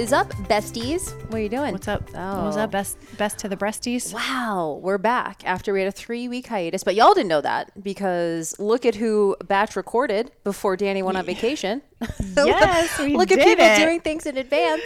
Is 0.00 0.14
up, 0.14 0.30
besties? 0.48 1.12
What 1.26 1.34
are 1.34 1.42
you 1.42 1.50
doing? 1.50 1.72
What's 1.72 1.86
up? 1.86 2.02
Oh. 2.14 2.44
What's 2.46 2.56
up? 2.56 2.70
Best 2.70 2.96
best 3.18 3.36
to 3.40 3.50
the 3.50 3.56
breasties. 3.56 4.14
Wow, 4.14 4.80
we're 4.82 4.96
back 4.96 5.42
after 5.44 5.74
we 5.74 5.80
had 5.80 5.88
a 5.88 5.92
three 5.92 6.26
week 6.26 6.46
hiatus, 6.46 6.82
but 6.82 6.94
y'all 6.94 7.12
didn't 7.12 7.28
know 7.28 7.42
that 7.42 7.70
because 7.84 8.58
look 8.58 8.86
at 8.86 8.94
who 8.94 9.36
batch 9.44 9.76
recorded 9.76 10.32
before 10.42 10.74
Danny 10.78 11.02
went 11.02 11.18
on 11.18 11.26
vacation. 11.26 11.82
Yes, 12.34 12.98
we 12.98 13.14
look 13.14 13.30
at 13.30 13.40
people 13.40 13.66
it. 13.66 13.76
doing 13.76 14.00
things 14.00 14.24
in 14.24 14.38
advance. 14.38 14.80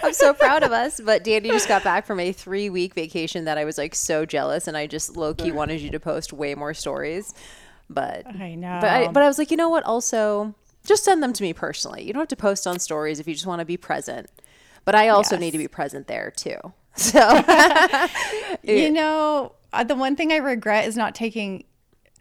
I'm 0.00 0.12
so 0.12 0.32
proud 0.32 0.62
of 0.62 0.70
us. 0.70 1.00
But 1.00 1.24
Danny 1.24 1.48
just 1.48 1.66
got 1.66 1.82
back 1.82 2.06
from 2.06 2.20
a 2.20 2.30
three 2.30 2.70
week 2.70 2.94
vacation 2.94 3.46
that 3.46 3.58
I 3.58 3.64
was 3.64 3.76
like 3.76 3.96
so 3.96 4.24
jealous, 4.24 4.68
and 4.68 4.76
I 4.76 4.86
just 4.86 5.16
low 5.16 5.34
key 5.34 5.50
wanted 5.50 5.80
you 5.80 5.90
to 5.90 5.98
post 5.98 6.32
way 6.32 6.54
more 6.54 6.72
stories. 6.72 7.34
But 7.90 8.28
I 8.28 8.54
know. 8.54 8.78
But 8.80 8.90
I, 8.90 9.08
but 9.08 9.24
I 9.24 9.26
was 9.26 9.38
like, 9.38 9.50
you 9.50 9.56
know 9.56 9.70
what? 9.70 9.82
Also, 9.82 10.54
just 10.86 11.04
send 11.04 11.22
them 11.22 11.32
to 11.34 11.42
me 11.42 11.52
personally. 11.52 12.04
You 12.04 12.12
don't 12.12 12.20
have 12.20 12.28
to 12.28 12.36
post 12.36 12.66
on 12.66 12.78
stories 12.78 13.20
if 13.20 13.26
you 13.28 13.34
just 13.34 13.46
want 13.46 13.60
to 13.60 13.64
be 13.66 13.76
present. 13.76 14.30
But 14.84 14.94
I 14.94 15.08
also 15.08 15.34
Yes. 15.34 15.40
need 15.40 15.50
to 15.52 15.58
be 15.58 15.68
present 15.68 16.06
there 16.06 16.30
too. 16.30 16.56
So 16.98 17.20
you 18.62 18.90
know, 18.90 19.52
uh, 19.72 19.84
the 19.84 19.94
one 19.94 20.16
thing 20.16 20.32
I 20.32 20.36
regret 20.36 20.86
is 20.88 20.96
not 20.96 21.14
taking 21.14 21.64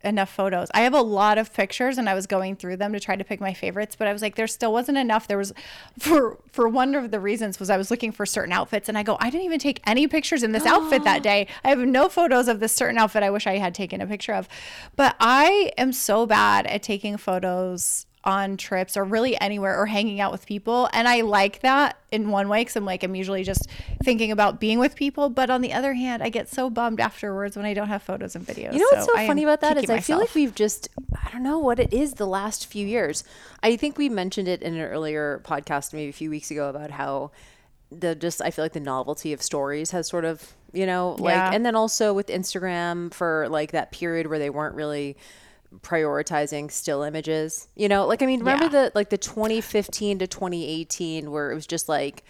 enough 0.04 0.30
photos. 0.30 0.68
I 0.74 0.82
have 0.82 0.94
a 0.94 1.02
lot 1.02 1.38
of 1.40 1.52
pictures 1.54 1.98
and 1.98 2.08
I 2.08 2.14
was 2.14 2.28
going 2.28 2.56
through 2.58 2.78
them 2.78 2.94
to 2.94 3.00
try 3.00 3.16
to 3.16 3.24
pick 3.24 3.40
my 3.42 3.54
favorites, 3.54 3.96
but 3.96 4.08
I 4.08 4.14
was 4.14 4.22
like 4.22 4.36
there 4.36 4.46
still 4.48 4.72
wasn't 4.72 4.98
enough. 4.98 5.28
There 5.28 5.38
was 5.38 5.54
for 5.98 6.38
for 6.52 6.68
one 6.68 6.94
of 6.94 7.10
the 7.12 7.20
reasons 7.20 7.60
was 7.60 7.70
I 7.70 7.78
was 7.78 7.90
looking 7.90 8.12
for 8.12 8.26
certain 8.26 8.52
outfits 8.52 8.88
and 8.90 8.98
I 8.98 9.04
go, 9.04 9.18
I 9.20 9.30
didn't 9.30 9.46
even 9.46 9.60
take 9.60 9.82
any 9.88 10.08
pictures 10.08 10.44
in 10.44 10.52
this 10.52 10.66
outfit 10.66 11.04
that 11.06 11.24
day. 11.32 11.48
I 11.64 11.70
have 11.70 11.80
no 11.80 12.08
photos 12.10 12.48
of 12.48 12.60
this 12.60 12.74
certain 12.74 12.98
outfit 12.98 13.24
I 13.24 13.30
wish 13.30 13.48
I 13.48 13.58
had 13.58 13.74
taken 13.74 14.02
a 14.02 14.06
picture 14.08 14.34
of. 14.34 14.48
But 14.96 15.16
I 15.20 15.72
am 15.78 15.92
so 15.94 16.26
bad 16.28 16.68
at 16.68 16.84
taking 16.84 17.18
photos 17.18 18.06
on 18.26 18.58
trips 18.58 18.98
or 18.98 19.04
really 19.04 19.40
anywhere 19.40 19.80
or 19.80 19.86
hanging 19.86 20.20
out 20.20 20.32
with 20.32 20.48
people. 20.48 20.90
And 20.94 21.08
I 21.08 21.22
like 21.22 21.60
that 21.62 21.98
in 22.12 22.32
one 22.32 22.50
way 22.50 22.62
because 22.62 22.76
I'm 22.76 22.84
like, 22.86 23.04
I'm 23.04 23.14
usually 23.14 23.44
just 23.44 23.70
thinking 24.04 24.32
about 24.32 24.60
being 24.60 24.80
with 24.80 24.96
people. 24.96 25.30
But 25.30 25.52
on 25.52 25.62
the 25.62 25.74
other 25.74 25.94
hand, 25.94 26.24
I 26.24 26.30
get 26.30 26.50
so 26.50 26.70
bummed 26.72 27.00
afterwards 27.00 27.56
when 27.56 27.66
I 27.66 27.76
don't 27.76 27.88
have 27.88 28.02
photos 28.02 28.36
and 28.36 28.46
videos. 28.46 28.74
You 28.74 28.80
know 28.80 28.88
what's 28.92 29.06
so 29.06 29.16
am 29.16 29.28
funny 29.28 29.44
about 29.44 29.62
that 29.62 29.78
is 29.78 29.90
I 29.90 30.00
feel 30.00 30.18
like 30.18 30.34
we've 30.34 30.56
just 30.56 30.88
I 31.24 31.30
don't 31.32 31.44
know 31.44 31.60
what 31.60 31.80
it 31.80 31.94
is 31.94 32.16
the 32.16 32.26
last 32.26 32.66
few 32.66 32.88
years. 32.88 33.24
I 33.62 33.76
think 33.76 33.98
we 33.98 34.10
mentioned 34.10 34.48
it 34.48 34.64
in 34.64 34.74
an 34.74 34.82
earlier 34.82 35.42
podcast 35.46 35.94
maybe 35.94 36.10
a 36.10 36.14
few 36.14 36.32
weeks 36.32 36.50
ago 36.50 36.68
about 36.70 36.92
how 36.92 37.32
the 37.92 38.16
just 38.16 38.42
I 38.42 38.50
feel 38.50 38.66
like 38.66 38.74
the 38.74 38.80
novelty 38.80 39.34
of 39.34 39.42
stories 39.44 39.92
has 39.92 40.08
sort 40.08 40.26
of, 40.26 40.56
you 40.74 40.88
know, 40.88 41.16
like 41.20 41.36
Yeah. 41.36 41.52
and 41.54 41.64
then 41.64 41.76
also 41.76 42.12
with 42.12 42.28
Instagram 42.28 43.14
for 43.14 43.48
like 43.50 43.72
that 43.74 43.92
period 43.92 44.26
where 44.28 44.40
they 44.40 44.50
weren't 44.50 44.74
really 44.74 45.16
prioritizing 45.82 46.72
still 46.72 47.04
images. 47.04 47.68
You 47.76 47.88
know, 47.90 48.06
like 48.08 48.22
I 48.22 48.26
mean, 48.26 48.40
remember 48.40 48.66
Yeah. 48.66 48.70
the 48.90 48.92
like 48.96 49.10
the 49.10 49.18
2015 49.18 50.20
to 50.20 50.28
2018 50.28 51.32
where 51.32 51.52
it 51.52 51.56
was 51.56 51.68
just 51.68 51.90
like 51.90 52.24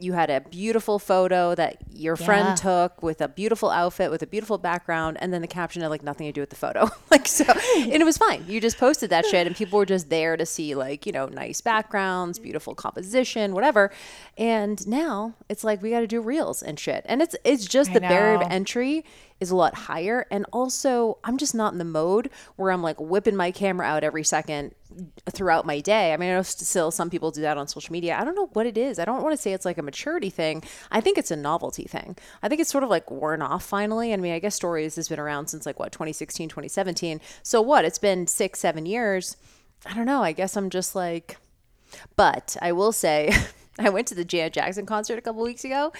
you 0.00 0.12
had 0.12 0.30
a 0.30 0.40
beautiful 0.40 1.00
photo 1.00 1.56
that 1.56 1.76
your 1.92 2.16
Yeah. 2.20 2.24
friend 2.24 2.56
took 2.56 3.02
with 3.02 3.20
a 3.20 3.26
beautiful 3.26 3.68
outfit 3.68 4.12
with 4.12 4.22
a 4.22 4.28
beautiful 4.28 4.56
background 4.56 5.16
and 5.20 5.32
then 5.34 5.40
the 5.40 5.48
caption 5.48 5.82
had 5.82 5.88
like 5.88 6.04
nothing 6.04 6.24
to 6.28 6.32
do 6.32 6.40
with 6.40 6.50
the 6.50 6.56
photo 6.56 6.88
like 7.10 7.26
so 7.26 7.42
and 7.76 7.92
it 7.94 8.04
was 8.04 8.16
fine 8.16 8.44
you 8.46 8.60
just 8.60 8.78
posted 8.78 9.10
that 9.10 9.26
shit 9.30 9.48
and 9.48 9.56
people 9.56 9.76
were 9.76 9.84
just 9.84 10.08
there 10.08 10.36
to 10.36 10.46
see 10.46 10.76
like 10.76 11.04
you 11.04 11.10
know 11.10 11.26
nice 11.26 11.60
backgrounds 11.60 12.38
beautiful 12.38 12.76
composition 12.76 13.54
whatever 13.54 13.90
and 14.36 14.86
now 14.86 15.34
it's 15.48 15.64
like 15.64 15.82
we 15.82 15.90
got 15.90 15.98
to 16.00 16.06
do 16.06 16.20
reels 16.20 16.62
and 16.62 16.78
shit 16.78 17.04
and 17.08 17.20
it's 17.20 17.34
it's 17.42 17.66
just 17.66 17.90
I 17.90 17.94
the 17.94 18.00
barrier 18.02 18.36
of 18.36 18.42
entry 18.52 19.04
is 19.40 19.50
a 19.50 19.56
lot 19.56 19.74
higher. 19.74 20.26
And 20.30 20.46
also 20.52 21.18
i'm 21.24 21.36
just 21.36 21.54
not 21.54 21.72
in 21.72 21.78
the 21.78 21.84
mode 21.84 22.30
where 22.56 22.70
i'm 22.70 22.82
like 22.82 23.00
whipping 23.00 23.36
my 23.36 23.50
camera 23.50 23.86
out 23.86 24.04
every 24.04 24.24
second 24.24 24.74
throughout 25.30 25.66
my 25.66 25.80
day. 25.80 26.12
I 26.12 26.16
mean 26.16 26.30
i 26.30 26.34
know 26.34 26.42
still 26.42 26.90
some 26.90 27.10
people 27.10 27.30
do 27.30 27.42
that 27.42 27.58
on 27.58 27.68
social 27.68 27.92
media. 27.92 28.16
I 28.18 28.24
don't 28.24 28.34
know 28.34 28.50
what 28.52 28.66
it 28.66 28.78
is. 28.78 28.98
I 28.98 29.04
don't 29.04 29.22
want 29.22 29.36
to 29.36 29.42
say 29.42 29.52
it's 29.52 29.64
like 29.64 29.78
a 29.78 29.82
maturity 29.82 30.30
thing. 30.30 30.62
I 30.90 31.00
think 31.00 31.18
it's 31.18 31.30
a 31.30 31.36
novelty 31.36 31.84
thing. 31.84 32.16
I 32.42 32.48
think 32.48 32.60
it's 32.60 32.70
sort 32.70 32.84
of 32.84 32.90
like 32.90 33.10
worn 33.10 33.42
off 33.42 33.64
finally. 33.64 34.12
I 34.12 34.16
mean 34.16 34.32
i 34.32 34.38
guess 34.38 34.54
stories 34.54 34.96
has 34.96 35.08
been 35.08 35.20
around 35.20 35.48
since 35.48 35.66
like 35.66 35.78
what 35.78 35.92
2016 35.92 36.48
2017 36.48 37.20
so 37.42 37.60
what? 37.60 37.84
It's 37.84 37.98
been 37.98 38.26
six 38.26 38.60
seven 38.60 38.86
years. 38.86 39.36
I 39.86 39.94
don't 39.94 40.06
know. 40.06 40.22
I 40.22 40.32
guess 40.32 40.56
i'm 40.56 40.70
just 40.70 40.94
like 40.94 41.38
but 42.16 42.56
I 42.60 42.72
will 42.72 42.92
say, 42.92 43.34
I 43.86 43.90
went 43.90 44.08
to 44.08 44.14
the 44.14 44.24
Janet 44.24 44.54
Jackson 44.54 44.86
concert 44.86 45.18
a 45.18 45.22
couple 45.22 45.42
weeks 45.42 45.64
ago, 45.64 45.92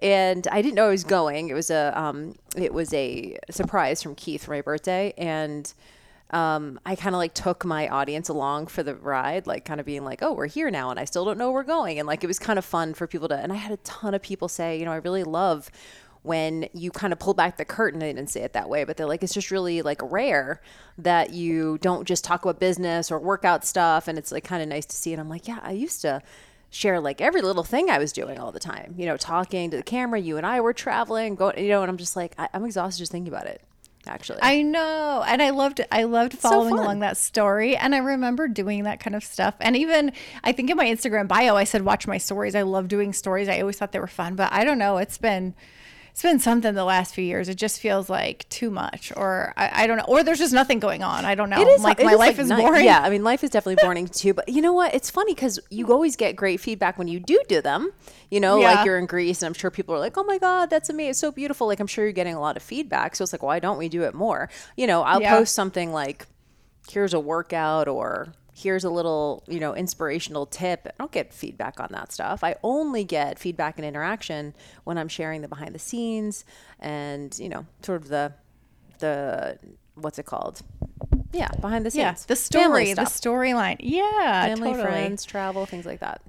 and 0.00 0.46
I 0.50 0.62
didn't 0.62 0.74
know 0.74 0.86
I 0.86 0.90
was 0.90 1.04
going. 1.04 1.48
It 1.48 1.54
was 1.54 1.70
a 1.70 1.92
um, 1.98 2.36
it 2.56 2.72
was 2.72 2.92
a 2.94 3.38
surprise 3.50 4.02
from 4.02 4.14
Keith 4.14 4.44
for 4.44 4.52
my 4.52 4.62
birthday, 4.62 5.12
and 5.18 5.72
um, 6.30 6.78
I 6.84 6.94
kind 6.94 7.14
of 7.14 7.18
like 7.18 7.34
took 7.34 7.64
my 7.64 7.88
audience 7.88 8.28
along 8.28 8.68
for 8.68 8.82
the 8.82 8.94
ride, 8.94 9.46
like 9.46 9.64
kind 9.64 9.80
of 9.80 9.86
being 9.86 10.04
like, 10.04 10.22
"Oh, 10.22 10.32
we're 10.32 10.46
here 10.46 10.70
now, 10.70 10.90
and 10.90 10.98
I 10.98 11.04
still 11.04 11.24
don't 11.24 11.38
know 11.38 11.46
where 11.50 11.62
we're 11.62 11.64
going," 11.64 11.98
and 11.98 12.06
like 12.06 12.24
it 12.24 12.26
was 12.26 12.38
kind 12.38 12.58
of 12.58 12.64
fun 12.64 12.94
for 12.94 13.06
people 13.06 13.28
to. 13.28 13.36
And 13.36 13.52
I 13.52 13.56
had 13.56 13.72
a 13.72 13.78
ton 13.78 14.14
of 14.14 14.22
people 14.22 14.48
say, 14.48 14.78
you 14.78 14.84
know, 14.84 14.92
I 14.92 14.96
really 14.96 15.24
love 15.24 15.70
when 16.22 16.68
you 16.72 16.90
kind 16.90 17.12
of 17.12 17.18
pull 17.18 17.34
back 17.34 17.56
the 17.56 17.64
curtain. 17.64 18.00
They 18.00 18.12
didn't 18.12 18.30
say 18.30 18.42
it 18.42 18.52
that 18.54 18.68
way, 18.68 18.84
but 18.84 18.96
they're 18.96 19.06
like, 19.06 19.22
it's 19.22 19.34
just 19.34 19.50
really 19.50 19.82
like 19.82 20.00
rare 20.02 20.60
that 20.98 21.30
you 21.30 21.78
don't 21.78 22.06
just 22.06 22.24
talk 22.24 22.44
about 22.44 22.58
business 22.58 23.10
or 23.10 23.18
workout 23.18 23.64
stuff. 23.64 24.08
And 24.08 24.18
it's 24.18 24.32
like 24.32 24.44
kind 24.44 24.62
of 24.62 24.68
nice 24.68 24.86
to 24.86 24.96
see. 24.96 25.12
And 25.12 25.20
I'm 25.20 25.28
like, 25.28 25.46
yeah, 25.48 25.60
I 25.62 25.72
used 25.72 26.02
to 26.02 26.22
share 26.70 27.00
like 27.00 27.20
every 27.20 27.40
little 27.40 27.64
thing 27.64 27.90
I 27.90 27.98
was 27.98 28.12
doing 28.12 28.38
all 28.38 28.52
the 28.52 28.60
time, 28.60 28.94
you 28.96 29.06
know, 29.06 29.16
talking 29.16 29.70
to 29.70 29.76
the 29.76 29.82
camera. 29.82 30.20
You 30.20 30.36
and 30.36 30.46
I 30.46 30.60
were 30.60 30.72
traveling, 30.72 31.34
going, 31.34 31.58
you 31.58 31.68
know, 31.68 31.82
and 31.82 31.90
I'm 31.90 31.96
just 31.96 32.16
like, 32.16 32.34
I, 32.38 32.48
I'm 32.52 32.64
exhausted 32.64 32.98
just 32.98 33.12
thinking 33.12 33.32
about 33.32 33.46
it, 33.46 33.62
actually. 34.06 34.40
I 34.42 34.62
know, 34.62 35.24
and 35.26 35.42
I 35.42 35.50
loved 35.50 35.80
I 35.90 36.04
loved 36.04 36.34
following 36.34 36.76
fun. 36.76 36.84
along 36.84 36.98
that 37.00 37.16
story, 37.16 37.76
and 37.76 37.94
I 37.94 37.98
remember 37.98 38.48
doing 38.48 38.84
that 38.84 39.00
kind 39.00 39.16
of 39.16 39.24
stuff. 39.24 39.54
And 39.60 39.76
even 39.76 40.12
I 40.44 40.52
think 40.52 40.70
in 40.70 40.76
my 40.76 40.86
Instagram 40.86 41.26
bio, 41.28 41.56
I 41.56 41.64
said 41.64 41.82
watch 41.82 42.06
my 42.06 42.18
stories. 42.18 42.54
I 42.54 42.62
love 42.62 42.88
doing 42.88 43.12
stories. 43.12 43.48
I 43.48 43.60
always 43.60 43.78
thought 43.78 43.92
they 43.92 44.00
were 44.00 44.06
fun, 44.06 44.34
but 44.34 44.52
I 44.52 44.64
don't 44.64 44.78
know. 44.78 44.98
It's 44.98 45.18
been 45.18 45.54
it's 46.18 46.22
been 46.24 46.40
something 46.40 46.74
the 46.74 46.82
last 46.84 47.14
few 47.14 47.22
years. 47.22 47.48
It 47.48 47.54
just 47.54 47.78
feels 47.78 48.10
like 48.10 48.44
too 48.48 48.70
much, 48.70 49.12
or 49.14 49.54
I, 49.56 49.84
I 49.84 49.86
don't 49.86 49.98
know, 49.98 50.04
or 50.08 50.24
there's 50.24 50.40
just 50.40 50.52
nothing 50.52 50.80
going 50.80 51.04
on. 51.04 51.24
I 51.24 51.36
don't 51.36 51.48
know. 51.48 51.60
It 51.62 51.68
is 51.68 51.84
like 51.84 52.00
it 52.00 52.06
my 52.06 52.14
is, 52.14 52.18
life 52.18 52.38
like, 52.38 52.44
is 52.44 52.50
boring. 52.52 52.84
Yeah, 52.84 53.00
I 53.00 53.08
mean, 53.08 53.22
life 53.22 53.44
is 53.44 53.50
definitely 53.50 53.80
boring 53.84 54.08
too. 54.12 54.34
But 54.34 54.48
you 54.48 54.60
know 54.60 54.72
what? 54.72 54.92
It's 54.96 55.10
funny 55.10 55.32
because 55.32 55.60
you 55.70 55.86
always 55.92 56.16
get 56.16 56.34
great 56.34 56.58
feedback 56.58 56.98
when 56.98 57.06
you 57.06 57.20
do 57.20 57.40
do 57.46 57.62
them. 57.62 57.92
You 58.32 58.40
know, 58.40 58.60
Yeah. 58.60 58.72
like 58.74 58.84
you're 58.84 58.98
in 58.98 59.06
Greece, 59.06 59.42
and 59.42 59.46
I'm 59.46 59.54
sure 59.54 59.70
people 59.70 59.94
are 59.94 60.00
like, 60.00 60.18
"Oh 60.18 60.24
my 60.24 60.38
god, 60.38 60.70
that's 60.70 60.90
amazing! 60.90 61.10
It's 61.10 61.20
so 61.20 61.30
beautiful!" 61.30 61.68
Like 61.68 61.78
I'm 61.78 61.86
sure 61.86 62.02
you're 62.04 62.10
getting 62.12 62.34
a 62.34 62.40
lot 62.40 62.56
of 62.56 62.64
feedback. 62.64 63.14
So 63.14 63.22
it's 63.22 63.32
like, 63.32 63.44
why 63.44 63.60
don't 63.60 63.78
we 63.78 63.88
do 63.88 64.02
it 64.02 64.12
more? 64.12 64.50
You 64.76 64.88
know, 64.88 65.02
I'll 65.02 65.20
Yeah. 65.22 65.38
post 65.38 65.54
something 65.54 65.92
like, 65.92 66.26
"Here's 66.90 67.14
a 67.14 67.20
workout," 67.20 67.86
or 67.86 68.32
here's 68.58 68.82
a 68.82 68.90
little 68.90 69.44
you 69.46 69.60
know 69.60 69.74
inspirational 69.74 70.44
tip 70.44 70.86
i 70.86 70.90
don't 70.98 71.12
get 71.12 71.32
feedback 71.32 71.78
on 71.78 71.88
that 71.92 72.10
stuff 72.10 72.42
i 72.42 72.56
only 72.64 73.04
get 73.04 73.38
feedback 73.38 73.78
and 73.78 73.86
interaction 73.86 74.52
when 74.84 74.98
i'm 74.98 75.08
sharing 75.08 75.42
the 75.42 75.48
behind 75.48 75.74
the 75.74 75.78
scenes 75.78 76.44
and 76.80 77.38
you 77.38 77.48
know 77.48 77.64
sort 77.82 78.02
of 78.02 78.08
the 78.08 78.32
the 78.98 79.56
what's 79.94 80.18
it 80.18 80.26
called 80.26 80.60
yeah 81.32 81.48
behind 81.60 81.86
the 81.86 81.90
scenes 81.90 82.02
yeah. 82.02 82.14
The 82.26 82.36
story, 82.36 82.94
the 82.94 83.02
storyline. 83.02 83.76
Yeah, 83.80 84.46
family 84.46 84.70
totally. 84.70 84.84
friends 84.84 85.24
travel 85.24 85.66
things 85.66 85.86
like 85.86 86.00
that 86.00 86.20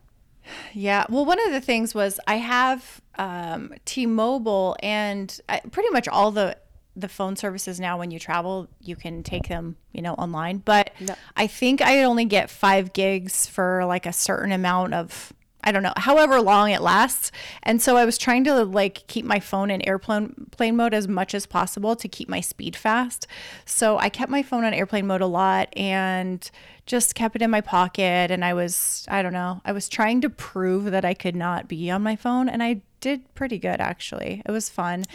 Yeah. 0.73 1.05
Well, 1.09 1.25
one 1.25 1.39
of 1.45 1.51
the 1.51 1.61
things 1.61 1.93
was 1.93 2.19
I 2.27 2.35
have 2.35 3.01
um, 3.17 3.73
T-Mobile, 3.85 4.77
and 4.81 5.39
I, 5.47 5.59
pretty 5.59 5.89
much 5.89 6.07
all 6.07 6.31
the 6.31 6.57
the 7.01 7.09
phone 7.09 7.35
services 7.35 7.79
now. 7.79 7.97
When 7.97 8.11
you 8.11 8.19
travel, 8.19 8.67
you 8.79 8.95
can 8.95 9.23
take 9.23 9.47
them, 9.47 9.77
you 9.91 10.01
know, 10.01 10.13
online. 10.13 10.57
But 10.57 10.91
I 11.35 11.47
think 11.47 11.81
I 11.81 12.03
only 12.03 12.25
get 12.25 12.49
five 12.49 12.93
gigs 12.93 13.47
for 13.47 13.85
like 13.85 14.05
a 14.05 14.13
certain 14.13 14.51
amount 14.51 14.93
of. 14.93 15.33
I 15.61 15.73
don't 15.73 15.83
know, 15.83 15.91
however 15.97 16.39
long 16.39 16.71
it 16.71 16.81
lasts. 16.81 17.33
And 17.63 17.81
so 17.81 17.97
I 17.97 18.05
was 18.05 18.17
trying 18.17 18.45
to 18.45 18.63
like 18.63 19.05
keep 19.07 19.25
my 19.25 19.41
phone 19.41 19.69
in 19.69 19.85
airplane 19.85 20.47
plane 20.51 20.77
mode 20.77 20.93
as 20.93 21.09
much 21.09 21.33
as 21.33 21.45
possible 21.45 21.97
to 21.97 22.07
keep 22.07 22.29
my 22.29 22.39
speed 22.39 22.77
fast. 22.77 23.27
So 23.65 23.97
I 23.97 24.07
kept 24.07 24.31
my 24.31 24.41
phone 24.41 24.63
on 24.63 24.73
airplane 24.73 25.05
mode 25.05 25.19
a 25.19 25.27
lot 25.27 25.67
and 25.75 26.49
just 26.85 27.13
kept 27.13 27.35
it 27.35 27.41
in 27.41 27.51
my 27.51 27.59
pocket 27.59 28.31
and 28.31 28.45
I 28.45 28.53
was 28.53 29.05
I 29.09 29.21
don't 29.21 29.33
know, 29.33 29.59
I 29.65 29.73
was 29.73 29.89
trying 29.89 30.21
to 30.21 30.29
prove 30.29 30.85
that 30.85 31.03
I 31.03 31.13
could 31.13 31.35
not 31.35 31.67
be 31.67 31.91
on 31.91 32.01
my 32.03 32.15
phone 32.15 32.47
and 32.47 32.63
I 32.63 32.81
did 32.99 33.33
pretty 33.35 33.57
good 33.57 33.79
actually. 33.79 34.41
It 34.45 34.51
was 34.51 34.69
fun. 34.69 35.05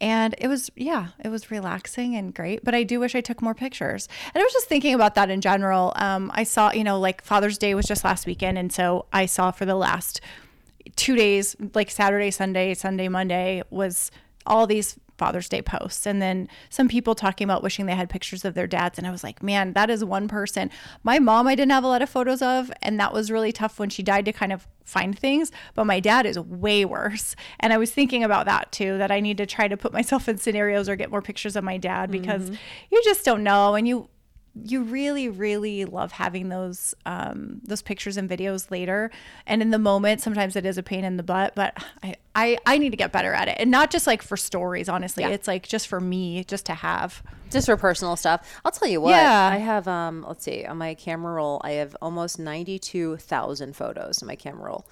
And 0.00 0.34
it 0.38 0.48
was 0.48 0.70
yeah, 0.76 1.08
it 1.22 1.28
was 1.28 1.50
relaxing 1.50 2.16
and 2.16 2.34
great, 2.34 2.64
but 2.64 2.74
I 2.74 2.82
do 2.82 3.00
wish 3.00 3.14
I 3.14 3.20
took 3.20 3.42
more 3.42 3.54
pictures. 3.54 4.08
And 4.34 4.40
I 4.40 4.44
was 4.44 4.52
just 4.52 4.68
thinking 4.68 4.94
about 4.94 5.14
that 5.14 5.30
in 5.30 5.40
general. 5.40 5.92
Um, 5.96 6.30
I 6.34 6.44
saw, 6.44 6.72
you 6.72 6.84
know, 6.84 6.98
like 6.98 7.22
Father's 7.22 7.58
Day 7.58 7.74
was 7.74 7.86
just 7.86 8.04
last 8.04 8.26
weekend 8.26 8.58
and 8.58 8.72
so 8.72 9.06
I 9.12 9.26
saw 9.26 9.50
for 9.50 9.64
the 9.64 9.74
last 9.74 10.20
2 10.96 11.16
days, 11.16 11.56
like 11.74 11.90
Saturday, 11.90 12.30
Sunday, 12.30 12.74
Sunday, 12.74 13.08
Monday 13.08 13.62
was 13.70 14.10
all 14.46 14.66
these 14.66 14.98
Father's 15.18 15.48
Day 15.48 15.60
posts. 15.60 16.06
And 16.06 16.22
then 16.22 16.48
some 16.70 16.88
people 16.88 17.14
talking 17.14 17.44
about 17.44 17.62
wishing 17.62 17.86
they 17.86 17.94
had 17.94 18.08
pictures 18.08 18.44
of 18.44 18.54
their 18.54 18.66
dads. 18.66 18.98
And 18.98 19.06
I 19.06 19.10
was 19.10 19.22
like, 19.22 19.42
man, 19.42 19.72
that 19.74 19.90
is 19.90 20.04
one 20.04 20.28
person. 20.28 20.70
My 21.02 21.18
mom, 21.18 21.46
I 21.46 21.54
didn't 21.54 21.72
have 21.72 21.84
a 21.84 21.88
lot 21.88 22.02
of 22.02 22.08
photos 22.08 22.40
of. 22.40 22.72
And 22.80 22.98
that 23.00 23.12
was 23.12 23.30
really 23.30 23.52
tough 23.52 23.78
when 23.78 23.90
she 23.90 24.02
died 24.02 24.24
to 24.24 24.32
kind 24.32 24.52
of 24.52 24.66
find 24.84 25.18
things. 25.18 25.52
But 25.74 25.84
my 25.84 26.00
dad 26.00 26.24
is 26.24 26.38
way 26.38 26.84
worse. 26.84 27.36
And 27.60 27.72
I 27.72 27.78
was 27.78 27.90
thinking 27.90 28.24
about 28.24 28.46
that 28.46 28.72
too, 28.72 28.96
that 28.98 29.10
I 29.10 29.20
need 29.20 29.36
to 29.38 29.46
try 29.46 29.68
to 29.68 29.76
put 29.76 29.92
myself 29.92 30.28
in 30.28 30.38
scenarios 30.38 30.88
or 30.88 30.96
get 30.96 31.10
more 31.10 31.22
pictures 31.22 31.56
of 31.56 31.64
my 31.64 31.76
dad 31.76 32.10
because 32.10 32.44
mm-hmm. 32.44 32.54
you 32.90 33.02
just 33.04 33.24
don't 33.24 33.42
know. 33.42 33.74
And 33.74 33.86
you, 33.86 34.08
you 34.64 34.82
really 34.82 35.28
really 35.28 35.84
love 35.84 36.12
having 36.12 36.48
those 36.48 36.94
um, 37.06 37.60
those 37.64 37.82
pictures 37.82 38.16
and 38.16 38.28
videos 38.28 38.70
later. 38.70 39.10
And 39.46 39.62
in 39.62 39.70
the 39.70 39.78
moment 39.78 40.20
sometimes 40.20 40.56
it 40.56 40.66
is 40.66 40.78
a 40.78 40.82
pain 40.82 41.04
in 41.04 41.16
the 41.16 41.22
butt 41.22 41.54
but 41.54 41.74
I, 42.02 42.16
I 42.34 42.58
i 42.66 42.78
need 42.78 42.90
to 42.90 42.96
get 42.96 43.12
better 43.12 43.32
at 43.32 43.48
it. 43.48 43.56
And 43.58 43.70
not 43.70 43.90
just 43.90 44.06
like 44.06 44.22
for 44.22 44.36
stories 44.36 44.88
honestly. 44.88 45.22
Yeah. 45.24 45.30
it's 45.30 45.48
like 45.48 45.66
just 45.66 45.88
for 45.88 46.00
me 46.00 46.44
just 46.44 46.66
to 46.66 46.74
have. 46.74 47.22
Just 47.50 47.66
for 47.66 47.78
personal 47.78 48.16
stuff. 48.16 48.60
I'll 48.64 48.72
tell 48.72 48.88
you 48.88 49.00
what. 49.00 49.10
Yeah. 49.10 49.50
i 49.52 49.56
have 49.56 49.88
um 49.88 50.24
let's 50.26 50.44
see 50.44 50.64
on 50.64 50.78
my 50.78 50.94
camera 50.94 51.34
roll 51.34 51.60
i 51.64 51.72
have 51.72 51.96
almost 52.02 52.38
92000 52.38 53.74
photos 53.74 54.20
in 54.20 54.28
my 54.28 54.36
camera 54.36 54.66
roll 54.66 54.86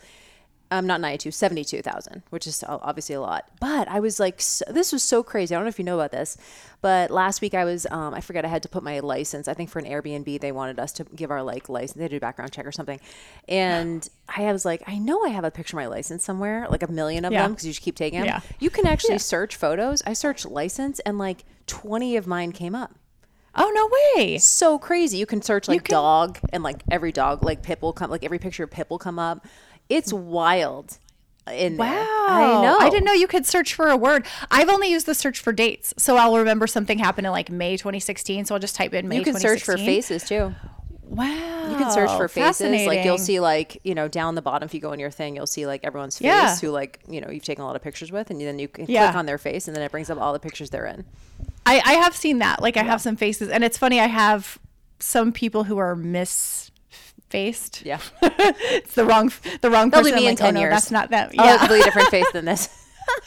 um, 0.70 0.86
not 0.86 1.00
92, 1.00 1.30
72,000, 1.30 2.22
which 2.30 2.46
is 2.46 2.64
obviously 2.66 3.14
a 3.14 3.20
lot. 3.20 3.48
But 3.60 3.88
I 3.88 4.00
was 4.00 4.18
like, 4.18 4.40
so, 4.40 4.64
this 4.68 4.92
was 4.92 5.02
so 5.02 5.22
crazy. 5.22 5.54
I 5.54 5.58
don't 5.58 5.64
know 5.64 5.68
if 5.68 5.78
you 5.78 5.84
know 5.84 5.98
about 5.98 6.10
this, 6.10 6.36
but 6.80 7.10
last 7.10 7.40
week 7.40 7.54
I 7.54 7.64
was, 7.64 7.86
um, 7.90 8.14
I 8.14 8.20
forget, 8.20 8.44
I 8.44 8.48
had 8.48 8.62
to 8.64 8.68
put 8.68 8.82
my 8.82 8.98
license. 8.98 9.46
I 9.46 9.54
think 9.54 9.70
for 9.70 9.78
an 9.78 9.84
Airbnb, 9.84 10.40
they 10.40 10.52
wanted 10.52 10.80
us 10.80 10.92
to 10.94 11.04
give 11.04 11.30
our 11.30 11.42
like 11.42 11.68
license. 11.68 11.98
They 11.98 12.08
do 12.08 12.16
a 12.16 12.20
background 12.20 12.52
check 12.52 12.66
or 12.66 12.72
something. 12.72 13.00
And 13.48 14.08
I 14.28 14.52
was 14.52 14.64
like, 14.64 14.82
I 14.86 14.98
know 14.98 15.24
I 15.24 15.28
have 15.28 15.44
a 15.44 15.50
picture 15.50 15.76
of 15.76 15.82
my 15.82 15.86
license 15.86 16.24
somewhere, 16.24 16.66
like 16.68 16.82
a 16.82 16.90
million 16.90 17.24
of 17.24 17.32
yeah. 17.32 17.42
them, 17.42 17.52
because 17.52 17.66
you 17.66 17.72
just 17.72 17.82
keep 17.82 17.96
taking 17.96 18.20
them. 18.20 18.26
Yeah. 18.26 18.40
You 18.58 18.70
can 18.70 18.86
actually 18.86 19.14
yeah. 19.14 19.18
search 19.18 19.56
photos. 19.56 20.02
I 20.04 20.14
searched 20.14 20.46
license 20.46 20.98
and 21.00 21.18
like 21.18 21.44
20 21.68 22.16
of 22.16 22.26
mine 22.26 22.52
came 22.52 22.74
up. 22.74 22.92
Oh 23.58 23.70
no 23.74 24.22
way! 24.22 24.36
So 24.38 24.78
crazy. 24.78 25.16
You 25.16 25.24
can 25.24 25.40
search 25.40 25.66
like 25.66 25.84
can... 25.84 25.94
dog 25.94 26.38
and 26.52 26.62
like 26.62 26.82
every 26.90 27.10
dog, 27.10 27.42
like 27.42 27.62
Pip 27.62 27.80
will 27.80 27.94
come, 27.94 28.10
like 28.10 28.22
every 28.22 28.38
picture 28.38 28.64
of 28.64 28.70
Pip 28.70 28.90
will 28.90 28.98
come 28.98 29.18
up. 29.18 29.46
It's 29.88 30.12
wild. 30.12 30.98
In 31.50 31.76
wow. 31.76 31.86
There. 31.86 32.06
I 32.28 32.62
know. 32.62 32.78
I 32.80 32.90
didn't 32.90 33.04
know 33.04 33.12
you 33.12 33.28
could 33.28 33.46
search 33.46 33.74
for 33.74 33.88
a 33.88 33.96
word. 33.96 34.26
I've 34.50 34.68
only 34.68 34.90
used 34.90 35.06
the 35.06 35.14
search 35.14 35.38
for 35.38 35.52
dates. 35.52 35.94
So 35.96 36.16
I'll 36.16 36.36
remember 36.38 36.66
something 36.66 36.98
happened 36.98 37.26
in 37.26 37.32
like 37.32 37.50
May 37.50 37.76
2016. 37.76 38.46
So 38.46 38.54
I'll 38.54 38.60
just 38.60 38.74
type 38.74 38.94
in 38.94 39.06
May 39.06 39.18
You 39.18 39.24
can 39.24 39.38
search 39.38 39.62
for 39.62 39.76
faces 39.76 40.24
too. 40.24 40.54
Wow. 41.08 41.70
You 41.70 41.76
can 41.76 41.90
search 41.92 42.10
for 42.10 42.26
faces. 42.26 42.86
Like 42.86 43.04
you'll 43.04 43.18
see 43.18 43.38
like, 43.38 43.80
you 43.84 43.94
know, 43.94 44.08
down 44.08 44.34
the 44.34 44.42
bottom 44.42 44.66
if 44.66 44.74
you 44.74 44.80
go 44.80 44.92
in 44.92 44.98
your 44.98 45.10
thing, 45.10 45.36
you'll 45.36 45.46
see 45.46 45.66
like 45.66 45.84
everyone's 45.84 46.18
face 46.18 46.26
yeah. 46.26 46.56
who 46.56 46.70
like, 46.70 47.00
you 47.08 47.20
know, 47.20 47.30
you've 47.30 47.44
taken 47.44 47.62
a 47.62 47.66
lot 47.66 47.76
of 47.76 47.82
pictures 47.82 48.10
with 48.10 48.30
and 48.30 48.40
then 48.40 48.58
you 48.58 48.66
can 48.66 48.86
yeah. 48.88 49.06
click 49.06 49.16
on 49.16 49.26
their 49.26 49.38
face 49.38 49.68
and 49.68 49.76
then 49.76 49.84
it 49.84 49.92
brings 49.92 50.10
up 50.10 50.20
all 50.20 50.32
the 50.32 50.40
pictures 50.40 50.70
they're 50.70 50.86
in. 50.86 51.04
I, 51.64 51.80
I 51.84 51.92
have 51.94 52.16
seen 52.16 52.38
that. 52.40 52.60
Like 52.60 52.76
I 52.76 52.80
yeah. 52.80 52.86
have 52.86 53.00
some 53.00 53.14
faces 53.14 53.48
and 53.50 53.62
it's 53.62 53.78
funny, 53.78 54.00
I 54.00 54.06
have 54.06 54.58
some 54.98 55.32
people 55.32 55.64
who 55.64 55.78
are 55.78 55.94
miss 55.94 56.72
faced. 57.28 57.84
Yeah, 57.84 58.00
it's 58.22 58.94
the 58.94 59.04
wrong 59.04 59.32
the 59.60 59.70
wrong 59.70 59.90
Probably 59.90 60.12
person. 60.12 60.24
me 60.24 60.30
like, 60.30 60.32
in 60.32 60.36
ten 60.36 60.56
oh, 60.56 60.60
years. 60.60 60.70
No, 60.70 60.74
that's 60.74 60.90
not 60.90 61.10
them. 61.10 61.30
Yeah, 61.32 61.56
a 61.56 61.58
completely 61.58 61.84
different 61.84 62.08
face 62.08 62.30
than 62.32 62.44
this. 62.44 62.68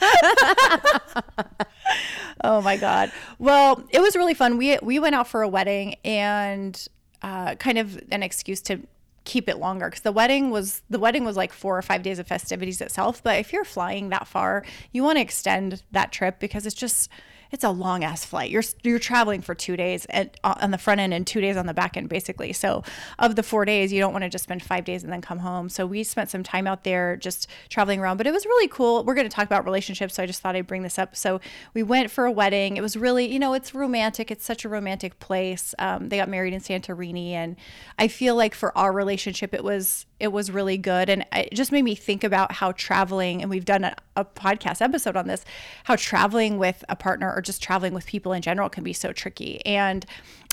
oh 2.44 2.60
my 2.62 2.76
god. 2.76 3.12
Well, 3.38 3.84
it 3.90 4.00
was 4.00 4.16
really 4.16 4.34
fun. 4.34 4.56
We 4.56 4.78
we 4.82 4.98
went 4.98 5.14
out 5.14 5.28
for 5.28 5.42
a 5.42 5.48
wedding 5.48 5.96
and 6.04 6.86
uh, 7.22 7.54
kind 7.56 7.78
of 7.78 8.00
an 8.10 8.22
excuse 8.22 8.60
to 8.62 8.80
keep 9.24 9.48
it 9.48 9.58
longer 9.58 9.86
because 9.86 10.00
the 10.00 10.12
wedding 10.12 10.50
was 10.50 10.82
the 10.90 10.98
wedding 10.98 11.24
was 11.24 11.36
like 11.36 11.52
four 11.52 11.76
or 11.76 11.82
five 11.82 12.02
days 12.02 12.18
of 12.18 12.26
festivities 12.26 12.80
itself. 12.80 13.22
But 13.22 13.38
if 13.38 13.52
you're 13.52 13.64
flying 13.64 14.08
that 14.10 14.26
far, 14.26 14.64
you 14.92 15.02
want 15.02 15.18
to 15.18 15.22
extend 15.22 15.82
that 15.92 16.12
trip 16.12 16.38
because 16.40 16.66
it's 16.66 16.74
just 16.74 17.08
it's 17.50 17.64
a 17.64 17.70
long 17.70 18.04
ass 18.04 18.24
flight. 18.24 18.50
You're 18.50 18.62
you're 18.82 18.98
traveling 18.98 19.40
for 19.40 19.54
two 19.54 19.76
days 19.76 20.06
at, 20.10 20.38
on 20.44 20.70
the 20.70 20.78
front 20.78 21.00
end 21.00 21.12
and 21.12 21.26
two 21.26 21.40
days 21.40 21.56
on 21.56 21.66
the 21.66 21.74
back 21.74 21.96
end, 21.96 22.08
basically. 22.08 22.52
So 22.52 22.82
of 23.18 23.36
the 23.36 23.42
four 23.42 23.64
days, 23.64 23.92
you 23.92 24.00
don't 24.00 24.12
want 24.12 24.22
to 24.22 24.28
just 24.28 24.44
spend 24.44 24.62
five 24.62 24.84
days 24.84 25.02
and 25.02 25.12
then 25.12 25.20
come 25.20 25.40
home. 25.40 25.68
So 25.68 25.86
we 25.86 26.04
spent 26.04 26.30
some 26.30 26.42
time 26.42 26.66
out 26.66 26.84
there 26.84 27.16
just 27.16 27.48
traveling 27.68 28.00
around, 28.00 28.16
but 28.16 28.26
it 28.26 28.32
was 28.32 28.46
really 28.46 28.68
cool. 28.68 29.04
We're 29.04 29.14
going 29.14 29.28
to 29.28 29.34
talk 29.34 29.46
about 29.46 29.64
relationships, 29.64 30.14
so 30.14 30.22
I 30.22 30.26
just 30.26 30.40
thought 30.40 30.56
I'd 30.56 30.66
bring 30.66 30.82
this 30.82 30.98
up. 30.98 31.16
So 31.16 31.40
we 31.74 31.82
went 31.82 32.10
for 32.10 32.24
a 32.24 32.32
wedding. 32.32 32.76
It 32.76 32.82
was 32.82 32.96
really, 32.96 33.30
you 33.30 33.38
know, 33.38 33.54
it's 33.54 33.74
romantic. 33.74 34.30
It's 34.30 34.44
such 34.44 34.64
a 34.64 34.68
romantic 34.68 35.18
place. 35.18 35.74
Um, 35.78 36.08
they 36.08 36.16
got 36.16 36.28
married 36.28 36.54
in 36.54 36.60
Santorini, 36.60 37.32
and 37.32 37.56
I 37.98 38.08
feel 38.08 38.36
like 38.36 38.54
for 38.54 38.76
our 38.76 38.92
relationship, 38.92 39.54
it 39.54 39.64
was 39.64 40.06
it 40.20 40.32
was 40.32 40.50
really 40.50 40.76
good. 40.76 41.08
And 41.08 41.24
it 41.32 41.54
just 41.54 41.72
made 41.72 41.82
me 41.82 41.94
think 41.94 42.22
about 42.22 42.52
how 42.52 42.72
traveling, 42.72 43.40
and 43.40 43.50
we've 43.50 43.64
done 43.64 43.84
a, 43.84 43.96
a, 44.16 44.24
podcast 44.24 44.82
episode 44.82 45.16
on 45.16 45.26
this, 45.26 45.44
how 45.84 45.96
traveling 45.96 46.58
with 46.58 46.84
a 46.90 46.94
partner 46.94 47.32
or 47.40 47.42
just 47.42 47.62
traveling 47.62 47.94
with 47.94 48.06
people 48.06 48.32
in 48.32 48.42
general 48.42 48.68
can 48.68 48.84
be 48.84 48.92
so 48.92 49.12
tricky. 49.12 49.64
And 49.64 50.04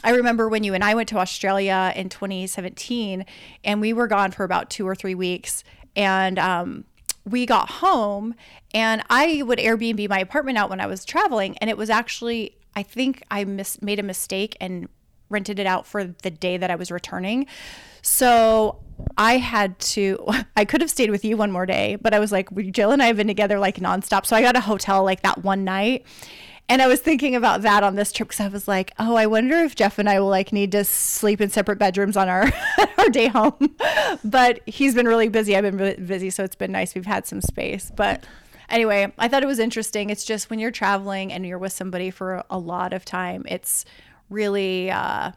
I 0.03 0.11
remember 0.11 0.47
when 0.47 0.63
you 0.63 0.73
and 0.73 0.83
I 0.83 0.95
went 0.95 1.09
to 1.09 1.17
Australia 1.17 1.91
in 1.95 2.07
2017, 2.09 3.25
and 3.63 3.81
we 3.81 3.93
were 3.93 4.07
gone 4.07 4.31
for 4.31 4.43
about 4.43 4.69
two 4.69 4.87
or 4.87 4.95
three 4.95 5.15
weeks. 5.15 5.63
And 5.95 6.39
um, 6.39 6.85
we 7.25 7.45
got 7.45 7.69
home, 7.69 8.35
and 8.73 9.03
I 9.09 9.43
would 9.43 9.59
Airbnb 9.59 10.07
my 10.07 10.19
apartment 10.19 10.57
out 10.57 10.69
when 10.69 10.79
I 10.79 10.87
was 10.87 11.03
traveling. 11.03 11.57
And 11.57 11.69
it 11.69 11.77
was 11.77 11.89
actually, 11.89 12.55
I 12.75 12.83
think 12.83 13.23
I 13.29 13.43
mis- 13.43 13.81
made 13.81 13.99
a 13.99 14.03
mistake 14.03 14.55
and 14.61 14.87
rented 15.29 15.59
it 15.59 15.67
out 15.67 15.85
for 15.85 16.05
the 16.05 16.31
day 16.31 16.55
that 16.55 16.71
I 16.71 16.75
was 16.75 16.89
returning. 16.89 17.47
So 18.01 18.79
I 19.17 19.37
had 19.37 19.77
to, 19.79 20.25
I 20.55 20.63
could 20.63 20.79
have 20.81 20.89
stayed 20.89 21.11
with 21.11 21.25
you 21.25 21.35
one 21.35 21.51
more 21.51 21.65
day, 21.65 21.97
but 21.99 22.13
I 22.13 22.19
was 22.19 22.31
like, 22.31 22.49
Jill 22.71 22.91
and 22.91 23.01
I 23.01 23.07
have 23.07 23.17
been 23.17 23.27
together 23.27 23.59
like 23.59 23.75
nonstop. 23.77 24.25
So 24.25 24.35
I 24.35 24.41
got 24.41 24.55
a 24.55 24.61
hotel 24.61 25.03
like 25.03 25.23
that 25.23 25.43
one 25.43 25.65
night. 25.65 26.05
And 26.69 26.81
I 26.81 26.87
was 26.87 26.99
thinking 26.99 27.33
about 27.33 27.61
that 27.61 27.83
on 27.83 27.95
this 27.95 28.11
trip 28.11 28.27
because 28.29 28.41
I 28.41 28.49
was 28.49 28.67
like, 28.67 28.93
oh, 28.99 29.15
I 29.15 29.25
wonder 29.25 29.55
if 29.59 29.75
Jeff 29.75 29.99
and 29.99 30.09
I 30.09 30.19
will 30.19 30.27
like 30.27 30.51
need 30.51 30.73
to 30.73 30.83
sleep 30.83 31.39
in 31.39 31.49
separate 31.49 31.79
bedrooms 31.79 32.17
on 32.17 32.27
our 32.27 32.51
our 32.97 33.09
day 33.09 33.27
home. 33.27 33.75
but 34.23 34.59
he's 34.65 34.93
been 34.93 35.07
really 35.07 35.29
busy. 35.29 35.55
I've 35.55 35.63
been 35.63 35.77
really 35.77 35.95
busy, 35.95 36.29
so 36.29 36.43
it's 36.43 36.55
been 36.55 36.73
nice. 36.73 36.93
We've 36.93 37.05
had 37.05 37.25
some 37.25 37.41
space. 37.41 37.89
But 37.95 38.25
anyway, 38.69 39.13
I 39.17 39.29
thought 39.29 39.43
it 39.43 39.47
was 39.47 39.59
interesting. 39.59 40.09
It's 40.09 40.25
just 40.25 40.49
when 40.49 40.59
you're 40.59 40.71
traveling 40.71 41.31
and 41.31 41.45
you're 41.45 41.57
with 41.57 41.73
somebody 41.73 42.11
for 42.11 42.43
a 42.49 42.59
lot 42.59 42.93
of 42.93 43.05
time, 43.05 43.45
it's 43.47 43.85
really 44.29 44.91
uh, 44.91 45.31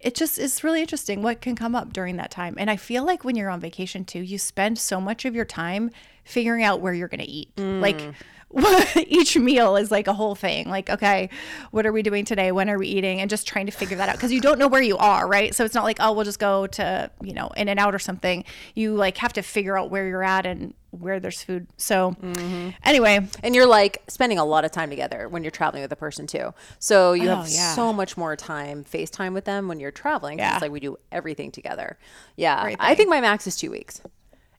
it 0.00 0.14
just 0.16 0.38
is 0.38 0.64
really 0.64 0.80
interesting 0.80 1.22
what 1.22 1.40
can 1.40 1.54
come 1.54 1.76
up 1.76 1.92
during 1.92 2.16
that 2.16 2.30
time. 2.30 2.56
And 2.58 2.70
I 2.70 2.76
feel 2.76 3.04
like 3.04 3.24
when 3.24 3.36
you're 3.36 3.50
on 3.50 3.60
vacation 3.60 4.04
too, 4.04 4.20
you 4.20 4.36
spend 4.36 4.78
so 4.78 5.00
much 5.00 5.24
of 5.24 5.34
your 5.34 5.44
time 5.44 5.90
figuring 6.24 6.64
out 6.64 6.80
where 6.80 6.92
you're 6.92 7.08
going 7.08 7.20
to 7.20 7.30
eat. 7.30 7.54
Mm. 7.56 7.80
Like 7.80 8.00
each 9.06 9.36
meal 9.36 9.76
is 9.76 9.90
like 9.90 10.06
a 10.06 10.12
whole 10.12 10.34
thing. 10.34 10.68
Like, 10.68 10.88
okay, 10.88 11.30
what 11.72 11.84
are 11.84 11.92
we 11.92 12.02
doing 12.02 12.24
today? 12.24 12.52
When 12.52 12.70
are 12.70 12.78
we 12.78 12.86
eating? 12.86 13.20
And 13.20 13.28
just 13.28 13.46
trying 13.46 13.66
to 13.66 13.72
figure 13.72 13.96
that 13.96 14.08
out 14.08 14.14
because 14.14 14.32
you 14.32 14.40
don't 14.40 14.58
know 14.58 14.68
where 14.68 14.82
you 14.82 14.96
are, 14.96 15.26
right? 15.26 15.54
So 15.54 15.64
it's 15.64 15.74
not 15.74 15.84
like, 15.84 15.98
oh, 16.00 16.12
we'll 16.12 16.24
just 16.24 16.38
go 16.38 16.66
to, 16.68 17.10
you 17.22 17.34
know, 17.34 17.48
in 17.56 17.68
and 17.68 17.78
out 17.78 17.94
or 17.94 17.98
something. 17.98 18.44
You 18.74 18.94
like 18.94 19.18
have 19.18 19.32
to 19.34 19.42
figure 19.42 19.76
out 19.76 19.90
where 19.90 20.06
you're 20.06 20.22
at 20.22 20.46
and 20.46 20.74
where 20.90 21.18
there's 21.18 21.42
food. 21.42 21.66
So 21.76 22.12
mm-hmm. 22.12 22.70
anyway, 22.84 23.28
and 23.42 23.54
you're 23.54 23.66
like 23.66 24.02
spending 24.08 24.38
a 24.38 24.44
lot 24.44 24.64
of 24.64 24.70
time 24.70 24.90
together 24.90 25.28
when 25.28 25.42
you're 25.42 25.50
traveling 25.50 25.82
with 25.82 25.92
a 25.92 25.96
person 25.96 26.26
too. 26.26 26.54
So 26.78 27.12
you 27.12 27.28
oh, 27.28 27.36
have 27.36 27.48
yeah. 27.48 27.74
so 27.74 27.92
much 27.92 28.16
more 28.16 28.36
time 28.36 28.84
FaceTime 28.84 29.34
with 29.34 29.44
them 29.44 29.68
when 29.68 29.80
you're 29.80 29.90
traveling. 29.90 30.38
Yeah. 30.38 30.54
It's 30.54 30.62
like 30.62 30.70
we 30.70 30.80
do 30.80 30.96
everything 31.10 31.50
together. 31.50 31.98
Yeah. 32.36 32.74
I 32.78 32.94
think 32.94 33.10
my 33.10 33.20
max 33.20 33.46
is 33.46 33.56
two 33.56 33.70
weeks. 33.70 34.00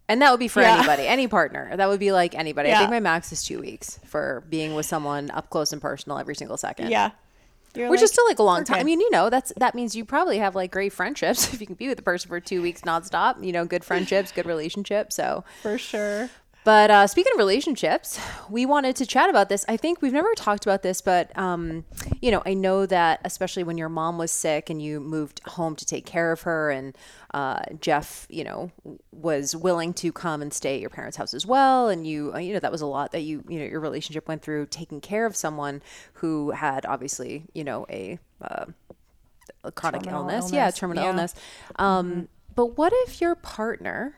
And 0.09 0.21
that 0.21 0.31
would 0.31 0.39
be 0.39 0.47
for 0.47 0.61
yeah. 0.61 0.77
anybody, 0.77 1.05
any 1.05 1.27
partner. 1.27 1.75
That 1.75 1.89
would 1.89 1.99
be 1.99 2.11
like 2.11 2.33
anybody. 2.33 2.69
Yeah. 2.69 2.75
I 2.75 2.79
think 2.79 2.91
my 2.91 2.99
max 3.01 3.31
is 3.31 3.43
two 3.43 3.59
weeks 3.59 3.99
for 4.05 4.43
being 4.49 4.73
with 4.73 4.85
someone 4.85 5.29
up 5.31 5.49
close 5.49 5.73
and 5.73 5.81
personal 5.81 6.17
every 6.17 6.35
single 6.35 6.57
second. 6.57 6.91
Yeah. 6.91 7.11
You're 7.75 7.89
Which 7.89 7.99
like, 7.99 8.05
is 8.05 8.11
still 8.11 8.25
like 8.27 8.39
a 8.39 8.43
long 8.43 8.63
time. 8.63 8.79
I 8.79 8.83
mean, 8.83 9.01
you 9.01 9.11
know, 9.11 9.29
that's 9.29 9.53
that 9.57 9.75
means 9.75 9.95
you 9.95 10.03
probably 10.03 10.39
have 10.39 10.55
like 10.55 10.71
great 10.71 10.93
friendships 10.93 11.53
if 11.53 11.61
you 11.61 11.67
can 11.67 11.75
be 11.75 11.87
with 11.87 11.97
the 11.97 12.03
person 12.03 12.29
for 12.29 12.39
two 12.39 12.61
weeks 12.61 12.81
nonstop. 12.81 13.43
You 13.43 13.51
know, 13.51 13.65
good 13.65 13.83
friendships, 13.83 14.31
good 14.31 14.45
relationships. 14.45 15.15
So 15.15 15.43
for 15.61 15.77
sure. 15.77 16.29
But 16.67 16.91
uh, 16.91 17.07
speaking 17.07 17.31
of 17.31 17.37
relationships, 17.37 18.19
we 18.49 18.65
wanted 18.65 18.97
to 18.97 19.05
chat 19.05 19.29
about 19.29 19.47
this. 19.47 19.63
I 19.69 19.77
think 19.77 20.01
we've 20.01 20.11
never 20.11 20.33
talked 20.35 20.65
about 20.65 20.83
this, 20.83 20.99
but 20.99 21.31
um, 21.37 21.85
you 22.19 22.29
know, 22.29 22.43
I 22.45 22.55
know 22.55 22.85
that 22.85 23.21
especially 23.23 23.63
when 23.63 23.77
your 23.77 23.87
mom 23.87 24.17
was 24.17 24.33
sick 24.33 24.69
and 24.69 24.81
you 24.81 24.99
moved 24.99 25.39
home 25.45 25.77
to 25.77 25.85
take 25.85 26.05
care 26.05 26.33
of 26.33 26.41
her, 26.41 26.69
and 26.69 26.93
uh, 27.33 27.61
Jeff, 27.79 28.27
you 28.29 28.43
know, 28.43 28.69
was 29.13 29.55
willing 29.55 29.93
to 29.93 30.11
come 30.11 30.41
and 30.41 30.53
stay 30.53 30.75
at 30.75 30.81
your 30.81 30.89
parents' 30.89 31.15
house 31.15 31.33
as 31.33 31.45
well, 31.45 31.87
and 31.87 32.05
you, 32.05 32.33
uh, 32.33 32.37
you 32.39 32.51
know, 32.51 32.59
that 32.59 32.73
was 32.73 32.81
a 32.81 32.85
lot 32.85 33.13
that 33.13 33.21
you, 33.21 33.45
you 33.47 33.59
know, 33.59 33.65
your 33.65 33.79
relationship 33.79 34.27
went 34.27 34.41
through 34.41 34.65
taking 34.65 34.99
care 34.99 35.25
of 35.25 35.37
someone 35.37 35.81
who 36.15 36.51
had 36.51 36.85
obviously, 36.85 37.45
you 37.53 37.63
know, 37.63 37.85
a, 37.89 38.19
uh, 38.41 38.65
a 39.63 39.71
chronic 39.71 40.05
illness. 40.05 40.33
illness. 40.33 40.51
yeah, 40.51 40.69
terminal 40.71 41.05
yeah. 41.05 41.11
illness. 41.11 41.33
Um, 41.77 42.11
mm-hmm. 42.11 42.21
But 42.55 42.77
what 42.77 42.91
if 42.93 43.21
your 43.21 43.35
partner 43.35 44.17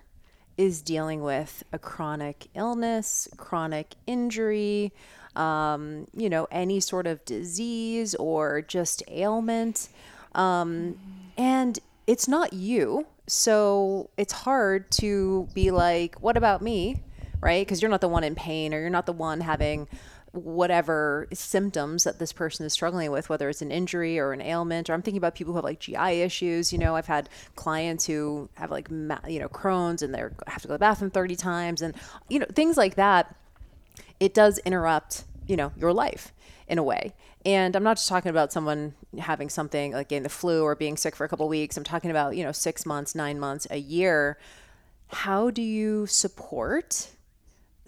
is 0.59 0.81
dealing 0.81 1.21
with 1.21 1.63
a 1.71 1.79
chronic 1.79 2.47
illness, 2.53 3.29
chronic 3.37 3.95
injury, 4.05 4.91
um, 5.37 6.05
you 6.13 6.29
know, 6.29 6.49
any 6.51 6.81
sort 6.81 7.07
of 7.07 7.23
disease 7.23 8.13
or 8.15 8.61
just 8.61 9.01
ailment. 9.07 9.87
Um, 10.35 10.99
and 11.37 11.79
it's 12.07 12.27
not 12.27 12.51
you. 12.51 13.07
So 13.25 14.09
it's 14.17 14.33
hard 14.33 14.91
to 14.91 15.47
be 15.53 15.71
like, 15.71 16.21
what 16.21 16.35
about 16.35 16.61
me? 16.61 17.03
Right? 17.39 17.65
Because 17.65 17.81
you're 17.81 17.89
not 17.89 18.01
the 18.01 18.09
one 18.09 18.25
in 18.25 18.35
pain 18.35 18.73
or 18.73 18.81
you're 18.81 18.89
not 18.89 19.05
the 19.05 19.13
one 19.13 19.39
having 19.39 19.87
whatever 20.31 21.27
symptoms 21.33 22.03
that 22.03 22.19
this 22.19 22.31
person 22.31 22.65
is 22.65 22.73
struggling 22.73 23.11
with, 23.11 23.29
whether 23.29 23.49
it's 23.49 23.61
an 23.61 23.71
injury 23.71 24.19
or 24.19 24.31
an 24.31 24.41
ailment, 24.41 24.89
or 24.89 24.93
I'm 24.93 25.01
thinking 25.01 25.17
about 25.17 25.35
people 25.35 25.53
who 25.53 25.57
have 25.57 25.63
like 25.63 25.79
GI 25.79 26.21
issues. 26.21 26.71
You 26.71 26.79
know, 26.79 26.95
I've 26.95 27.07
had 27.07 27.29
clients 27.55 28.05
who 28.05 28.49
have 28.55 28.71
like, 28.71 28.89
you 28.89 29.39
know, 29.39 29.49
Crohn's 29.49 30.01
and 30.01 30.13
they 30.13 30.19
have 30.47 30.61
to 30.61 30.67
go 30.67 30.73
to 30.73 30.75
the 30.75 30.79
bathroom 30.79 31.11
30 31.11 31.35
times 31.35 31.81
and, 31.81 31.95
you 32.29 32.39
know, 32.39 32.45
things 32.53 32.77
like 32.77 32.95
that. 32.95 33.35
It 34.19 34.33
does 34.33 34.59
interrupt, 34.59 35.23
you 35.47 35.55
know, 35.55 35.71
your 35.77 35.93
life 35.93 36.33
in 36.67 36.77
a 36.77 36.83
way. 36.83 37.13
And 37.45 37.75
I'm 37.75 37.83
not 37.83 37.97
just 37.97 38.09
talking 38.09 38.29
about 38.29 38.51
someone 38.51 38.93
having 39.17 39.49
something 39.49 39.93
like 39.93 40.09
getting 40.09 40.23
the 40.23 40.29
flu 40.29 40.63
or 40.63 40.75
being 40.75 40.97
sick 40.97 41.15
for 41.15 41.23
a 41.23 41.29
couple 41.29 41.47
weeks. 41.47 41.77
I'm 41.77 41.83
talking 41.83 42.11
about, 42.11 42.35
you 42.35 42.43
know, 42.43 42.51
six 42.51 42.85
months, 42.85 43.15
nine 43.15 43.39
months, 43.39 43.65
a 43.71 43.77
year. 43.77 44.37
How 45.07 45.49
do 45.49 45.61
you 45.61 46.05
support 46.05 47.11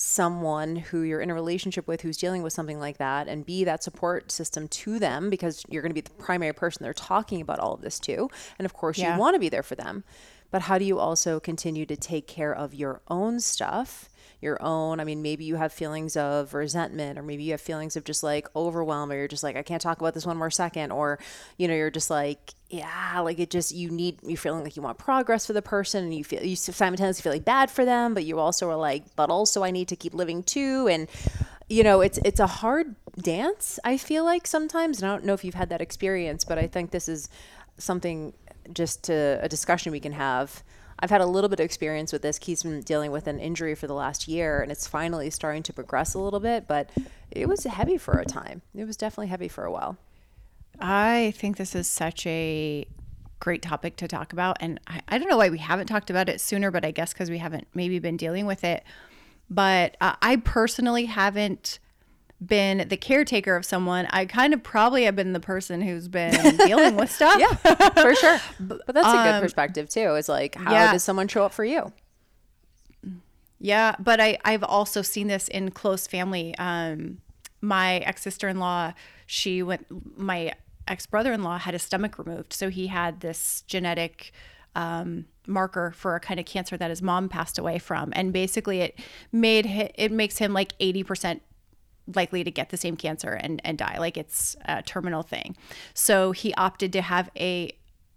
someone 0.02 0.76
who 0.76 1.02
you're 1.02 1.22
in 1.22 1.30
a 1.30 1.34
relationship 1.34 1.88
with 1.88 2.02
who's 2.02 2.18
dealing 2.18 2.42
with 2.42 2.52
something 2.52 2.80
like 2.80 2.98
that 2.98 3.28
and 3.28 3.46
be 3.46 3.64
that 3.64 3.84
support 3.84 4.32
system 4.32 4.68
to 4.68 4.98
them 4.98 5.30
because 5.30 5.64
you're 5.70 5.84
going 5.84 5.92
to 5.92 5.94
be 5.94 6.02
the 6.02 6.10
primary 6.12 6.54
person 6.54 6.84
they're 6.84 6.92
talking 6.92 7.40
about 7.40 7.60
all 7.60 7.76
of 7.76 7.82
this 7.82 8.00
to. 8.00 8.28
And 8.58 8.66
of 8.66 8.74
course, 8.74 8.98
yeah. 8.98 9.14
you 9.14 9.20
want 9.20 9.36
to 9.36 9.40
be 9.40 9.48
there 9.48 9.62
for 9.62 9.76
them. 9.76 10.04
But 10.50 10.64
how 10.64 10.80
do 10.80 10.86
you 10.86 10.98
also 10.98 11.40
continue 11.40 11.86
to 11.86 11.96
take 11.96 12.26
care 12.28 12.54
of 12.54 12.74
your 12.74 13.02
own 13.10 13.40
stuff? 13.40 14.10
Your 14.42 14.62
own. 14.62 15.00
I 15.00 15.04
mean, 15.04 15.22
maybe 15.22 15.46
you 15.46 15.56
have 15.56 15.72
feelings 15.72 16.18
of 16.18 16.54
resentment, 16.54 17.18
or 17.20 17.22
maybe 17.22 17.44
you 17.44 17.52
have 17.52 17.62
feelings 17.62 17.96
of 17.96 18.04
just 18.04 18.24
like 18.24 18.48
overwhelm, 18.56 19.12
or 19.12 19.16
you're 19.16 19.28
just 19.28 19.44
like, 19.44 19.56
I 19.56 19.62
can't 19.62 19.82
talk 19.82 20.00
about 20.00 20.14
this 20.14 20.26
one 20.26 20.38
more 20.38 20.50
second, 20.50 20.92
or 20.92 21.20
you 21.58 21.68
know, 21.68 21.76
you're 21.76 21.92
just 21.92 22.10
like, 22.10 22.54
yeah, 22.70 23.20
like 23.20 23.40
it 23.40 23.50
just 23.50 23.74
you 23.74 23.90
need 23.90 24.20
you're 24.24 24.38
feeling 24.38 24.64
like 24.64 24.76
you 24.76 24.82
want 24.82 24.98
progress 24.98 25.46
for 25.46 25.54
the 25.54 25.62
person, 25.62 26.04
and 26.06 26.14
you 26.14 26.24
feel 26.24 26.44
you 26.44 26.56
simultaneously 26.56 27.22
feel 27.22 27.34
like 27.34 27.46
bad 27.46 27.70
for 27.70 27.86
them, 27.86 28.14
but 28.14 28.26
you 28.26 28.40
also 28.40 28.70
are 28.70 28.76
like, 28.76 29.16
but 29.16 29.30
also 29.30 29.64
I 29.64 29.72
need 29.72 29.88
to 29.90 29.96
keep 29.96 30.14
living 30.14 30.44
too, 30.44 30.88
and 30.90 31.08
you 31.70 31.84
know, 31.84 32.02
it's 32.02 32.20
it's 32.26 32.40
a 32.40 32.48
hard 32.48 32.96
dance. 33.18 33.80
I 33.84 33.98
feel 33.98 34.26
like 34.26 34.48
sometimes, 34.48 35.02
and 35.02 35.10
I 35.10 35.16
don't 35.16 35.26
know 35.26 35.34
if 35.34 35.44
you've 35.44 35.56
had 35.56 35.70
that 35.70 35.82
experience, 35.82 36.44
but 36.44 36.58
I 36.58 36.68
think 36.68 36.92
this 36.92 37.08
is 37.08 37.30
something 37.78 38.34
just 38.74 39.04
to 39.04 39.40
a 39.42 39.50
discussion 39.50 39.92
we 39.92 40.00
can 40.00 40.14
have 40.14 40.64
I've 41.02 41.10
had 41.10 41.22
a 41.22 41.26
little 41.26 41.50
bit 41.50 41.60
of 41.60 41.66
experience 41.66 42.14
with 42.14 42.22
this. 42.22 42.38
Keith's 42.38 42.64
been 42.64 42.82
dealing 42.82 43.12
with 43.12 43.28
an 43.28 43.40
injury 43.40 43.74
for 43.76 43.88
the 43.88 43.94
last 43.94 44.28
year, 44.28 44.62
and 44.62 44.72
it's 44.72 44.88
finally 44.88 45.30
starting 45.30 45.64
to 45.64 45.74
progress 45.74 46.14
a 46.14 46.20
little 46.20 46.40
bit, 46.40 46.68
but 46.68 46.90
it 47.32 47.48
was 47.48 47.64
heavy 47.64 47.98
for 47.98 48.20
a 48.20 48.26
time. 48.26 48.62
It 48.76 48.86
was 48.86 48.98
definitely 48.98 49.28
heavy 49.28 49.48
for 49.48 49.64
a 49.64 49.72
while. 49.72 49.98
I 50.80 51.34
think 51.38 51.58
this 51.58 51.76
is 51.76 51.88
such 51.88 52.26
a 52.28 52.86
great 53.40 53.62
topic 53.62 53.96
to 53.98 54.08
talk 54.08 54.32
about. 54.32 54.58
And 54.60 54.80
I, 54.88 55.02
I 55.08 55.18
don't 55.18 55.30
know 55.30 55.38
why 55.38 55.50
we 55.50 55.58
haven't 55.58 55.88
talked 55.88 56.10
about 56.10 56.30
it 56.30 56.40
sooner, 56.40 56.72
but 56.72 56.86
I 56.86 56.92
guess 56.92 57.14
because 57.14 57.30
we 57.30 57.40
haven't 57.40 57.68
maybe 57.74 58.00
been 58.00 58.18
dealing 58.18 58.46
with 58.46 58.64
it. 58.64 58.84
But 59.50 59.98
uh, 60.00 60.16
I 60.22 60.38
personally 60.38 61.06
haven't 61.06 61.80
been 62.44 62.88
the 62.88 62.98
caretaker 62.98 63.56
of 63.56 63.66
someone, 63.66 64.08
I 64.10 64.26
kind 64.26 64.54
of 64.54 64.64
probably 64.64 65.04
have 65.04 65.16
been 65.16 65.34
the 65.34 65.40
person 65.40 65.82
who's 65.82 66.08
been 66.08 66.58
dealing 66.58 66.96
with 66.96 67.12
stuff. 67.12 67.40
Yeah, 67.40 67.54
for 67.90 68.16
sure. 68.16 68.40
But, 68.60 68.82
that's 68.88 69.08
um, 69.08 69.20
a 69.20 69.24
good 69.24 69.36
um, 69.36 69.42
perspective 69.42 69.90
too. 69.90 70.16
Is 70.16 70.28
like, 70.28 70.56
how 70.56 70.72
yeah. 70.72 70.92
does 70.92 71.04
someone 71.04 71.28
show 71.28 71.44
up 71.44 71.54
for 71.54 71.64
you? 71.64 71.92
Yeah, 73.60 73.96
but 74.00 74.20
I 74.20 74.40
I've 74.44 74.64
also 74.64 75.02
seen 75.02 75.28
this 75.28 75.48
in 75.48 75.72
close 75.72 76.08
family. 76.08 76.56
Um, 76.58 77.20
my 77.62 77.98
ex 77.98 78.24
sister 78.24 78.50
in 78.50 78.58
law, 78.60 78.94
she 79.28 79.62
went. 79.62 79.86
My 80.18 80.54
ex 80.88 81.06
brother 81.06 81.32
in 81.32 81.44
law 81.44 81.60
had 81.60 81.74
his 81.74 81.84
stomach 81.84 82.18
removed, 82.18 82.54
so 82.54 82.70
he 82.70 82.88
had 82.88 83.22
this 83.22 83.64
genetic. 83.68 84.32
Um, 84.74 85.26
marker 85.48 85.92
for 85.92 86.16
a 86.16 86.20
kind 86.20 86.40
of 86.40 86.46
cancer 86.46 86.78
that 86.78 86.90
his 86.90 87.02
mom 87.02 87.28
passed 87.28 87.58
away 87.58 87.78
from 87.78 88.14
and 88.16 88.32
basically 88.32 88.80
it 88.80 88.98
made 89.32 89.66
it 89.96 90.12
makes 90.12 90.38
him 90.38 90.54
like 90.54 90.78
80% 90.78 91.42
likely 92.16 92.44
to 92.44 92.52
get 92.52 92.70
the 92.70 92.78
same 92.78 92.98
cancer 92.98 93.34
and, 93.34 93.62
and 93.64 93.78
die. 93.78 93.98
Like 94.00 94.18
it's 94.18 94.56
a 94.66 94.82
terminal 94.82 95.24
thing. 95.24 95.56
So 95.94 96.32
he 96.32 96.54
opted 96.56 96.94
to 96.94 97.02
have 97.02 97.30
a 97.36 97.74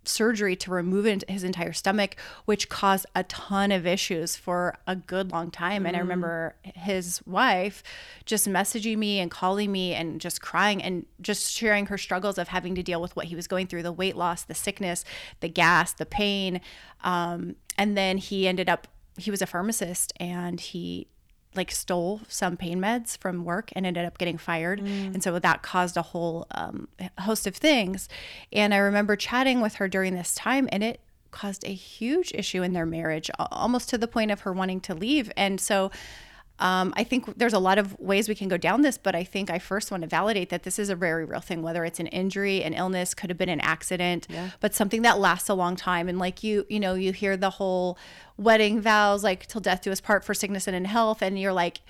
surgery 0.08 0.56
to 0.56 0.70
remove 0.70 1.22
his 1.28 1.44
entire 1.44 1.72
stomach, 1.72 2.16
which 2.44 2.68
caused 2.68 3.06
a 3.14 3.24
ton 3.24 3.72
of 3.72 3.86
issues 3.86 4.36
for 4.36 4.76
a 4.86 4.96
good 4.96 5.32
long 5.32 5.50
time. 5.50 5.84
Mm. 5.84 5.88
And 5.88 5.96
I 5.96 6.00
mm. 6.00 6.02
remember 6.02 6.54
his 6.62 7.22
wife 7.26 7.82
just 8.24 8.48
messaging 8.48 8.98
me 8.98 9.18
and 9.20 9.30
calling 9.30 9.72
me 9.72 9.94
and 9.94 10.20
just 10.20 10.40
crying 10.40 10.82
and 10.82 11.06
just 11.20 11.52
sharing 11.52 11.86
her 11.86 11.98
struggles 11.98 12.38
of 12.38 12.48
having 12.48 12.74
to 12.74 12.82
deal 12.82 13.00
with 13.00 13.16
what 13.16 13.26
he 13.26 13.36
was 13.36 13.46
going 13.46 13.66
through 13.66 13.82
the 13.82 13.92
weight 13.92 14.16
loss, 14.16 14.42
the 14.44 14.54
sickness, 14.54 15.04
the 15.40 15.48
gas, 15.48 15.92
the 15.92 16.06
pain. 16.06 16.60
Um, 17.02 17.56
and 17.76 17.96
then 17.96 18.18
he 18.18 18.46
ended 18.46 18.68
up, 18.68 18.88
he 19.18 19.30
was 19.30 19.42
a 19.42 19.46
pharmacist 19.46 20.12
and 20.18 20.60
he 20.60 21.08
like 21.56 21.70
stole 21.70 22.20
some 22.28 22.56
pain 22.56 22.80
meds 22.80 23.16
from 23.16 23.44
work 23.44 23.70
and 23.74 23.86
ended 23.86 24.04
up 24.04 24.18
getting 24.18 24.38
fired. 24.38 24.80
Mm. 24.80 25.14
And 25.14 25.22
so 25.22 25.38
that 25.38 25.62
caused 25.62 25.96
a 25.96 26.02
whole 26.02 26.46
um, 26.52 26.88
host 27.20 27.46
of 27.46 27.56
things. 27.56 28.08
And 28.52 28.74
I 28.74 28.78
remember 28.78 29.16
chatting 29.16 29.60
with 29.60 29.74
her 29.74 29.88
during 29.88 30.14
this 30.14 30.34
time, 30.34 30.68
and 30.72 30.82
it 30.82 31.00
caused 31.30 31.64
a 31.64 31.74
huge 31.74 32.32
issue 32.34 32.62
in 32.62 32.72
their 32.72 32.86
marriage, 32.86 33.30
almost 33.38 33.88
to 33.90 33.98
the 33.98 34.06
point 34.06 34.30
of 34.30 34.40
her 34.40 34.52
wanting 34.52 34.80
to 34.82 34.94
leave. 34.94 35.32
And 35.36 35.60
so 35.60 35.90
um, 36.60 36.94
I 36.96 37.02
think 37.02 37.36
there's 37.36 37.52
a 37.52 37.58
lot 37.58 37.78
of 37.78 37.98
ways 37.98 38.28
we 38.28 38.34
can 38.34 38.46
go 38.48 38.56
down 38.56 38.82
this, 38.82 38.96
but 38.96 39.14
I 39.14 39.24
think 39.24 39.50
I 39.50 39.58
first 39.58 39.90
want 39.90 40.02
to 40.02 40.08
validate 40.08 40.50
that 40.50 40.62
this 40.62 40.78
is 40.78 40.88
a 40.88 40.94
very 40.94 41.24
real 41.24 41.40
thing, 41.40 41.62
whether 41.62 41.84
it's 41.84 41.98
an 41.98 42.06
injury, 42.08 42.62
an 42.62 42.74
illness, 42.74 43.12
could 43.12 43.28
have 43.28 43.38
been 43.38 43.48
an 43.48 43.60
accident, 43.60 44.28
yeah. 44.30 44.50
but 44.60 44.72
something 44.72 45.02
that 45.02 45.18
lasts 45.18 45.48
a 45.48 45.54
long 45.54 45.74
time. 45.74 46.08
And 46.08 46.18
like 46.18 46.44
you, 46.44 46.64
you 46.68 46.78
know, 46.78 46.94
you 46.94 47.12
hear 47.12 47.36
the 47.36 47.50
whole 47.50 47.98
wedding 48.36 48.80
vows, 48.80 49.24
like 49.24 49.46
till 49.46 49.60
death 49.60 49.82
do 49.82 49.90
us 49.90 50.00
part 50.00 50.24
for 50.24 50.32
sickness 50.32 50.68
and 50.68 50.76
in 50.76 50.84
health, 50.84 51.22
and 51.22 51.40
you're 51.40 51.52
like, 51.52 51.80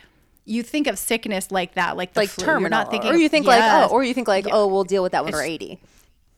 you 0.46 0.62
think 0.62 0.86
of 0.86 0.98
sickness 0.98 1.50
like 1.50 1.74
that, 1.74 1.96
like 1.98 2.16
like 2.16 2.30
flu. 2.30 2.44
terminal, 2.44 2.60
you're 2.62 2.70
not 2.70 2.90
thinking, 2.90 3.10
or 3.10 3.16
you 3.16 3.28
think 3.28 3.46
yes. 3.46 3.60
like, 3.60 3.90
oh, 3.90 3.94
or 3.94 4.02
you 4.02 4.14
think 4.14 4.28
like, 4.28 4.46
yeah. 4.46 4.54
oh, 4.54 4.66
we'll 4.66 4.84
deal 4.84 5.02
with 5.02 5.12
that 5.12 5.24
when 5.24 5.34
it's, 5.34 5.38
we're 5.38 5.44
80. 5.44 5.78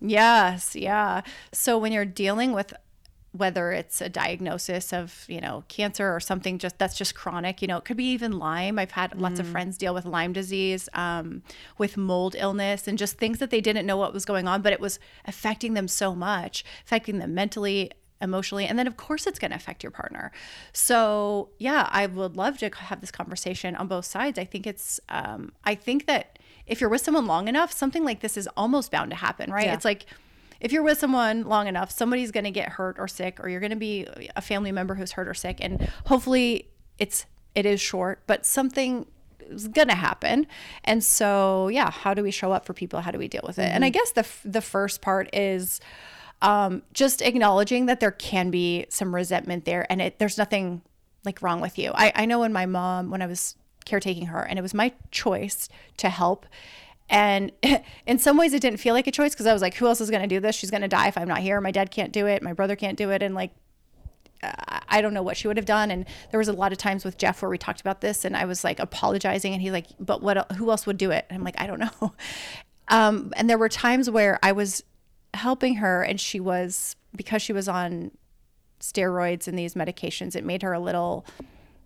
Yes, 0.00 0.74
yeah. 0.74 1.22
So 1.52 1.78
when 1.78 1.92
you're 1.92 2.04
dealing 2.04 2.52
with 2.52 2.74
whether 3.38 3.72
it's 3.72 4.00
a 4.00 4.08
diagnosis 4.08 4.92
of 4.92 5.24
you 5.28 5.40
know 5.40 5.64
cancer 5.68 6.14
or 6.14 6.20
something 6.20 6.58
just 6.58 6.78
that's 6.78 6.96
just 6.96 7.14
chronic 7.14 7.62
you 7.62 7.68
know 7.68 7.76
it 7.76 7.84
could 7.84 7.96
be 7.96 8.04
even 8.10 8.38
lyme 8.38 8.78
i've 8.78 8.92
had 8.92 9.10
mm. 9.12 9.20
lots 9.20 9.38
of 9.38 9.46
mm. 9.46 9.52
friends 9.52 9.78
deal 9.78 9.94
with 9.94 10.04
lyme 10.04 10.32
disease 10.32 10.88
um, 10.94 11.42
with 11.78 11.96
mold 11.96 12.34
illness 12.38 12.86
and 12.86 12.98
just 12.98 13.18
things 13.18 13.38
that 13.38 13.50
they 13.50 13.60
didn't 13.60 13.86
know 13.86 13.96
what 13.96 14.12
was 14.12 14.24
going 14.24 14.46
on 14.46 14.62
but 14.62 14.72
it 14.72 14.80
was 14.80 14.98
affecting 15.24 15.74
them 15.74 15.88
so 15.88 16.14
much 16.14 16.64
affecting 16.84 17.18
them 17.18 17.34
mentally 17.34 17.90
emotionally 18.20 18.64
and 18.64 18.78
then 18.78 18.86
of 18.86 18.96
course 18.96 19.26
it's 19.26 19.38
going 19.38 19.50
to 19.50 19.56
affect 19.56 19.82
your 19.82 19.90
partner 19.90 20.32
so 20.72 21.50
yeah 21.58 21.88
i 21.92 22.06
would 22.06 22.36
love 22.36 22.56
to 22.56 22.70
have 22.74 23.00
this 23.00 23.10
conversation 23.10 23.76
on 23.76 23.86
both 23.86 24.06
sides 24.06 24.38
i 24.38 24.44
think 24.44 24.66
it's 24.66 24.98
um, 25.10 25.52
i 25.64 25.74
think 25.74 26.06
that 26.06 26.38
if 26.66 26.80
you're 26.80 26.90
with 26.90 27.02
someone 27.02 27.26
long 27.26 27.46
enough 27.46 27.70
something 27.70 28.04
like 28.04 28.20
this 28.20 28.36
is 28.36 28.48
almost 28.56 28.90
bound 28.90 29.10
to 29.10 29.16
happen 29.16 29.50
right 29.50 29.66
yeah. 29.66 29.74
it's 29.74 29.84
like 29.84 30.06
if 30.60 30.72
you're 30.72 30.82
with 30.82 30.98
someone 30.98 31.44
long 31.44 31.66
enough, 31.66 31.90
somebody's 31.90 32.30
going 32.30 32.44
to 32.44 32.50
get 32.50 32.70
hurt 32.70 32.96
or 32.98 33.08
sick, 33.08 33.38
or 33.40 33.48
you're 33.48 33.60
going 33.60 33.70
to 33.70 33.76
be 33.76 34.06
a 34.34 34.42
family 34.42 34.72
member 34.72 34.94
who's 34.94 35.12
hurt 35.12 35.28
or 35.28 35.34
sick, 35.34 35.58
and 35.60 35.88
hopefully 36.06 36.68
it's 36.98 37.26
it 37.54 37.66
is 37.66 37.80
short, 37.80 38.20
but 38.26 38.44
something 38.44 39.06
is 39.40 39.68
going 39.68 39.88
to 39.88 39.94
happen. 39.94 40.46
And 40.84 41.02
so, 41.02 41.68
yeah, 41.68 41.90
how 41.90 42.14
do 42.14 42.22
we 42.22 42.30
show 42.30 42.52
up 42.52 42.66
for 42.66 42.74
people? 42.74 43.00
How 43.00 43.10
do 43.10 43.18
we 43.18 43.28
deal 43.28 43.42
with 43.46 43.58
it? 43.58 43.62
Mm-hmm. 43.62 43.74
And 43.74 43.84
I 43.84 43.90
mm-hmm. 43.90 43.94
guess 43.94 44.12
the 44.42 44.48
the 44.48 44.60
first 44.60 45.00
part 45.00 45.28
is 45.34 45.80
um, 46.42 46.82
just 46.92 47.22
acknowledging 47.22 47.86
that 47.86 48.00
there 48.00 48.10
can 48.10 48.50
be 48.50 48.86
some 48.88 49.14
resentment 49.14 49.64
there, 49.64 49.90
and 49.90 50.02
it 50.02 50.18
there's 50.18 50.38
nothing 50.38 50.82
like 51.24 51.42
wrong 51.42 51.60
with 51.60 51.78
you. 51.78 51.90
I, 51.94 52.12
I 52.14 52.26
know 52.26 52.40
when 52.40 52.52
my 52.52 52.66
mom, 52.66 53.10
when 53.10 53.20
I 53.20 53.26
was 53.26 53.56
caretaking 53.84 54.26
her, 54.26 54.40
and 54.42 54.58
it 54.58 54.62
was 54.62 54.74
my 54.74 54.92
choice 55.10 55.68
to 55.96 56.08
help 56.08 56.46
and 57.08 57.52
in 58.06 58.18
some 58.18 58.36
ways, 58.36 58.52
it 58.52 58.60
didn't 58.60 58.78
feel 58.78 58.94
like 58.94 59.06
a 59.06 59.12
choice 59.12 59.32
because 59.32 59.46
I 59.46 59.52
was 59.52 59.62
like, 59.62 59.74
who 59.74 59.86
else 59.86 60.00
is 60.00 60.10
going 60.10 60.22
to 60.22 60.28
do 60.28 60.40
this? 60.40 60.54
She's 60.54 60.70
going 60.70 60.82
to 60.82 60.88
die 60.88 61.08
if 61.08 61.18
I'm 61.18 61.28
not 61.28 61.38
here. 61.38 61.60
My 61.60 61.70
dad 61.70 61.90
can't 61.90 62.12
do 62.12 62.26
it. 62.26 62.42
My 62.42 62.52
brother 62.52 62.76
can't 62.76 62.96
do 62.96 63.10
it. 63.10 63.22
And 63.22 63.34
like, 63.34 63.52
I 64.88 65.00
don't 65.00 65.14
know 65.14 65.22
what 65.22 65.36
she 65.36 65.48
would 65.48 65.56
have 65.56 65.66
done. 65.66 65.90
And 65.90 66.04
there 66.30 66.38
was 66.38 66.48
a 66.48 66.52
lot 66.52 66.72
of 66.72 66.78
times 66.78 67.04
with 67.04 67.16
Jeff 67.16 67.42
where 67.42 67.50
we 67.50 67.58
talked 67.58 67.80
about 67.80 68.00
this 68.00 68.24
and 68.24 68.36
I 68.36 68.44
was 68.44 68.64
like 68.64 68.78
apologizing 68.78 69.52
and 69.52 69.62
he's 69.62 69.72
like, 69.72 69.86
but 69.98 70.22
what, 70.22 70.50
who 70.52 70.70
else 70.70 70.86
would 70.86 70.98
do 70.98 71.10
it? 71.10 71.26
And 71.28 71.38
I'm 71.38 71.44
like, 71.44 71.60
I 71.60 71.66
don't 71.66 71.80
know. 71.80 72.14
Um, 72.88 73.32
and 73.34 73.50
there 73.50 73.58
were 73.58 73.68
times 73.68 74.08
where 74.08 74.38
I 74.44 74.52
was 74.52 74.84
helping 75.34 75.74
her 75.78 76.04
and 76.04 76.20
she 76.20 76.38
was, 76.38 76.94
because 77.16 77.42
she 77.42 77.52
was 77.52 77.66
on 77.66 78.12
steroids 78.78 79.48
and 79.48 79.58
these 79.58 79.74
medications, 79.74 80.36
it 80.36 80.44
made 80.44 80.62
her 80.62 80.72
a 80.72 80.78
little 80.78 81.26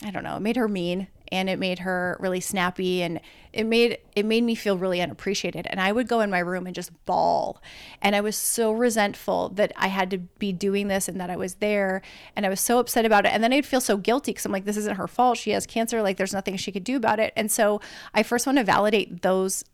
I 0.04 0.11
don't 0.11 0.25
know, 0.25 0.37
it 0.37 0.40
made 0.40 0.57
her 0.57 0.69
mean 0.69 1.09
and 1.33 1.49
it 1.49 1.59
made 1.59 1.80
her 1.80 2.16
really 2.21 2.40
snappy 2.40 3.02
and 3.02 3.21
it 3.52 3.64
made 3.64 3.99
it 4.16 4.25
made 4.25 4.42
me 4.42 4.54
feel 4.54 4.78
really 4.78 5.00
unappreciated. 5.00 5.66
And 5.69 5.80
i 5.80 5.92
would 5.92 6.09
go 6.09 6.21
in 6.21 6.30
my 6.30 6.38
room 6.38 6.66
and 6.66 6.75
just 6.75 6.90
bawl. 7.04 7.62
And 8.02 8.16
i 8.16 8.21
was 8.21 8.37
so 8.37 8.73
resentful 8.73 9.50
that 9.50 9.73
i 9.76 9.88
had 9.88 10.11
to 10.11 10.19
be 10.19 10.52
doing 10.52 10.88
this 10.88 11.09
and 11.09 11.21
that 11.21 11.30
i 11.30 11.37
was 11.37 11.54
there. 11.54 12.02
And 12.35 12.47
i 12.47 12.49
was 12.49 12.61
so 12.61 12.78
upset 12.78 13.04
about 13.04 13.26
it. 13.26 13.33
And 13.33 13.42
then 13.45 13.52
i'd 13.52 13.66
feel 13.66 13.80
so 13.80 13.97
guilty 13.97 14.33
because 14.33 14.47
i'm 14.47 14.52
like 14.52 14.64
this 14.64 14.76
isn't 14.76 14.97
her 14.97 15.09
fault. 15.09 15.38
She 15.38 15.50
has 15.50 15.66
cancer. 15.66 16.02
Like 16.02 16.16
there's 16.16 16.35
nothing 16.35 16.57
she 16.57 16.73
could 16.73 16.85
do 16.85 16.97
about 16.97 17.21
it. 17.21 17.33
And 17.37 17.50
so 17.50 17.80
i 18.14 18.23
first 18.23 18.47
want 18.47 18.59
to 18.59 18.64
validate 18.64 19.23
those 19.23 19.64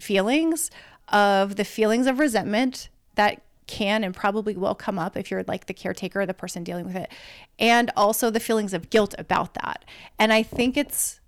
feelings 0.00 0.70
of 1.08 1.56
the 1.56 1.64
feelings 1.64 2.06
of 2.06 2.18
resentment 2.18 2.88
that 3.14 3.42
can 3.66 4.04
and 4.04 4.14
probably 4.14 4.56
will 4.56 4.74
come 4.74 4.98
up 4.98 5.16
if 5.16 5.30
you're 5.30 5.44
like 5.44 5.66
the 5.66 5.74
caretaker 5.74 6.20
or 6.20 6.26
the 6.26 6.34
person 6.34 6.64
dealing 6.64 6.86
with 6.86 6.96
it. 6.96 7.10
And 7.58 7.90
also 7.96 8.30
the 8.30 8.40
feelings 8.40 8.72
of 8.72 8.90
guilt 8.90 9.14
about 9.18 9.54
that. 9.54 9.84
And 10.18 10.32
I 10.32 10.42
think 10.42 10.76
it's 10.76 11.20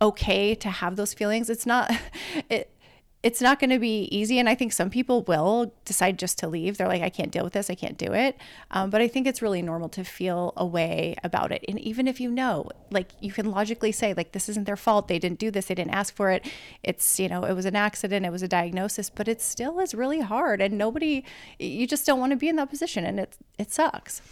okay 0.00 0.54
to 0.54 0.70
have 0.70 0.96
those 0.96 1.14
feelings. 1.14 1.50
It's 1.50 1.66
not 1.66 1.92
it 2.48 2.74
it's 3.22 3.42
not 3.42 3.60
going 3.60 3.70
to 3.70 3.78
be 3.78 4.04
easy. 4.04 4.38
And 4.38 4.48
I 4.48 4.54
think 4.54 4.72
some 4.72 4.88
people 4.88 5.22
will 5.22 5.74
decide 5.84 6.18
just 6.18 6.38
to 6.38 6.48
leave. 6.48 6.78
They're 6.78 6.88
like, 6.88 7.02
I 7.02 7.10
can't 7.10 7.30
deal 7.30 7.44
with 7.44 7.52
this. 7.52 7.68
I 7.68 7.74
can't 7.74 7.98
do 7.98 8.14
it. 8.14 8.38
Um, 8.70 8.88
but 8.88 9.02
I 9.02 9.08
think 9.08 9.26
it's 9.26 9.42
really 9.42 9.60
normal 9.60 9.90
to 9.90 10.04
feel 10.04 10.54
a 10.56 10.64
way 10.64 11.16
about 11.22 11.52
it. 11.52 11.62
And 11.68 11.78
even 11.80 12.08
if 12.08 12.18
you 12.18 12.30
know, 12.30 12.70
like, 12.90 13.10
you 13.20 13.30
can 13.30 13.50
logically 13.50 13.92
say, 13.92 14.14
like, 14.14 14.32
this 14.32 14.48
isn't 14.48 14.64
their 14.64 14.76
fault. 14.76 15.08
They 15.08 15.18
didn't 15.18 15.38
do 15.38 15.50
this. 15.50 15.66
They 15.66 15.74
didn't 15.74 15.92
ask 15.92 16.14
for 16.14 16.30
it. 16.30 16.50
It's, 16.82 17.20
you 17.20 17.28
know, 17.28 17.44
it 17.44 17.52
was 17.52 17.66
an 17.66 17.76
accident. 17.76 18.24
It 18.24 18.32
was 18.32 18.42
a 18.42 18.48
diagnosis, 18.48 19.10
but 19.10 19.28
it 19.28 19.42
still 19.42 19.80
is 19.80 19.94
really 19.94 20.20
hard. 20.20 20.62
And 20.62 20.78
nobody, 20.78 21.22
you 21.58 21.86
just 21.86 22.06
don't 22.06 22.20
want 22.20 22.30
to 22.30 22.36
be 22.36 22.48
in 22.48 22.56
that 22.56 22.70
position. 22.70 23.04
And 23.04 23.20
it, 23.20 23.36
it 23.58 23.70
sucks. 23.70 24.22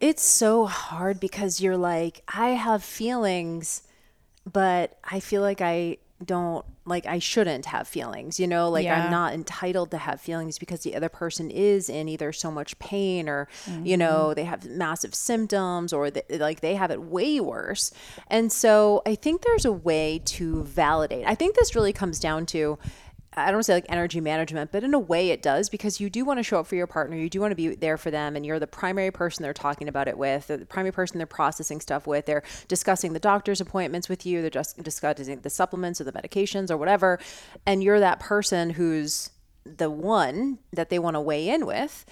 It's 0.00 0.22
so 0.22 0.66
hard 0.66 1.18
because 1.18 1.60
you're 1.60 1.76
like, 1.76 2.22
I 2.32 2.50
have 2.50 2.84
feelings, 2.84 3.82
but 4.50 4.96
I 5.02 5.18
feel 5.18 5.42
like 5.42 5.60
I 5.60 5.96
don't 6.24 6.64
like 6.84 7.06
I 7.06 7.18
shouldn't 7.18 7.66
have 7.66 7.86
feelings, 7.86 8.40
you 8.40 8.46
know, 8.46 8.70
like 8.70 8.84
yeah. 8.84 9.04
I'm 9.04 9.10
not 9.10 9.34
entitled 9.34 9.90
to 9.92 9.98
have 9.98 10.20
feelings 10.20 10.58
because 10.58 10.80
the 10.80 10.96
other 10.96 11.08
person 11.08 11.50
is 11.50 11.88
in 11.88 12.08
either 12.08 12.32
so 12.32 12.50
much 12.50 12.78
pain 12.78 13.28
or 13.28 13.48
mm-hmm. 13.66 13.86
you 13.86 13.96
know, 13.96 14.34
they 14.34 14.44
have 14.44 14.64
massive 14.66 15.14
symptoms 15.14 15.92
or 15.92 16.10
they, 16.10 16.22
like 16.38 16.60
they 16.60 16.74
have 16.74 16.90
it 16.90 17.02
way 17.02 17.40
worse. 17.40 17.92
And 18.28 18.50
so 18.50 19.02
I 19.06 19.14
think 19.14 19.42
there's 19.42 19.64
a 19.64 19.72
way 19.72 20.20
to 20.24 20.64
validate. 20.64 21.24
I 21.26 21.34
think 21.34 21.56
this 21.56 21.74
really 21.74 21.92
comes 21.92 22.18
down 22.18 22.46
to 22.46 22.78
I 23.40 23.46
don't 23.46 23.54
want 23.54 23.64
to 23.64 23.64
say 23.64 23.74
like 23.74 23.86
energy 23.88 24.20
management, 24.20 24.72
but 24.72 24.84
in 24.84 24.94
a 24.94 24.98
way 24.98 25.30
it 25.30 25.42
does 25.42 25.68
because 25.68 26.00
you 26.00 26.10
do 26.10 26.24
want 26.24 26.38
to 26.38 26.42
show 26.42 26.60
up 26.60 26.66
for 26.66 26.76
your 26.76 26.86
partner. 26.86 27.16
You 27.16 27.30
do 27.30 27.40
want 27.40 27.52
to 27.52 27.56
be 27.56 27.74
there 27.74 27.96
for 27.96 28.10
them, 28.10 28.36
and 28.36 28.44
you're 28.44 28.58
the 28.58 28.66
primary 28.66 29.10
person 29.10 29.42
they're 29.42 29.54
talking 29.54 29.88
about 29.88 30.08
it 30.08 30.18
with, 30.18 30.48
the 30.48 30.58
primary 30.66 30.92
person 30.92 31.18
they're 31.18 31.26
processing 31.26 31.80
stuff 31.80 32.06
with. 32.06 32.26
They're 32.26 32.42
discussing 32.68 33.12
the 33.12 33.20
doctor's 33.20 33.60
appointments 33.60 34.08
with 34.08 34.26
you. 34.26 34.40
They're 34.40 34.50
just 34.50 34.82
discussing 34.82 35.40
the 35.40 35.50
supplements 35.50 36.00
or 36.00 36.04
the 36.04 36.12
medications 36.12 36.70
or 36.70 36.76
whatever. 36.76 37.18
And 37.66 37.82
you're 37.82 38.00
that 38.00 38.20
person 38.20 38.70
who's 38.70 39.30
the 39.64 39.90
one 39.90 40.58
that 40.72 40.88
they 40.90 40.98
want 40.98 41.14
to 41.14 41.20
weigh 41.20 41.48
in 41.48 41.66
with. 41.66 42.04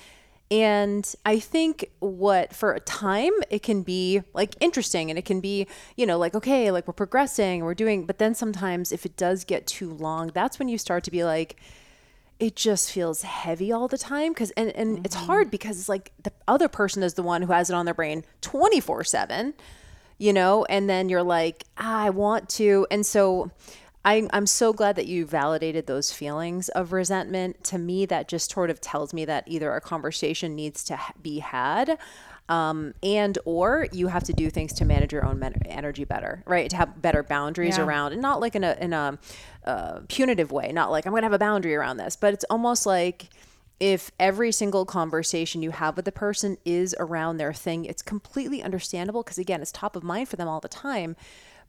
And 0.51 1.13
I 1.25 1.41
think 1.41 1.91
what 1.99 2.55
for 2.55 2.73
a 2.73 2.81
time 2.81 3.33
it 3.51 3.63
can 3.63 3.83
be 3.83 4.23
like 4.33 4.55
interesting 4.61 5.11
and 5.11 5.19
it 5.19 5.25
can 5.25 5.41
be, 5.41 5.67
you 5.97 6.07
know, 6.07 6.19
like, 6.19 6.35
okay, 6.35 6.71
like 6.71 6.87
we're 6.87 6.95
progressing, 6.95 7.65
we're 7.65 7.75
doing, 7.75 8.07
but 8.07 8.19
then 8.19 8.35
sometimes 8.35 8.93
if 8.93 9.05
it 9.05 9.17
does 9.17 9.45
get 9.45 9.67
too 9.67 9.93
long, 9.93 10.31
that's 10.33 10.59
when 10.59 10.69
you 10.69 10.79
start 10.79 11.03
to 11.05 11.11
be 11.11 11.25
like, 11.25 11.57
it 12.39 12.55
just 12.55 12.93
feels 12.93 13.23
heavy 13.23 13.73
all 13.73 13.89
the 13.89 13.99
time 13.99 14.33
because 14.33 14.51
and, 14.53 14.71
and 14.71 14.97
mm-hmm. 14.97 15.05
it's 15.05 15.15
hard 15.15 15.51
because 15.51 15.79
it's 15.79 15.89
like 15.89 16.13
the 16.23 16.33
other 16.47 16.69
person 16.69 17.03
is 17.03 17.15
the 17.15 17.23
one 17.23 17.43
who 17.43 17.53
has 17.53 17.71
it 17.71 17.75
on 17.75 17.87
their 17.87 17.95
brain 17.95 18.25
24 18.43 19.05
7 19.05 19.55
you 20.19 20.33
know 20.33 20.65
and 20.67 20.89
then 20.89 21.09
you're 21.09 21.23
like 21.23 21.65
ah, 21.79 22.03
i 22.03 22.11
want 22.11 22.49
to 22.49 22.87
and 22.91 23.07
so 23.07 23.51
I, 24.07 24.29
I'm 24.33 24.47
so 24.47 24.73
glad 24.73 24.95
that 24.97 25.07
you 25.07 25.27
validated 25.27 25.89
those 25.89 26.13
feelings 26.13 26.69
of 26.71 26.93
resentment. 26.93 27.65
To 27.65 27.79
me, 27.79 28.07
that 28.07 28.29
just 28.29 28.53
sort 28.53 28.71
of 28.71 28.81
tells 28.81 29.13
me 29.13 29.25
that 29.25 29.43
either 29.49 29.75
a 29.75 29.81
conversation 29.81 30.55
needs 30.55 30.85
to 30.85 30.99
be 31.21 31.41
had, 31.41 31.99
um, 32.49 32.95
and 33.03 33.37
or 33.45 33.89
you 33.91 34.07
have 34.07 34.23
to 34.23 34.33
do 34.33 34.49
things 34.49 34.73
to 34.75 34.85
manage 34.85 35.13
your 35.13 35.27
own 35.27 35.41
men- 35.41 35.61
energy 35.67 36.05
better, 36.05 36.45
right? 36.47 36.71
To 36.71 36.77
have 36.77 37.03
better 37.03 37.25
boundaries 37.25 37.79
yeah. 37.79 37.85
around, 37.85 38.13
and 38.13 38.23
not 38.23 38.41
like 38.41 38.55
in 38.55 38.63
a 38.63 38.77
in 38.81 38.93
a 38.93 39.19
uh, 39.65 40.01
punitive 40.07 40.53
way, 40.53 40.71
not 40.71 40.93
like 40.93 41.05
I'm 41.05 41.11
going 41.11 41.23
to 41.23 41.27
have 41.27 41.33
a 41.33 41.39
boundary 41.39 41.75
around 41.75 41.97
this, 41.97 42.15
but 42.15 42.33
it's 42.33 42.45
almost 42.45 42.87
like 42.87 43.29
if 43.81 44.13
every 44.21 44.53
single 44.53 44.87
conversation 44.87 45.63
you 45.63 45.73
have 45.73 45.97
with 45.97 46.05
the 46.05 46.13
person 46.13 46.59
is 46.65 46.95
around 47.01 47.39
their 47.39 47.53
thing, 47.53 47.85
it's 47.85 48.03
completely 48.03 48.63
understandable 48.63 49.25
because 49.25 49.37
again, 49.37 49.61
it's 49.61 49.73
top 49.73 49.97
of 49.97 50.05
mind 50.05 50.29
for 50.29 50.37
them 50.37 50.47
all 50.47 50.61
the 50.61 50.69
time 50.69 51.17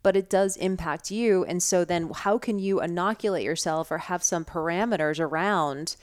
but 0.08 0.16
it 0.16 0.30
does 0.30 0.56
impact 0.56 1.12
you. 1.12 1.44
And 1.44 1.62
so 1.62 1.84
then 1.84 2.10
how 2.14 2.38
can 2.38 2.60
you 2.60 2.80
inoculate 2.80 3.44
yourself 3.44 3.92
or 3.92 3.98
have 3.98 4.24
some 4.24 4.46
parameters 4.46 5.20
around 5.20 5.98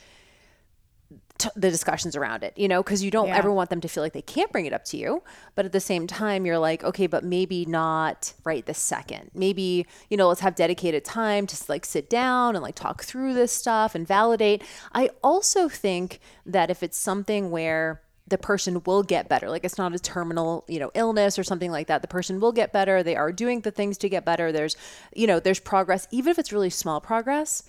t- 1.38 1.48
the 1.56 1.70
discussions 1.70 2.14
around 2.14 2.42
it, 2.42 2.52
you 2.58 2.68
know, 2.68 2.82
because 2.82 3.02
you 3.02 3.10
don't 3.10 3.28
yeah. 3.28 3.38
ever 3.38 3.50
want 3.50 3.70
them 3.70 3.80
to 3.80 3.88
feel 3.88 4.02
like 4.02 4.12
they 4.12 4.20
can't 4.20 4.52
bring 4.52 4.66
it 4.66 4.74
up 4.74 4.84
to 4.84 4.98
you. 4.98 5.22
But 5.54 5.64
at 5.64 5.72
the 5.72 5.80
same 5.80 6.06
time, 6.06 6.44
you're 6.44 6.58
like, 6.58 6.84
okay, 6.84 7.06
but 7.06 7.24
maybe 7.24 7.64
not 7.64 8.34
right 8.44 8.66
this 8.66 8.76
second. 8.76 9.30
Maybe, 9.32 9.86
you 10.10 10.18
know, 10.18 10.28
let's 10.28 10.42
have 10.42 10.54
dedicated 10.54 11.02
time 11.02 11.46
to 11.46 11.64
like 11.66 11.86
sit 11.86 12.10
down 12.10 12.56
and 12.56 12.62
like 12.62 12.74
talk 12.74 13.04
through 13.04 13.32
this 13.32 13.52
stuff 13.52 13.94
and 13.94 14.06
validate. 14.06 14.62
I 14.92 15.08
also 15.22 15.70
think 15.70 16.20
that 16.44 16.68
if 16.68 16.82
it's 16.82 16.98
something 16.98 17.50
where 17.50 18.02
the 18.26 18.38
person 18.38 18.82
will 18.84 19.02
get 19.02 19.28
better. 19.28 19.50
Like 19.50 19.64
it's 19.64 19.78
not 19.78 19.94
a 19.94 19.98
terminal, 19.98 20.64
you 20.66 20.80
know, 20.80 20.90
illness 20.94 21.38
or 21.38 21.44
something 21.44 21.70
like 21.70 21.88
that. 21.88 22.02
The 22.02 22.08
person 22.08 22.40
will 22.40 22.52
get 22.52 22.72
better. 22.72 23.02
They 23.02 23.16
are 23.16 23.32
doing 23.32 23.60
the 23.60 23.70
things 23.70 23.98
to 23.98 24.08
get 24.08 24.24
better. 24.24 24.50
There's, 24.50 24.76
you 25.14 25.26
know, 25.26 25.40
there's 25.40 25.60
progress, 25.60 26.08
even 26.10 26.30
if 26.30 26.38
it's 26.38 26.52
really 26.52 26.70
small 26.70 27.00
progress. 27.00 27.62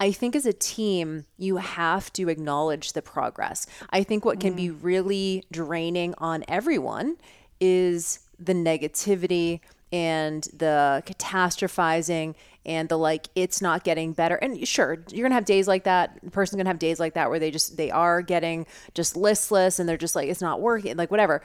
I 0.00 0.12
think 0.12 0.34
as 0.34 0.46
a 0.46 0.52
team, 0.52 1.26
you 1.38 1.58
have 1.58 2.12
to 2.14 2.28
acknowledge 2.28 2.92
the 2.92 3.02
progress. 3.02 3.66
I 3.90 4.02
think 4.02 4.24
what 4.24 4.40
can 4.40 4.54
be 4.54 4.68
mm. 4.68 4.78
really 4.82 5.44
draining 5.52 6.14
on 6.18 6.44
everyone 6.48 7.16
is 7.60 8.18
the 8.38 8.54
negativity 8.54 9.60
and 9.92 10.44
the 10.54 11.02
catastrophizing 11.06 12.34
and 12.64 12.88
the 12.88 12.96
like 12.96 13.28
it's 13.34 13.60
not 13.60 13.84
getting 13.84 14.12
better. 14.12 14.36
And 14.36 14.66
sure 14.66 15.04
you're 15.10 15.24
gonna 15.24 15.34
have 15.34 15.44
days 15.44 15.68
like 15.68 15.84
that. 15.84 16.18
The 16.22 16.30
person's 16.30 16.58
gonna 16.58 16.70
have 16.70 16.78
days 16.78 16.98
like 16.98 17.14
that 17.14 17.28
where 17.28 17.38
they 17.38 17.50
just 17.50 17.76
they 17.76 17.90
are 17.90 18.22
getting 18.22 18.66
just 18.94 19.16
listless 19.16 19.78
and 19.78 19.88
they're 19.88 19.96
just 19.96 20.16
like 20.16 20.28
it's 20.28 20.40
not 20.40 20.60
working 20.60 20.96
like 20.96 21.10
whatever. 21.10 21.42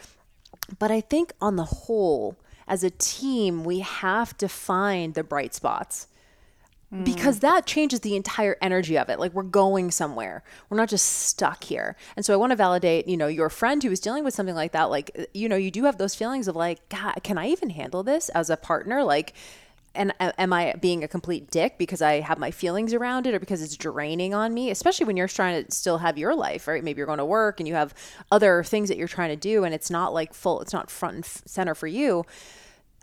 But 0.79 0.91
i 0.91 1.01
think 1.01 1.33
on 1.41 1.55
the 1.55 1.63
whole 1.63 2.35
as 2.67 2.83
a 2.83 2.89
team 2.89 3.63
we 3.63 3.79
have 3.79 4.35
to 4.37 4.47
find 4.47 5.13
the 5.13 5.23
bright 5.23 5.53
spots 5.53 6.07
because 7.03 7.37
mm. 7.37 7.41
that 7.41 7.65
changes 7.65 7.99
the 7.99 8.15
entire 8.15 8.57
energy 8.61 8.97
of 8.97 9.09
it. 9.09 9.19
Like 9.19 9.33
we're 9.33 9.43
going 9.43 9.91
somewhere. 9.91 10.43
We're 10.69 10.77
not 10.77 10.89
just 10.89 11.05
stuck 11.05 11.63
here. 11.65 11.97
And 12.15 12.25
so 12.25 12.33
i 12.33 12.37
want 12.37 12.51
to 12.51 12.55
validate 12.55 13.07
you 13.07 13.17
know 13.17 13.27
your 13.27 13.49
friend 13.49 13.83
who 13.83 13.91
is 13.91 13.99
dealing 13.99 14.23
with 14.23 14.33
something 14.33 14.55
like 14.55 14.71
that. 14.71 14.85
Like 14.85 15.29
you 15.33 15.49
know 15.49 15.57
you 15.57 15.71
do 15.71 15.83
have 15.83 15.97
those 15.97 16.15
feelings 16.15 16.47
of 16.47 16.55
like 16.55 16.87
god 16.89 17.15
can 17.23 17.37
i 17.37 17.47
even 17.47 17.71
handle 17.71 18.03
this 18.03 18.29
as 18.29 18.49
a 18.49 18.57
partner? 18.57 19.03
Like 19.03 19.33
and 19.97 20.13
am 20.19 20.53
I 20.53 20.75
being 20.79 21.03
a 21.03 21.07
complete 21.07 21.49
dick 21.49 21.77
because 21.77 22.01
I 22.01 22.19
have 22.19 22.37
my 22.37 22.51
feelings 22.51 22.93
around 22.93 23.25
it 23.25 23.33
or 23.33 23.39
because 23.39 23.63
it's 23.63 23.75
draining 23.75 24.33
on 24.33 24.53
me, 24.53 24.69
especially 24.69 25.07
when 25.07 25.17
you're 25.17 25.27
trying 25.27 25.65
to 25.65 25.71
still 25.71 25.97
have 25.97 26.17
your 26.19 26.35
life, 26.35 26.67
right? 26.67 26.83
Maybe 26.83 26.99
you're 26.99 27.07
going 27.07 27.17
to 27.17 27.25
work 27.25 27.59
and 27.59 27.67
you 27.67 27.73
have 27.73 27.95
other 28.31 28.63
things 28.63 28.89
that 28.89 28.97
you're 28.97 29.07
trying 29.07 29.29
to 29.29 29.35
do 29.35 29.63
and 29.63 29.73
it's 29.73 29.89
not 29.89 30.13
like 30.13 30.33
full, 30.35 30.61
it's 30.61 30.71
not 30.71 30.91
front 30.91 31.15
and 31.15 31.25
center 31.25 31.73
for 31.73 31.87
you. 31.87 32.25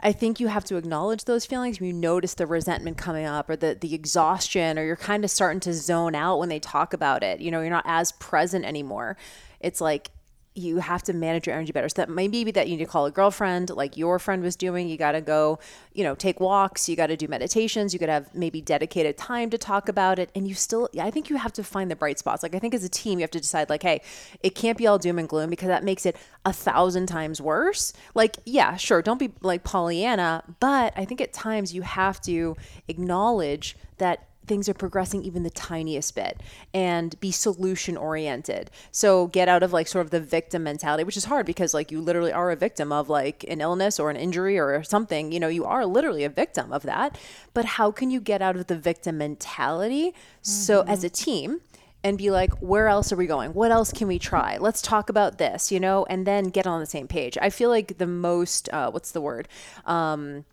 I 0.01 0.13
think 0.13 0.41
you 0.41 0.49
have 0.49 0.65
to 0.67 0.77
acknowledge 0.77 1.25
those 1.25 1.47
feelings 1.47 1.81
when 1.81 1.87
you 1.87 1.93
notice 1.95 2.35
the 2.35 2.47
resentment 2.47 2.99
coming 2.99 3.25
up 3.27 3.49
or 3.49 3.57
the, 3.57 3.77
the 3.81 3.95
exhaustion, 3.95 4.79
or 4.79 4.85
you're 4.85 4.97
kind 4.97 5.25
of 5.25 5.31
starting 5.31 5.61
to 5.61 5.73
zone 5.73 6.15
out 6.15 6.39
when 6.39 6.49
they 6.49 6.61
talk 6.61 6.93
about 6.93 7.23
it. 7.23 7.41
You 7.41 7.51
know, 7.51 7.61
you're 7.61 7.71
not 7.71 7.85
as 7.87 8.13
present 8.13 8.65
anymore. 8.65 9.17
It's 9.61 9.81
like, 9.81 10.11
you 10.57 10.79
have 10.79 11.03
to 11.03 11.13
manage 11.13 11.49
your 11.49 11.57
energy 11.57 11.73
better. 11.73 11.89
So 11.89 11.97
that 11.97 12.09
may 12.09 12.29
be 12.29 12.51
that 12.53 12.69
you 12.69 12.77
need 12.77 12.85
to 12.85 12.91
call 12.91 13.07
a 13.07 13.11
girlfriend 13.11 13.71
like 13.71 13.97
your 13.97 14.21
friend 14.21 14.41
was 14.43 14.55
doing. 14.55 14.89
You 14.89 14.97
got 14.97 15.13
to 15.13 15.21
go, 15.21 15.59
you 15.93 16.05
know, 16.05 16.15
take 16.15 16.39
walks. 16.39 16.89
You 16.89 16.95
got 16.95 17.09
to 17.09 17.17
do 17.17 17.27
meditations. 17.27 17.93
You 17.93 17.99
to 17.99 18.07
have 18.07 18.35
maybe 18.35 18.61
dedicated 18.61 19.17
time 19.17 19.51
to 19.51 19.59
talk 19.59 19.89
about 19.89 20.19
it. 20.21 20.31
And 20.35 20.47
you 20.47 20.55
still, 20.55 20.89
I 21.01 21.11
think 21.11 21.29
you 21.29 21.37
have 21.37 21.53
to 21.55 21.65
find 21.65 21.91
the 21.91 21.97
bright 21.97 22.21
spots. 22.21 22.43
Like 22.43 22.55
I 22.55 22.61
think 22.61 22.73
as 22.73 22.85
a 22.85 22.89
team, 22.89 23.19
you 23.19 23.25
have 23.25 23.33
to 23.33 23.41
decide 23.41 23.69
like, 23.69 23.83
hey, 23.83 24.01
it 24.43 24.55
can't 24.55 24.79
be 24.79 24.87
all 24.87 24.99
doom 24.99 25.19
and 25.19 25.29
gloom 25.29 25.51
because 25.51 25.69
that 25.69 25.83
makes 25.83 26.07
it 26.07 26.17
a 26.45 26.53
thousand 26.53 27.07
times 27.07 27.41
worse. 27.41 27.93
Like, 28.15 28.37
yeah, 28.45 28.77
sure, 28.77 29.03
don't 29.03 29.19
be 29.19 29.33
like 29.41 29.65
Pollyanna, 29.65 30.45
but 30.61 30.93
I 30.97 31.05
think 31.05 31.21
at 31.21 31.33
times 31.33 31.75
you 31.75 31.83
have 31.83 32.21
to 32.23 32.57
acknowledge 32.87 33.77
that 33.99 34.29
things 34.47 34.69
are 34.69 34.75
progressing 34.75 35.23
even 35.23 35.43
the 35.43 35.51
tiniest 35.51 36.15
bit 36.15 36.43
and 36.73 37.19
be 37.21 37.31
solution 37.31 37.97
oriented. 37.97 38.71
So 38.93 39.29
get 39.29 39.49
out 39.49 39.63
of 39.63 39.73
like 39.73 39.89
sort 39.89 40.05
of 40.05 40.11
the 40.11 40.21
victim 40.21 40.65
mentality, 40.65 41.05
which 41.05 41.17
is 41.17 41.27
hard 41.27 41.47
because 41.47 41.75
like 41.75 41.91
you 41.91 42.01
literally 42.01 42.33
are 42.33 42.51
a 42.51 42.57
victim 42.57 42.93
of 42.93 43.09
like 43.09 43.45
an 43.49 43.61
illness 43.61 43.99
or 43.99 44.11
an 44.11 44.17
injury 44.17 44.59
or 44.59 44.83
something, 44.83 45.33
you 45.33 45.41
know, 45.41 45.49
you 45.49 45.65
are 45.65 45.87
literally 45.87 46.25
a 46.25 46.29
victim 46.29 46.73
of 46.73 46.83
that. 46.83 47.19
But 47.53 47.65
how 47.65 47.91
can 47.91 48.11
you 48.11 48.21
get 48.21 48.43
out 48.43 48.57
of 48.57 48.67
the 48.67 48.79
victim 48.79 49.19
mentality? 49.19 50.11
Mm-hmm. 50.11 50.15
So 50.43 50.83
as 50.83 51.05
a 51.05 51.11
team, 51.11 51.61
and 52.05 52.19
be 52.19 52.31
like, 52.31 52.53
where 52.59 52.87
else 52.87 53.11
are 53.13 53.17
we 53.17 53.27
going? 53.27 53.55
What 53.55 53.71
else 53.71 53.91
can 53.91 54.07
we 54.07 54.19
try? 54.19 54.59
Let's 54.59 54.83
talk 54.83 55.09
about 55.09 55.39
this, 55.39 55.73
you 55.73 55.81
know, 55.81 56.05
and 56.11 56.27
then 56.27 56.51
get 56.51 56.67
on 56.67 56.79
the 56.79 56.87
same 56.87 57.09
page. 57.09 57.39
I 57.41 57.49
feel 57.49 57.71
like 57.71 57.97
the 57.97 58.07
most, 58.07 58.69
uh, 58.75 58.91
what's 58.91 59.13
the 59.13 59.23
word? 59.23 59.49
Um, 59.87 60.45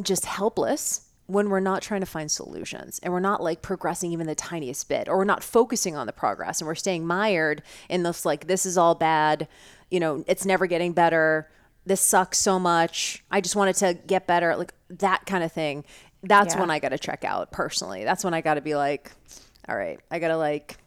just 0.00 0.24
helpless 0.24 1.07
when 1.28 1.50
we're 1.50 1.60
not 1.60 1.82
trying 1.82 2.00
to 2.00 2.06
find 2.06 2.30
solutions 2.30 2.98
and 3.02 3.12
we're 3.12 3.20
not 3.20 3.42
like 3.42 3.60
progressing 3.62 4.10
even 4.12 4.26
the 4.26 4.34
tiniest 4.34 4.88
bit 4.88 5.08
or 5.08 5.18
we're 5.18 5.24
not 5.24 5.44
focusing 5.44 5.94
on 5.94 6.06
the 6.06 6.12
progress 6.12 6.60
and 6.60 6.66
we're 6.66 6.74
staying 6.74 7.06
mired 7.06 7.62
in 7.90 8.02
this 8.02 8.24
like 8.24 8.46
this 8.46 8.64
is 8.64 8.76
all 8.78 8.94
bad 8.94 9.46
you 9.90 10.00
know 10.00 10.24
it's 10.26 10.46
never 10.46 10.66
getting 10.66 10.92
better 10.92 11.48
this 11.84 12.00
sucks 12.00 12.38
so 12.38 12.58
much 12.58 13.22
i 13.30 13.40
just 13.42 13.54
wanted 13.54 13.76
to 13.76 13.92
get 14.06 14.26
better 14.26 14.56
like 14.56 14.72
that 14.90 15.24
kind 15.26 15.44
of 15.44 15.52
thing. 15.52 15.84
That's 16.22 16.54
Yeah. 16.54 16.60
when 16.60 16.70
i 16.70 16.78
got 16.78 16.88
to 16.88 16.98
check 16.98 17.24
out 17.24 17.52
personally. 17.52 18.04
That's 18.04 18.24
when 18.24 18.32
i 18.34 18.40
got 18.40 18.54
to 18.54 18.62
be 18.62 18.74
like 18.74 19.12
all 19.68 19.76
right 19.76 20.00
i 20.10 20.18
got 20.18 20.28
to 20.28 20.36
like 20.38 20.78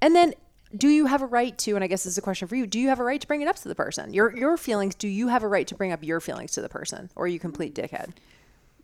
and 0.00 0.14
then 0.14 0.34
do 0.76 0.88
you 0.88 1.06
have 1.06 1.20
a 1.20 1.26
right 1.26 1.58
to 1.58 1.74
and 1.74 1.82
i 1.82 1.88
guess 1.88 2.04
this 2.04 2.12
is 2.12 2.18
a 2.18 2.22
question 2.22 2.46
for 2.46 2.54
you 2.54 2.64
do 2.64 2.78
you 2.78 2.88
have 2.88 3.00
a 3.00 3.04
right 3.04 3.20
to 3.20 3.26
bring 3.26 3.42
it 3.42 3.48
up 3.48 3.56
to 3.56 3.66
the 3.66 3.74
person? 3.74 4.14
Your 4.14 4.36
your 4.36 4.56
feelings 4.56 4.94
do 4.94 5.08
you 5.08 5.26
have 5.28 5.42
a 5.42 5.48
right 5.48 5.66
to 5.66 5.74
bring 5.74 5.90
up 5.90 6.04
your 6.04 6.20
feelings 6.20 6.52
to 6.52 6.62
the 6.62 6.68
person 6.68 7.10
or 7.16 7.24
are 7.24 7.28
you 7.28 7.40
complete 7.40 7.74
dickhead 7.74 8.12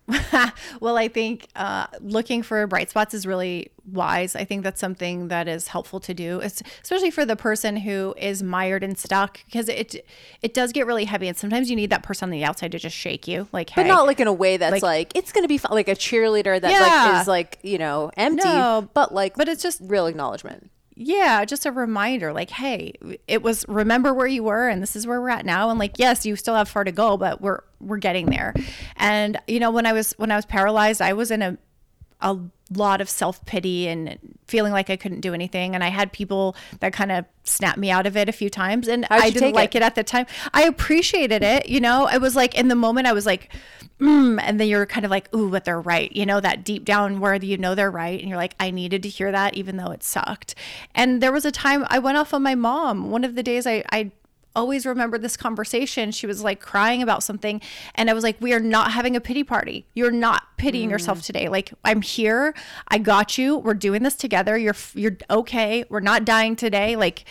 well, 0.80 0.96
I 0.96 1.08
think 1.08 1.48
uh, 1.56 1.86
looking 2.00 2.42
for 2.42 2.66
bright 2.66 2.90
spots 2.90 3.12
is 3.14 3.26
really 3.26 3.70
wise. 3.90 4.36
I 4.36 4.44
think 4.44 4.62
that's 4.62 4.80
something 4.80 5.28
that 5.28 5.48
is 5.48 5.68
helpful 5.68 5.98
to 6.00 6.14
do, 6.14 6.40
es- 6.42 6.62
especially 6.82 7.10
for 7.10 7.24
the 7.24 7.36
person 7.36 7.76
who 7.78 8.14
is 8.16 8.42
mired 8.42 8.84
and 8.84 8.96
stuck, 8.98 9.40
because 9.46 9.68
it 9.68 10.06
it 10.42 10.54
does 10.54 10.72
get 10.72 10.86
really 10.86 11.04
heavy, 11.06 11.28
and 11.28 11.36
sometimes 11.36 11.70
you 11.70 11.76
need 11.76 11.90
that 11.90 12.02
person 12.02 12.26
on 12.26 12.30
the 12.30 12.44
outside 12.44 12.72
to 12.72 12.78
just 12.78 12.96
shake 12.96 13.26
you, 13.26 13.48
like, 13.52 13.72
but 13.74 13.82
hey, 13.82 13.88
not 13.88 14.06
like 14.06 14.20
in 14.20 14.26
a 14.28 14.32
way 14.32 14.56
that's 14.56 14.74
Like- 14.74 14.82
like, 14.82 15.12
it's 15.16 15.32
gonna 15.32 15.48
be 15.48 15.58
fun, 15.58 15.72
like 15.72 15.88
a 15.88 15.94
cheerleader 15.96 16.60
that 16.60 16.70
like 17.12 17.20
is 17.22 17.28
like 17.28 17.58
you 17.62 17.78
know 17.78 18.10
empty 18.16 18.44
No, 18.48 18.88
but 18.94 19.12
like 19.12 19.34
but 19.36 19.48
it's 19.48 19.62
just- 19.62 19.80
real 19.84 20.06
acknowledgement 20.06 20.70
yeah, 20.98 21.44
just 21.44 21.66
a 21.66 21.72
reminder, 21.72 22.32
like, 22.32 22.48
hey, 22.48 22.94
it 23.28 23.42
was 23.42 23.66
remember 23.68 24.14
where 24.14 24.26
you 24.26 24.42
were, 24.42 24.66
and 24.66 24.82
this 24.82 24.96
is 24.96 25.06
where 25.06 25.20
we're 25.20 25.28
at 25.28 25.44
now, 25.44 25.68
and 25.68 25.78
like, 25.78 25.98
yes, 25.98 26.24
you 26.24 26.36
still 26.36 26.54
have 26.54 26.70
far 26.70 26.84
to 26.84 26.92
go, 26.92 27.18
but 27.18 27.42
we're 27.42 27.60
we're 27.80 27.98
getting 27.98 28.26
there. 28.30 28.54
And 28.96 29.38
you 29.46 29.60
know, 29.60 29.70
when 29.70 29.84
I 29.84 29.92
was 29.92 30.14
when 30.16 30.30
I 30.30 30.36
was 30.36 30.46
paralyzed, 30.46 31.02
I 31.02 31.12
was 31.12 31.30
in 31.30 31.42
a 31.42 31.58
a 32.20 32.38
lot 32.72 33.00
of 33.00 33.08
self 33.08 33.44
pity 33.44 33.86
and 33.86 34.18
feeling 34.46 34.72
like 34.72 34.90
I 34.90 34.96
couldn't 34.96 35.20
do 35.20 35.34
anything. 35.34 35.74
And 35.74 35.84
I 35.84 35.88
had 35.88 36.12
people 36.12 36.56
that 36.80 36.92
kind 36.92 37.12
of 37.12 37.24
snapped 37.44 37.78
me 37.78 37.90
out 37.90 38.06
of 38.06 38.16
it 38.16 38.28
a 38.28 38.32
few 38.32 38.50
times. 38.50 38.88
And 38.88 39.04
How'd 39.04 39.20
I 39.20 39.30
didn't 39.30 39.54
like 39.54 39.74
it? 39.74 39.82
it? 39.82 39.84
at 39.84 39.94
the 39.94 40.04
time. 40.04 40.26
I 40.52 40.62
appreciated 40.64 41.42
it. 41.42 41.68
You 41.68 41.80
know, 41.80 42.06
I 42.10 42.18
was 42.18 42.34
like 42.34 42.54
in 42.54 42.68
the 42.68 42.74
moment, 42.74 43.06
I 43.06 43.12
was 43.12 43.26
like, 43.26 43.52
mm, 44.00 44.38
and 44.42 44.58
then 44.58 44.68
you're 44.68 44.86
kind 44.86 45.04
of 45.04 45.10
like, 45.10 45.32
ooh, 45.34 45.50
but 45.50 45.64
they're 45.64 45.80
right. 45.80 46.10
You 46.14 46.26
know, 46.26 46.40
that 46.40 46.64
deep 46.64 46.84
down 46.84 47.20
where 47.20 47.36
you 47.36 47.56
know 47.56 47.74
they're 47.74 47.90
right. 47.90 48.18
And 48.18 48.28
you're 48.28 48.38
like, 48.38 48.54
I 48.58 48.70
needed 48.70 49.02
to 49.04 49.08
hear 49.08 49.30
that, 49.32 49.54
even 49.54 49.76
though 49.76 49.90
it 49.90 50.02
sucked. 50.02 50.54
And 50.94 51.22
there 51.22 51.32
was 51.32 51.44
a 51.44 51.52
time 51.52 51.86
I 51.88 51.98
went 51.98 52.18
off 52.18 52.34
on 52.34 52.42
my 52.42 52.54
mom. 52.54 53.10
One 53.10 53.24
of 53.24 53.34
the 53.34 53.42
days 53.42 53.66
I, 53.66 53.84
I, 53.92 54.10
always 54.56 54.84
remember 54.86 55.18
this 55.18 55.36
conversation. 55.36 56.10
She 56.10 56.26
was 56.26 56.42
like 56.42 56.60
crying 56.60 57.02
about 57.02 57.22
something. 57.22 57.60
And 57.94 58.10
I 58.10 58.14
was 58.14 58.24
like, 58.24 58.40
We 58.40 58.52
are 58.52 58.60
not 58.60 58.90
having 58.92 59.14
a 59.14 59.20
pity 59.20 59.44
party. 59.44 59.86
You're 59.94 60.10
not 60.10 60.42
pitying 60.56 60.90
yourself 60.90 61.20
mm. 61.20 61.26
today. 61.26 61.48
Like, 61.48 61.72
I'm 61.84 62.02
here. 62.02 62.54
I 62.88 62.98
got 62.98 63.38
you. 63.38 63.58
We're 63.58 63.74
doing 63.74 64.02
this 64.02 64.16
together. 64.16 64.56
You're, 64.56 64.76
you're 64.94 65.18
okay. 65.30 65.84
We're 65.88 66.00
not 66.00 66.24
dying 66.24 66.56
today. 66.56 66.96
Like, 66.96 67.24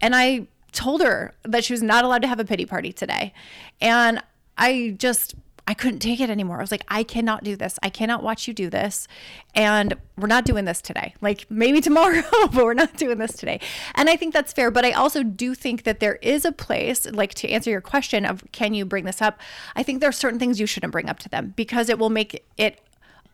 and 0.00 0.14
I 0.14 0.48
told 0.72 1.02
her 1.02 1.32
that 1.44 1.64
she 1.64 1.72
was 1.72 1.82
not 1.82 2.04
allowed 2.04 2.22
to 2.22 2.28
have 2.28 2.40
a 2.40 2.44
pity 2.44 2.66
party 2.66 2.92
today. 2.92 3.32
And 3.80 4.22
I 4.58 4.96
just, 4.98 5.34
I 5.66 5.74
couldn't 5.74 6.00
take 6.00 6.20
it 6.20 6.28
anymore. 6.28 6.58
I 6.58 6.60
was 6.60 6.72
like, 6.72 6.84
I 6.88 7.04
cannot 7.04 7.44
do 7.44 7.54
this. 7.54 7.78
I 7.82 7.88
cannot 7.88 8.22
watch 8.22 8.48
you 8.48 8.54
do 8.54 8.68
this. 8.68 9.06
And 9.54 9.94
we're 10.18 10.26
not 10.26 10.44
doing 10.44 10.64
this 10.64 10.82
today. 10.82 11.14
Like 11.20 11.48
maybe 11.50 11.80
tomorrow, 11.80 12.22
but 12.32 12.54
we're 12.54 12.74
not 12.74 12.96
doing 12.96 13.18
this 13.18 13.34
today. 13.34 13.60
And 13.94 14.10
I 14.10 14.16
think 14.16 14.34
that's 14.34 14.52
fair. 14.52 14.70
But 14.72 14.84
I 14.84 14.90
also 14.90 15.22
do 15.22 15.54
think 15.54 15.84
that 15.84 16.00
there 16.00 16.16
is 16.16 16.44
a 16.44 16.52
place, 16.52 17.06
like 17.10 17.34
to 17.34 17.48
answer 17.48 17.70
your 17.70 17.80
question 17.80 18.26
of 18.26 18.44
can 18.50 18.74
you 18.74 18.84
bring 18.84 19.04
this 19.04 19.22
up? 19.22 19.40
I 19.76 19.82
think 19.84 20.00
there 20.00 20.08
are 20.08 20.12
certain 20.12 20.40
things 20.40 20.58
you 20.58 20.66
shouldn't 20.66 20.92
bring 20.92 21.08
up 21.08 21.20
to 21.20 21.28
them 21.28 21.54
because 21.56 21.88
it 21.88 21.98
will 21.98 22.10
make 22.10 22.44
it 22.56 22.80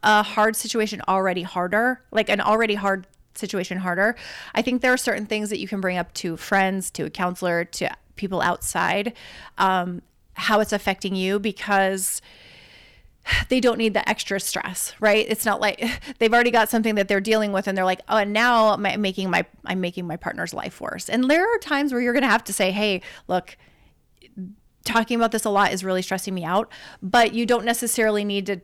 a 0.02 0.22
hard 0.22 0.54
situation 0.54 1.00
already 1.08 1.42
harder, 1.42 2.02
like 2.10 2.28
an 2.28 2.40
already 2.40 2.74
hard 2.74 3.06
situation 3.34 3.78
harder. 3.78 4.16
I 4.54 4.62
think 4.62 4.82
there 4.82 4.92
are 4.92 4.98
certain 4.98 5.26
things 5.26 5.50
that 5.50 5.58
you 5.58 5.68
can 5.68 5.80
bring 5.80 5.96
up 5.96 6.12
to 6.14 6.36
friends, 6.36 6.90
to 6.92 7.04
a 7.04 7.10
counselor, 7.10 7.64
to 7.64 7.90
people 8.16 8.42
outside, 8.42 9.14
um, 9.56 10.02
how 10.38 10.60
it's 10.60 10.72
affecting 10.72 11.14
you 11.14 11.38
because 11.38 12.22
they 13.48 13.60
don't 13.60 13.78
need 13.78 13.94
the 13.94 14.08
extra 14.08 14.40
stress, 14.40 14.94
right? 15.00 15.26
It's 15.28 15.44
not 15.44 15.60
like 15.60 15.82
they've 16.18 16.32
already 16.32 16.50
got 16.50 16.68
something 16.68 16.94
that 16.94 17.08
they're 17.08 17.20
dealing 17.20 17.52
with, 17.52 17.66
and 17.66 17.76
they're 17.76 17.84
like, 17.84 18.00
oh, 18.08 18.16
and 18.16 18.32
now 18.32 18.70
I'm 18.70 19.00
making 19.00 19.30
my 19.30 19.44
I'm 19.64 19.80
making 19.80 20.06
my 20.06 20.16
partner's 20.16 20.54
life 20.54 20.80
worse. 20.80 21.08
And 21.08 21.30
there 21.30 21.42
are 21.42 21.58
times 21.58 21.92
where 21.92 22.00
you're 22.00 22.12
going 22.12 22.22
to 22.22 22.28
have 22.28 22.44
to 22.44 22.52
say, 22.52 22.70
hey, 22.70 23.02
look, 23.26 23.56
talking 24.84 25.16
about 25.16 25.32
this 25.32 25.44
a 25.44 25.50
lot 25.50 25.72
is 25.72 25.84
really 25.84 26.02
stressing 26.02 26.34
me 26.34 26.44
out, 26.44 26.70
but 27.02 27.34
you 27.34 27.44
don't 27.44 27.64
necessarily 27.64 28.24
need 28.24 28.46
to 28.46 28.60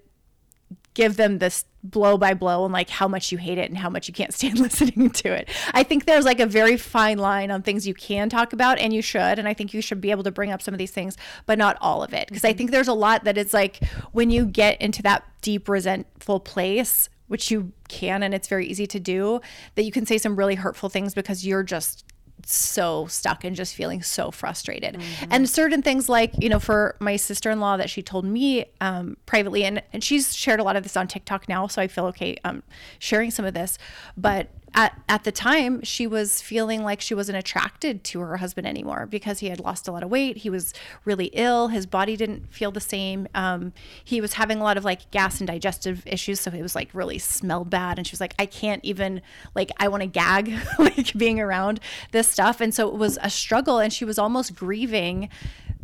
give 0.94 1.16
them 1.16 1.38
this 1.38 1.64
blow 1.82 2.16
by 2.16 2.32
blow 2.32 2.64
and 2.64 2.72
like 2.72 2.88
how 2.88 3.06
much 3.06 3.30
you 3.30 3.36
hate 3.36 3.58
it 3.58 3.68
and 3.68 3.76
how 3.76 3.90
much 3.90 4.08
you 4.08 4.14
can't 4.14 4.32
stand 4.38 4.58
listening 4.58 5.10
to 5.10 5.32
it. 5.32 5.48
I 5.72 5.82
think 5.82 6.06
there's 6.06 6.24
like 6.24 6.40
a 6.40 6.46
very 6.46 6.76
fine 6.76 7.18
line 7.18 7.50
on 7.50 7.62
things 7.62 7.86
you 7.86 7.94
can 7.94 8.30
talk 8.30 8.52
about 8.52 8.78
and 8.78 8.92
you 8.92 9.02
should 9.02 9.38
and 9.38 9.46
I 9.46 9.54
think 9.54 9.74
you 9.74 9.82
should 9.82 10.00
be 10.00 10.10
able 10.10 10.22
to 10.24 10.30
bring 10.30 10.50
up 10.50 10.62
some 10.62 10.74
of 10.74 10.78
these 10.78 10.92
things 10.92 11.16
but 11.46 11.58
not 11.58 11.76
all 11.80 12.02
of 12.02 12.14
it 12.14 12.28
because 12.28 12.44
I 12.44 12.50
mm-hmm. 12.50 12.58
think 12.58 12.70
there's 12.70 12.88
a 12.88 12.94
lot 12.94 13.24
that 13.24 13.36
it's 13.36 13.52
like 13.52 13.84
when 14.12 14.30
you 14.30 14.46
get 14.46 14.80
into 14.80 15.02
that 15.02 15.24
deep 15.42 15.68
resentful 15.68 16.40
place 16.40 17.10
which 17.26 17.50
you 17.50 17.72
can 17.88 18.22
and 18.22 18.34
it's 18.34 18.48
very 18.48 18.66
easy 18.66 18.86
to 18.86 19.00
do 19.00 19.40
that 19.74 19.82
you 19.82 19.92
can 19.92 20.06
say 20.06 20.18
some 20.18 20.36
really 20.36 20.54
hurtful 20.54 20.88
things 20.88 21.14
because 21.14 21.46
you're 21.46 21.62
just 21.62 22.04
so 22.46 23.06
stuck 23.06 23.44
and 23.44 23.54
just 23.56 23.74
feeling 23.74 24.02
so 24.02 24.30
frustrated. 24.30 25.00
And 25.30 25.48
certain 25.48 25.82
things 25.82 26.08
like, 26.08 26.32
you 26.40 26.48
know, 26.48 26.58
for 26.58 26.96
my 27.00 27.16
sister-in-law 27.16 27.76
that 27.78 27.90
she 27.90 28.02
told 28.02 28.24
me 28.24 28.66
um, 28.80 29.16
privately, 29.26 29.64
and, 29.64 29.82
and 29.92 30.02
she's 30.02 30.34
shared 30.34 30.60
a 30.60 30.64
lot 30.64 30.76
of 30.76 30.82
this 30.82 30.96
on 30.96 31.08
TikTok 31.08 31.48
now, 31.48 31.66
so 31.66 31.80
I 31.82 31.88
feel 31.88 32.06
okay 32.06 32.36
um, 32.44 32.62
sharing 32.98 33.30
some 33.30 33.44
of 33.44 33.54
this. 33.54 33.78
But 34.16 34.48
at, 34.74 35.00
at 35.08 35.22
the 35.22 35.30
time, 35.30 35.82
she 35.82 36.06
was 36.06 36.42
feeling 36.42 36.82
like 36.82 37.00
she 37.00 37.14
wasn't 37.14 37.38
attracted 37.38 38.02
to 38.04 38.20
her 38.20 38.38
husband 38.38 38.66
anymore 38.66 39.06
because 39.06 39.38
he 39.38 39.48
had 39.48 39.60
lost 39.60 39.86
a 39.86 39.92
lot 39.92 40.02
of 40.02 40.10
weight. 40.10 40.38
He 40.38 40.50
was 40.50 40.74
really 41.04 41.26
ill. 41.26 41.68
His 41.68 41.86
body 41.86 42.16
didn't 42.16 42.52
feel 42.52 42.72
the 42.72 42.80
same. 42.80 43.28
Um, 43.34 43.72
he 44.02 44.20
was 44.20 44.34
having 44.34 44.58
a 44.58 44.64
lot 44.64 44.76
of 44.76 44.84
like 44.84 45.10
gas 45.12 45.40
and 45.40 45.46
digestive 45.46 46.02
issues. 46.06 46.40
So 46.40 46.50
it 46.50 46.60
was 46.60 46.74
like 46.74 46.90
really 46.92 47.18
smelled 47.18 47.70
bad. 47.70 47.98
And 47.98 48.06
she 48.06 48.12
was 48.12 48.20
like, 48.20 48.34
I 48.38 48.46
can't 48.46 48.84
even, 48.84 49.22
like, 49.54 49.70
I 49.78 49.86
want 49.86 50.02
to 50.02 50.08
gag, 50.08 50.52
like 50.78 51.12
being 51.16 51.38
around 51.38 51.78
this 52.10 52.28
stuff. 52.28 52.60
And 52.60 52.74
so 52.74 52.88
it 52.88 52.94
was 52.94 53.16
a 53.22 53.30
struggle. 53.30 53.78
And 53.78 53.92
she 53.92 54.04
was 54.04 54.18
almost 54.18 54.56
grieving 54.56 55.28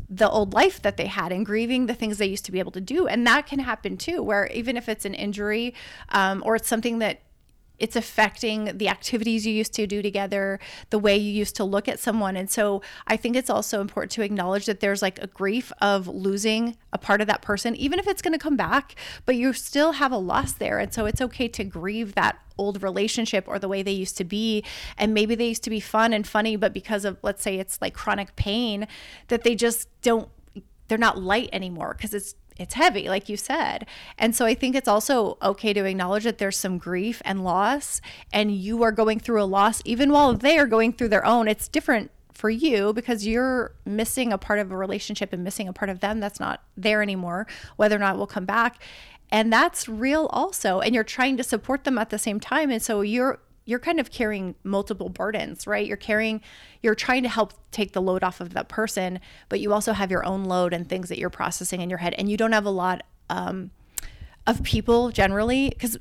the 0.09 0.29
old 0.29 0.53
life 0.53 0.83
that 0.83 0.97
they 0.97 1.07
had 1.07 1.31
and 1.31 1.47
grieving 1.47 1.87
the 1.87 1.95
things 1.95 2.19
they 2.19 2.27
used 2.27 2.45
to 2.47 2.51
be 2.51 2.59
able 2.59 2.73
to 2.73 2.81
do. 2.81 3.07
And 3.07 3.25
that 3.29 3.47
can 3.47 3.61
happen 3.61 3.97
too, 3.97 4.21
where 4.21 4.49
even 4.49 4.77
if 4.77 4.89
it's 4.89 5.05
an 5.05 5.15
injury 5.15 5.75
um, 6.09 6.43
or 6.45 6.57
it's 6.57 6.67
something 6.67 6.99
that 6.99 7.21
it's 7.81 7.97
affecting 7.97 8.77
the 8.77 8.89
activities 8.89 9.47
you 9.47 9.53
used 9.53 9.73
to 9.75 9.87
do 9.87 10.03
together, 10.03 10.61
the 10.91 10.99
way 10.99 11.17
you 11.17 11.33
used 11.33 11.57
to 11.57 11.65
look 11.65 11.89
at 11.89 11.99
someone. 11.99 12.37
And 12.37 12.51
so 12.51 12.83
I 13.07 13.17
think 13.17 13.35
it's 13.35 13.51
also 13.51 13.81
important 13.81 14.13
to 14.13 14.23
acknowledge 14.23 14.67
that 14.67 14.81
there's 14.81 15.03
like 15.03 15.19
a 15.21 15.27
grief 15.27 15.73
of 15.81 16.07
losing 16.07 16.77
a 16.93 16.99
part 16.99 17.21
of 17.21 17.27
that 17.27 17.43
person, 17.43 17.75
even 17.77 17.99
if 17.99 18.07
it's 18.07 18.23
going 18.23 18.35
to 18.35 18.39
come 18.39 18.57
back, 18.57 18.95
but 19.25 19.35
you 19.35 19.53
still 19.53 19.93
have 19.93 20.13
a 20.13 20.19
loss 20.19 20.53
there. 20.53 20.79
And 20.79 20.93
so 20.93 21.07
it's 21.07 21.21
okay 21.23 21.49
to 21.49 21.65
grieve 21.65 22.15
that 22.15 22.39
old 22.59 22.83
relationship 22.83 23.45
or 23.49 23.59
the 23.59 23.69
way 23.69 23.83
they 23.83 23.93
used 23.93 24.19
to 24.19 24.25
be. 24.25 24.63
And 24.99 25.15
maybe 25.15 25.35
they 25.35 25.49
used 25.49 25.65
to 25.65 25.71
be 25.71 25.81
fun 25.81 26.13
and 26.13 26.27
funny, 26.27 26.57
but 26.57 26.75
because 26.75 27.07
of, 27.07 27.17
let's 27.23 27.43
say 27.43 27.59
it's 27.59 27.81
like 27.81 27.95
chronic 27.95 28.37
pain, 28.37 28.87
that 29.29 29.43
they 29.43 29.55
just 29.55 29.89
don't, 30.03 30.29
they're 30.89 30.99
not 30.99 31.19
light 31.19 31.49
anymore 31.53 31.95
because 31.97 32.13
it's 32.13 32.35
it's 32.61 32.75
heavy, 32.75 33.09
like 33.09 33.29
you 33.29 33.37
said. 33.39 33.87
And 34.19 34.37
so 34.37 34.45
I 34.45 34.55
think 34.55 34.77
it's 34.77 34.87
also 34.87 35.39
okay 35.43 35.73
to 35.73 35.85
acknowledge 35.85 36.25
that 36.25 36.37
there's 36.37 36.59
some 36.59 36.77
grief 36.77 37.23
and 37.25 37.43
loss, 37.43 38.03
and 38.33 38.55
you 38.55 38.83
are 38.83 38.93
going 38.93 39.19
through 39.19 39.43
a 39.43 39.45
loss, 39.45 39.81
even 39.87 40.13
while 40.13 40.35
they 40.35 40.59
are 40.59 40.67
going 40.67 40.93
through 40.93 41.09
their 41.09 41.25
own. 41.25 41.49
It's 41.49 41.69
different 41.69 42.11
for 42.35 42.51
you 42.51 42.93
because 42.93 43.27
you're 43.27 43.75
missing 43.85 44.33
a 44.33 44.39
part 44.39 44.59
of 44.59 44.71
a 44.71 44.77
relationship 44.77 45.33
and 45.33 45.43
missing 45.43 45.69
a 45.69 45.73
part 45.73 45.89
of 45.89 46.01
them 46.01 46.21
that's 46.21 46.39
not 46.39 46.63
there 46.77 47.03
anymore, 47.03 47.47
whether 47.77 47.97
or 47.97 47.99
not 47.99 48.17
it 48.17 48.19
will 48.19 48.27
come 48.27 48.45
back. 48.45 48.83
And 49.31 49.53
that's 49.53 49.89
real 49.89 50.27
also. 50.27 50.81
And 50.81 50.95
you're 50.95 51.05
trying 51.05 51.37
to 51.39 51.43
support 51.43 51.85
them 51.85 51.97
at 51.97 52.11
the 52.11 52.19
same 52.19 52.41
time. 52.41 52.71
And 52.71 52.83
so 52.83 53.01
you're, 53.01 53.39
you're 53.65 53.79
kind 53.79 54.01
of 54.01 54.11
carrying 54.11 54.55
multiple 54.65 55.09
burdens, 55.09 55.67
right? 55.67 55.87
You're 55.87 55.97
carrying, 55.97 56.41
you're 56.83 56.95
trying 56.95 57.23
to 57.23 57.29
help 57.29 57.55
take 57.71 57.93
the 57.93 58.03
load 58.03 58.25
off 58.25 58.41
of 58.41 58.55
that 58.55 58.69
person, 58.69 59.21
but 59.49 59.61
you 59.61 59.73
also 59.73 59.93
have 59.93 60.11
your 60.11 60.25
own 60.25 60.45
load 60.45 60.73
and 60.73 60.89
things 60.89 61.09
that 61.09 61.19
you're 61.19 61.31
processing 61.31 61.81
in 61.81 61.91
your 61.91 61.99
head. 61.99 62.15
And 62.19 62.31
you 62.31 62.37
don't 62.37 62.53
have 62.53 62.65
a 62.65 62.71
lot 62.71 63.03
um, 63.29 63.71
of 64.47 64.63
people 64.63 65.11
generally, 65.11 65.69
because 65.69 65.99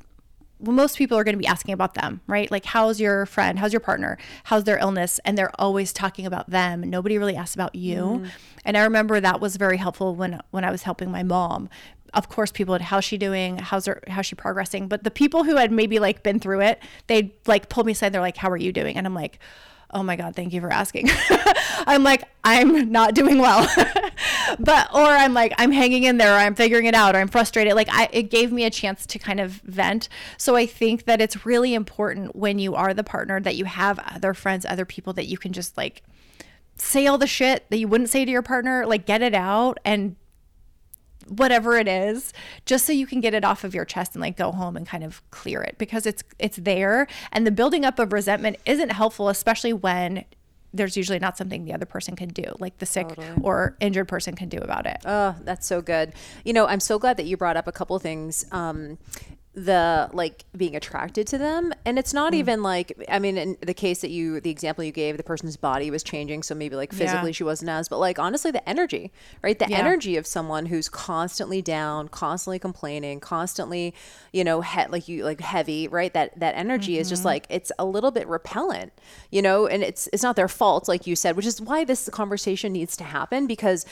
most 0.62 0.98
people 0.98 1.16
are 1.16 1.24
going 1.24 1.34
to 1.34 1.38
be 1.38 1.46
asking 1.46 1.72
about 1.72 1.94
them, 1.94 2.20
right? 2.26 2.50
Like, 2.50 2.66
how's 2.66 3.00
your 3.00 3.24
friend? 3.24 3.58
How's 3.58 3.72
your 3.72 3.80
partner? 3.80 4.18
How's 4.44 4.64
their 4.64 4.78
illness? 4.78 5.18
And 5.24 5.38
they're 5.38 5.52
always 5.58 5.90
talking 5.90 6.26
about 6.26 6.50
them. 6.50 6.82
Nobody 6.82 7.16
really 7.16 7.34
asks 7.34 7.54
about 7.54 7.74
you. 7.74 8.24
And 8.64 8.76
I 8.76 8.82
remember 8.82 9.20
that 9.20 9.40
was 9.40 9.56
very 9.56 9.78
helpful 9.78 10.14
when 10.14 10.40
when 10.50 10.64
I 10.64 10.70
was 10.70 10.82
helping 10.82 11.10
my 11.10 11.22
mom. 11.22 11.70
Of 12.14 12.28
course 12.28 12.50
people 12.50 12.72
would 12.72 12.80
how's 12.80 13.04
she 13.04 13.16
doing? 13.16 13.58
How's 13.58 13.86
her 13.86 14.02
how's 14.08 14.26
she 14.26 14.34
progressing? 14.34 14.88
But 14.88 15.04
the 15.04 15.10
people 15.10 15.44
who 15.44 15.56
had 15.56 15.72
maybe 15.72 15.98
like 15.98 16.22
been 16.22 16.40
through 16.40 16.60
it 16.60 16.82
they'd 17.06 17.32
like 17.46 17.68
pulled 17.68 17.86
me 17.86 17.92
aside 17.92 18.12
they're 18.12 18.20
like 18.20 18.36
how 18.36 18.50
are 18.50 18.56
you 18.56 18.72
doing? 18.72 18.96
And 18.96 19.06
i'm 19.06 19.14
like 19.14 19.38
oh 19.92 20.02
my 20.04 20.14
god 20.14 20.36
thank 20.36 20.52
you 20.52 20.60
for 20.60 20.72
asking. 20.72 21.08
I'm 21.86 22.02
like 22.02 22.24
i'm 22.44 22.90
not 22.90 23.14
doing 23.14 23.38
well. 23.38 23.68
But 24.58 24.92
or 24.92 25.06
i'm 25.06 25.32
like 25.32 25.52
i'm 25.58 25.70
hanging 25.70 26.02
in 26.02 26.18
there. 26.18 26.34
Or 26.34 26.38
i'm 26.38 26.54
figuring 26.54 26.86
it 26.86 26.94
out. 26.94 27.14
Or 27.14 27.18
i'm 27.18 27.28
frustrated. 27.28 27.74
Like 27.74 27.88
I, 27.90 28.08
it 28.12 28.24
gave 28.24 28.52
me 28.52 28.64
a 28.64 28.70
chance 28.70 29.06
to 29.06 29.18
kind 29.18 29.40
of 29.40 29.52
vent. 29.64 30.08
So 30.36 30.56
i 30.56 30.66
think 30.66 31.04
that 31.04 31.20
it's 31.20 31.46
really 31.46 31.74
important 31.74 32.34
when 32.34 32.58
you 32.58 32.74
are 32.74 32.92
the 32.92 33.04
partner 33.04 33.40
that 33.40 33.56
you 33.56 33.64
have 33.64 33.98
other 34.00 34.34
friends 34.34 34.66
other 34.66 34.84
people 34.84 35.12
that 35.14 35.26
you 35.26 35.38
can 35.38 35.52
just 35.52 35.76
like 35.76 36.02
say 36.80 37.06
all 37.06 37.18
the 37.18 37.26
shit 37.26 37.68
that 37.70 37.78
you 37.78 37.86
wouldn't 37.86 38.10
say 38.10 38.24
to 38.24 38.30
your 38.30 38.42
partner 38.42 38.86
like 38.86 39.06
get 39.06 39.22
it 39.22 39.34
out 39.34 39.78
and 39.84 40.16
whatever 41.30 41.78
it 41.78 41.86
is 41.86 42.32
just 42.66 42.84
so 42.84 42.92
you 42.92 43.06
can 43.06 43.20
get 43.20 43.34
it 43.34 43.44
off 43.44 43.62
of 43.64 43.74
your 43.74 43.84
chest 43.84 44.14
and 44.14 44.20
like 44.20 44.36
go 44.36 44.50
home 44.52 44.76
and 44.76 44.86
kind 44.86 45.04
of 45.04 45.22
clear 45.30 45.62
it 45.62 45.76
because 45.78 46.06
it's 46.06 46.22
it's 46.38 46.56
there. 46.56 47.06
And 47.32 47.46
the 47.46 47.52
building 47.52 47.84
up 47.84 47.98
of 47.98 48.12
resentment 48.12 48.56
isn't 48.66 48.90
helpful 48.90 49.28
especially 49.28 49.72
when 49.72 50.24
there's 50.72 50.96
usually 50.96 51.18
not 51.18 51.36
something 51.36 51.64
the 51.64 51.72
other 51.72 51.86
person 51.86 52.14
can 52.14 52.28
do 52.28 52.44
like 52.60 52.78
the 52.78 52.86
sick 52.86 53.08
totally. 53.08 53.28
or 53.42 53.76
injured 53.80 54.08
person 54.08 54.34
can 54.34 54.48
do 54.48 54.58
about 54.58 54.86
it. 54.86 54.98
Oh 55.04 55.34
that's 55.42 55.66
so 55.66 55.80
good. 55.80 56.12
You 56.44 56.52
know 56.52 56.66
i'm 56.66 56.80
so 56.80 56.98
glad 56.98 57.16
that 57.16 57.26
you 57.26 57.36
brought 57.36 57.56
up 57.56 57.66
a 57.66 57.72
couple 57.72 57.98
things 57.98 58.44
um, 58.52 58.98
the 59.52 60.08
like 60.12 60.44
being 60.56 60.76
attracted 60.76 61.26
to 61.26 61.36
them 61.36 61.72
and 61.84 61.98
it's 61.98 62.14
not 62.14 62.32
mm. 62.32 62.36
even 62.36 62.62
like 62.62 62.92
i 63.08 63.18
mean 63.18 63.36
in 63.36 63.56
the 63.62 63.74
case 63.74 64.00
that 64.00 64.10
you 64.10 64.40
the 64.40 64.50
example 64.50 64.84
you 64.84 64.92
gave 64.92 65.16
the 65.16 65.24
person's 65.24 65.56
body 65.56 65.90
was 65.90 66.04
changing 66.04 66.40
so 66.40 66.54
maybe 66.54 66.76
like 66.76 66.92
physically 66.92 67.30
yeah. 67.30 67.32
she 67.32 67.42
wasn't 67.42 67.68
as 67.68 67.88
but 67.88 67.98
like 67.98 68.16
honestly 68.16 68.52
the 68.52 68.68
energy 68.68 69.10
right 69.42 69.58
the 69.58 69.66
yeah. 69.68 69.78
energy 69.78 70.16
of 70.16 70.24
someone 70.24 70.66
who's 70.66 70.88
constantly 70.88 71.60
down 71.60 72.06
constantly 72.06 72.60
complaining 72.60 73.18
constantly 73.18 73.92
you 74.32 74.44
know 74.44 74.60
he- 74.60 74.86
like 74.86 75.08
you 75.08 75.24
like 75.24 75.40
heavy 75.40 75.88
right 75.88 76.14
that 76.14 76.38
that 76.38 76.54
energy 76.54 76.92
mm-hmm. 76.92 77.00
is 77.00 77.08
just 77.08 77.22
mm-hmm. 77.22 77.28
like 77.28 77.46
it's 77.50 77.72
a 77.76 77.84
little 77.84 78.12
bit 78.12 78.28
repellent 78.28 78.92
you 79.32 79.42
know 79.42 79.66
and 79.66 79.82
it's 79.82 80.08
it's 80.12 80.22
not 80.22 80.36
their 80.36 80.48
fault 80.48 80.86
like 80.86 81.08
you 81.08 81.16
said 81.16 81.34
which 81.34 81.46
is 81.46 81.60
why 81.60 81.84
this 81.84 82.08
conversation 82.10 82.72
needs 82.72 82.96
to 82.96 83.02
happen 83.02 83.48
because 83.48 83.84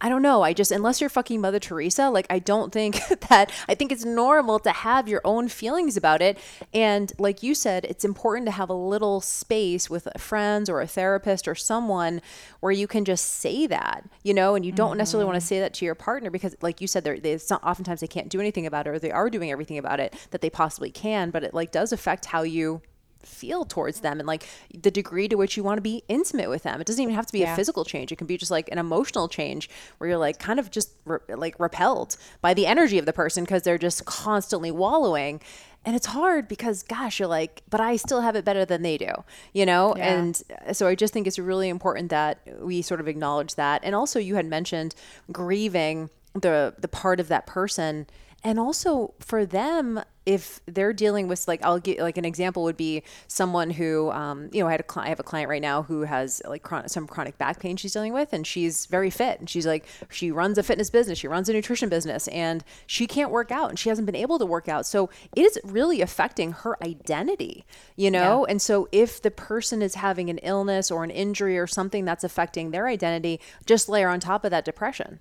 I 0.00 0.08
don't 0.08 0.22
know. 0.22 0.42
I 0.42 0.52
just, 0.52 0.70
unless 0.70 1.00
you're 1.00 1.10
fucking 1.10 1.40
Mother 1.40 1.58
Teresa, 1.58 2.08
like, 2.08 2.26
I 2.30 2.38
don't 2.38 2.72
think 2.72 3.00
that, 3.28 3.50
I 3.68 3.74
think 3.74 3.90
it's 3.90 4.04
normal 4.04 4.58
to 4.60 4.70
have 4.70 5.08
your 5.08 5.20
own 5.24 5.48
feelings 5.48 5.96
about 5.96 6.22
it. 6.22 6.38
And 6.72 7.12
like 7.18 7.42
you 7.42 7.54
said, 7.54 7.84
it's 7.84 8.04
important 8.04 8.46
to 8.46 8.52
have 8.52 8.70
a 8.70 8.74
little 8.74 9.20
space 9.20 9.90
with 9.90 10.06
friends 10.16 10.70
or 10.70 10.80
a 10.80 10.86
therapist 10.86 11.48
or 11.48 11.54
someone 11.54 12.20
where 12.60 12.72
you 12.72 12.86
can 12.86 13.04
just 13.04 13.24
say 13.24 13.66
that, 13.66 14.08
you 14.22 14.34
know, 14.34 14.54
and 14.54 14.64
you 14.64 14.70
don't 14.70 14.90
mm-hmm. 14.90 14.98
necessarily 14.98 15.26
want 15.26 15.40
to 15.40 15.46
say 15.46 15.58
that 15.60 15.74
to 15.74 15.84
your 15.84 15.96
partner 15.96 16.30
because, 16.30 16.54
like 16.62 16.80
you 16.80 16.86
said, 16.86 17.02
they're, 17.02 17.18
they, 17.18 17.38
not, 17.50 17.62
oftentimes 17.64 18.00
they 18.00 18.06
can't 18.06 18.28
do 18.28 18.40
anything 18.40 18.66
about 18.66 18.86
it 18.86 18.90
or 18.90 18.98
they 18.98 19.10
are 19.10 19.28
doing 19.28 19.50
everything 19.50 19.78
about 19.78 19.98
it 19.98 20.14
that 20.30 20.40
they 20.40 20.50
possibly 20.50 20.90
can, 20.90 21.30
but 21.30 21.42
it 21.42 21.54
like 21.54 21.72
does 21.72 21.92
affect 21.92 22.26
how 22.26 22.42
you 22.42 22.82
feel 23.22 23.64
towards 23.64 24.00
them 24.00 24.18
and 24.18 24.26
like 24.26 24.46
the 24.72 24.90
degree 24.90 25.28
to 25.28 25.36
which 25.36 25.56
you 25.56 25.62
want 25.62 25.78
to 25.78 25.82
be 25.82 26.02
intimate 26.08 26.48
with 26.48 26.62
them. 26.62 26.80
It 26.80 26.86
doesn't 26.86 27.02
even 27.02 27.14
have 27.14 27.26
to 27.26 27.32
be 27.32 27.40
yeah. 27.40 27.52
a 27.52 27.56
physical 27.56 27.84
change. 27.84 28.12
It 28.12 28.16
can 28.16 28.26
be 28.26 28.36
just 28.36 28.50
like 28.50 28.68
an 28.70 28.78
emotional 28.78 29.28
change 29.28 29.68
where 29.98 30.10
you're 30.10 30.18
like 30.18 30.38
kind 30.38 30.58
of 30.58 30.70
just 30.70 30.92
re- 31.04 31.18
like 31.28 31.58
repelled 31.58 32.16
by 32.40 32.54
the 32.54 32.66
energy 32.66 32.98
of 32.98 33.06
the 33.06 33.12
person 33.12 33.44
because 33.44 33.62
they're 33.62 33.78
just 33.78 34.04
constantly 34.04 34.70
wallowing. 34.70 35.40
And 35.84 35.96
it's 35.96 36.06
hard 36.06 36.48
because 36.48 36.82
gosh, 36.82 37.18
you're 37.18 37.28
like, 37.28 37.62
but 37.70 37.80
I 37.80 37.96
still 37.96 38.20
have 38.20 38.36
it 38.36 38.44
better 38.44 38.64
than 38.64 38.82
they 38.82 38.98
do, 38.98 39.12
you 39.52 39.66
know? 39.66 39.94
Yeah. 39.96 40.14
And 40.14 40.42
uh, 40.66 40.72
so 40.72 40.86
I 40.86 40.94
just 40.94 41.12
think 41.12 41.26
it's 41.26 41.38
really 41.38 41.68
important 41.68 42.10
that 42.10 42.40
we 42.60 42.82
sort 42.82 43.00
of 43.00 43.08
acknowledge 43.08 43.54
that. 43.54 43.82
And 43.84 43.94
also 43.94 44.18
you 44.18 44.34
had 44.34 44.46
mentioned 44.46 44.94
grieving 45.32 46.10
the 46.34 46.74
the 46.78 46.88
part 46.88 47.20
of 47.20 47.28
that 47.28 47.46
person 47.46 48.06
and 48.44 48.58
also 48.58 49.14
for 49.18 49.44
them 49.44 50.00
if 50.28 50.60
they're 50.66 50.92
dealing 50.92 51.26
with 51.26 51.48
like 51.48 51.64
I'll 51.64 51.78
get 51.78 52.00
like 52.00 52.18
an 52.18 52.26
example 52.26 52.62
would 52.64 52.76
be 52.76 53.02
someone 53.28 53.70
who 53.70 54.10
um, 54.10 54.50
you 54.52 54.62
know 54.62 54.68
I 54.68 54.72
had 54.72 54.80
a 54.80 54.82
client 54.82 55.06
I 55.06 55.08
have 55.08 55.20
a 55.20 55.22
client 55.22 55.48
right 55.48 55.62
now 55.62 55.84
who 55.84 56.02
has 56.02 56.42
like 56.46 56.62
chronic, 56.62 56.90
some 56.90 57.06
chronic 57.06 57.38
back 57.38 57.60
pain 57.60 57.78
she's 57.78 57.94
dealing 57.94 58.12
with 58.12 58.34
and 58.34 58.46
she's 58.46 58.84
very 58.84 59.08
fit 59.08 59.40
and 59.40 59.48
she's 59.48 59.66
like 59.66 59.86
she 60.10 60.30
runs 60.30 60.58
a 60.58 60.62
fitness 60.62 60.90
business 60.90 61.18
she 61.18 61.28
runs 61.28 61.48
a 61.48 61.54
nutrition 61.54 61.88
business 61.88 62.28
and 62.28 62.62
she 62.86 63.06
can't 63.06 63.30
work 63.30 63.50
out 63.50 63.70
and 63.70 63.78
she 63.78 63.88
hasn't 63.88 64.04
been 64.04 64.14
able 64.14 64.38
to 64.38 64.44
work 64.44 64.68
out. 64.68 64.84
So 64.84 65.08
it 65.34 65.40
is 65.40 65.58
really 65.64 66.02
affecting 66.02 66.52
her 66.52 66.76
identity 66.84 67.64
you 67.96 68.10
know? 68.10 68.44
Yeah. 68.44 68.50
and 68.50 68.60
so 68.60 68.86
if 68.92 69.22
the 69.22 69.30
person 69.30 69.80
is 69.80 69.94
having 69.94 70.28
an 70.28 70.38
illness 70.38 70.90
or 70.90 71.04
an 71.04 71.10
injury 71.10 71.58
or 71.58 71.66
something 71.66 72.04
that's 72.04 72.22
affecting 72.22 72.70
their 72.70 72.86
identity 72.86 73.40
just 73.64 73.88
layer 73.88 74.10
on 74.10 74.20
top 74.20 74.44
of 74.44 74.50
that 74.50 74.66
depression. 74.66 75.20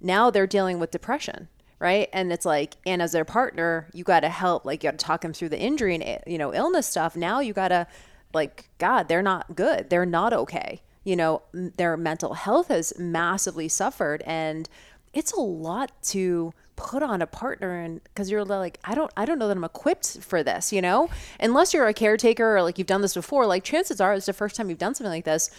Now 0.00 0.28
they're 0.28 0.48
dealing 0.48 0.80
with 0.80 0.90
depression 0.90 1.46
right? 1.80 2.08
And 2.12 2.32
it's 2.32 2.46
like 2.46 2.76
and 2.86 3.02
as 3.02 3.12
their 3.12 3.24
partner 3.24 3.88
you 3.92 4.04
got 4.04 4.20
to 4.20 4.28
help 4.28 4.64
like 4.64 4.84
you 4.84 4.90
got 4.90 4.98
to 4.98 5.04
talk 5.04 5.22
them 5.22 5.32
through 5.32 5.48
the 5.48 5.58
injury 5.58 5.94
and 5.94 6.04
eh, 6.04 6.18
you 6.26 6.38
know 6.38 6.54
illness 6.54 6.86
stuff. 6.86 7.16
Now 7.16 7.40
you 7.40 7.52
got 7.52 7.68
to 7.68 7.86
like 8.32 8.68
god 8.78 9.08
they're 9.08 9.22
not 9.22 9.56
good. 9.56 9.90
They're 9.90 10.06
not 10.06 10.32
okay. 10.32 10.82
You 11.02 11.16
know 11.16 11.42
their 11.52 11.96
mental 11.96 12.34
health 12.34 12.68
has 12.68 12.92
massively 12.98 13.68
suffered 13.68 14.22
and 14.26 14.68
it's 15.12 15.32
a 15.32 15.40
lot 15.40 15.90
to 16.02 16.52
put 16.76 17.02
on 17.02 17.20
a 17.20 17.26
partner 17.26 17.78
and 17.78 18.02
because 18.04 18.30
you're 18.30 18.42
like 18.44 18.78
i 18.84 18.94
don't 18.94 19.10
i 19.14 19.26
don't 19.26 19.38
know 19.38 19.48
that 19.48 19.56
i'm 19.56 19.64
equipped 19.64 20.18
for 20.22 20.42
this 20.42 20.72
you 20.72 20.80
know? 20.80 21.10
Unless 21.38 21.74
you're 21.74 21.86
a 21.86 21.92
caretaker 21.92 22.56
or 22.56 22.62
like 22.62 22.78
you've 22.78 22.86
done 22.86 23.02
this 23.02 23.14
before 23.14 23.44
like 23.44 23.64
chances 23.64 24.00
are 24.00 24.14
it's 24.14 24.26
the 24.26 24.32
first 24.32 24.56
time 24.56 24.70
you've 24.70 24.78
done 24.78 24.94
something 24.94 25.12
like 25.12 25.26
this 25.26 25.50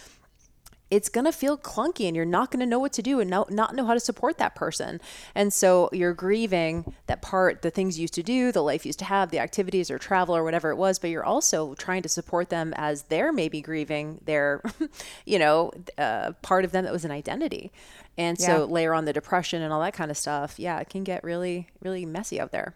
it's 0.92 1.08
going 1.08 1.24
to 1.24 1.32
feel 1.32 1.56
clunky 1.56 2.06
and 2.06 2.14
you're 2.14 2.26
not 2.26 2.50
going 2.50 2.60
to 2.60 2.66
know 2.66 2.78
what 2.78 2.92
to 2.92 3.00
do 3.00 3.18
and 3.18 3.30
not, 3.30 3.50
not 3.50 3.74
know 3.74 3.86
how 3.86 3.94
to 3.94 3.98
support 3.98 4.36
that 4.36 4.54
person. 4.54 5.00
And 5.34 5.50
so 5.50 5.88
you're 5.90 6.12
grieving 6.12 6.92
that 7.06 7.22
part, 7.22 7.62
the 7.62 7.70
things 7.70 7.98
you 7.98 8.02
used 8.02 8.12
to 8.12 8.22
do, 8.22 8.52
the 8.52 8.62
life 8.62 8.84
you 8.84 8.90
used 8.90 8.98
to 8.98 9.06
have, 9.06 9.30
the 9.30 9.38
activities 9.38 9.90
or 9.90 9.98
travel 9.98 10.36
or 10.36 10.44
whatever 10.44 10.68
it 10.68 10.76
was, 10.76 10.98
but 10.98 11.08
you're 11.08 11.24
also 11.24 11.72
trying 11.76 12.02
to 12.02 12.10
support 12.10 12.50
them 12.50 12.74
as 12.76 13.04
they're 13.04 13.32
maybe 13.32 13.62
grieving 13.62 14.20
their, 14.26 14.62
you 15.24 15.38
know, 15.38 15.72
uh, 15.96 16.32
part 16.42 16.62
of 16.62 16.72
them 16.72 16.84
that 16.84 16.92
was 16.92 17.06
an 17.06 17.10
identity. 17.10 17.72
And 18.18 18.38
so 18.38 18.58
yeah. 18.58 18.64
layer 18.64 18.92
on 18.92 19.06
the 19.06 19.14
depression 19.14 19.62
and 19.62 19.72
all 19.72 19.80
that 19.80 19.94
kind 19.94 20.10
of 20.10 20.18
stuff. 20.18 20.58
Yeah, 20.58 20.78
it 20.78 20.90
can 20.90 21.04
get 21.04 21.24
really, 21.24 21.68
really 21.80 22.04
messy 22.04 22.38
out 22.38 22.52
there. 22.52 22.74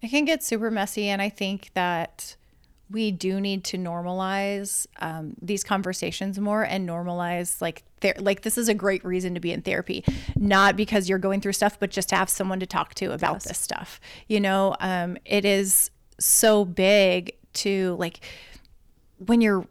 It 0.00 0.08
can 0.08 0.24
get 0.24 0.42
super 0.42 0.70
messy. 0.70 1.08
And 1.08 1.20
I 1.20 1.28
think 1.28 1.70
that 1.74 2.36
we 2.90 3.10
do 3.10 3.40
need 3.40 3.64
to 3.64 3.78
normalize 3.78 4.86
um, 5.00 5.34
these 5.40 5.64
conversations 5.64 6.38
more 6.38 6.62
and 6.62 6.88
normalize 6.88 7.60
like 7.60 7.82
ther- 8.00 8.14
like 8.18 8.42
this 8.42 8.58
is 8.58 8.68
a 8.68 8.74
great 8.74 9.04
reason 9.04 9.34
to 9.34 9.40
be 9.40 9.52
in 9.52 9.62
therapy 9.62 10.04
not 10.36 10.76
because 10.76 11.08
you're 11.08 11.18
going 11.18 11.40
through 11.40 11.52
stuff 11.52 11.78
but 11.80 11.90
just 11.90 12.08
to 12.10 12.16
have 12.16 12.28
someone 12.28 12.60
to 12.60 12.66
talk 12.66 12.94
to 12.94 13.12
about 13.12 13.36
yes. 13.36 13.44
this 13.44 13.58
stuff 13.58 14.00
you 14.28 14.40
know 14.40 14.76
um, 14.80 15.16
it 15.24 15.44
is 15.44 15.90
so 16.18 16.64
big 16.64 17.32
to 17.52 17.96
like 17.98 18.20
when 19.18 19.40
you're 19.40 19.66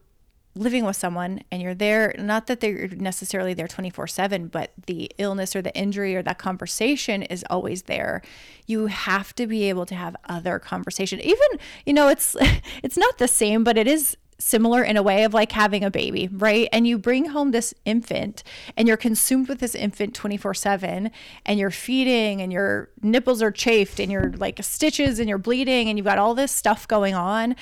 living 0.55 0.85
with 0.85 0.95
someone 0.95 1.41
and 1.51 1.61
you're 1.61 1.73
there 1.73 2.13
not 2.17 2.47
that 2.47 2.59
they're 2.59 2.87
necessarily 2.89 3.53
there 3.53 3.67
24/7 3.67 4.51
but 4.51 4.71
the 4.85 5.11
illness 5.17 5.55
or 5.55 5.61
the 5.61 5.75
injury 5.75 6.15
or 6.15 6.21
that 6.21 6.37
conversation 6.37 7.23
is 7.23 7.43
always 7.49 7.83
there. 7.83 8.21
You 8.67 8.87
have 8.87 9.33
to 9.35 9.47
be 9.47 9.67
able 9.69 9.85
to 9.87 9.95
have 9.95 10.15
other 10.29 10.59
conversation. 10.59 11.19
Even 11.19 11.47
you 11.85 11.93
know 11.93 12.07
it's 12.07 12.35
it's 12.83 12.97
not 12.97 13.17
the 13.17 13.27
same 13.27 13.63
but 13.63 13.77
it 13.77 13.87
is 13.87 14.17
similar 14.43 14.83
in 14.83 14.97
a 14.97 15.03
way 15.03 15.23
of 15.23 15.33
like 15.33 15.53
having 15.53 15.83
a 15.85 15.89
baby, 15.89 16.27
right? 16.31 16.67
And 16.73 16.85
you 16.85 16.97
bring 16.97 17.25
home 17.25 17.51
this 17.51 17.73
infant 17.85 18.43
and 18.75 18.89
you're 18.89 18.97
consumed 18.97 19.47
with 19.47 19.59
this 19.59 19.73
infant 19.73 20.13
24 20.13 20.53
7 20.53 21.11
and 21.45 21.59
you're 21.59 21.71
feeding 21.71 22.41
and 22.41 22.51
your 22.51 22.89
nipples 23.01 23.41
are 23.41 23.51
chafed 23.51 24.01
and 24.01 24.11
you're 24.11 24.31
like 24.33 24.61
stitches 24.61 25.19
and 25.19 25.29
you're 25.29 25.37
bleeding 25.37 25.87
and 25.87 25.97
you've 25.97 26.05
got 26.05 26.17
all 26.17 26.35
this 26.35 26.51
stuff 26.51 26.87
going 26.87 27.13
on. 27.15 27.55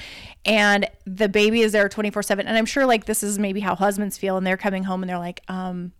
And 0.43 0.89
the 1.05 1.29
baby 1.29 1.61
is 1.61 1.71
there 1.71 1.87
24 1.87 2.23
7. 2.23 2.47
And 2.47 2.57
I'm 2.57 2.65
sure 2.65 2.87
like 2.87 3.05
this 3.05 3.21
is 3.21 3.37
maybe 3.37 3.59
how 3.59 3.75
husbands 3.75 4.17
feel 4.17 4.37
and 4.37 4.45
they're 4.45 4.57
coming 4.57 4.83
home 4.83 5.03
and 5.03 5.09
they're 5.09 5.19
like, 5.19 5.41
um, 5.47 5.91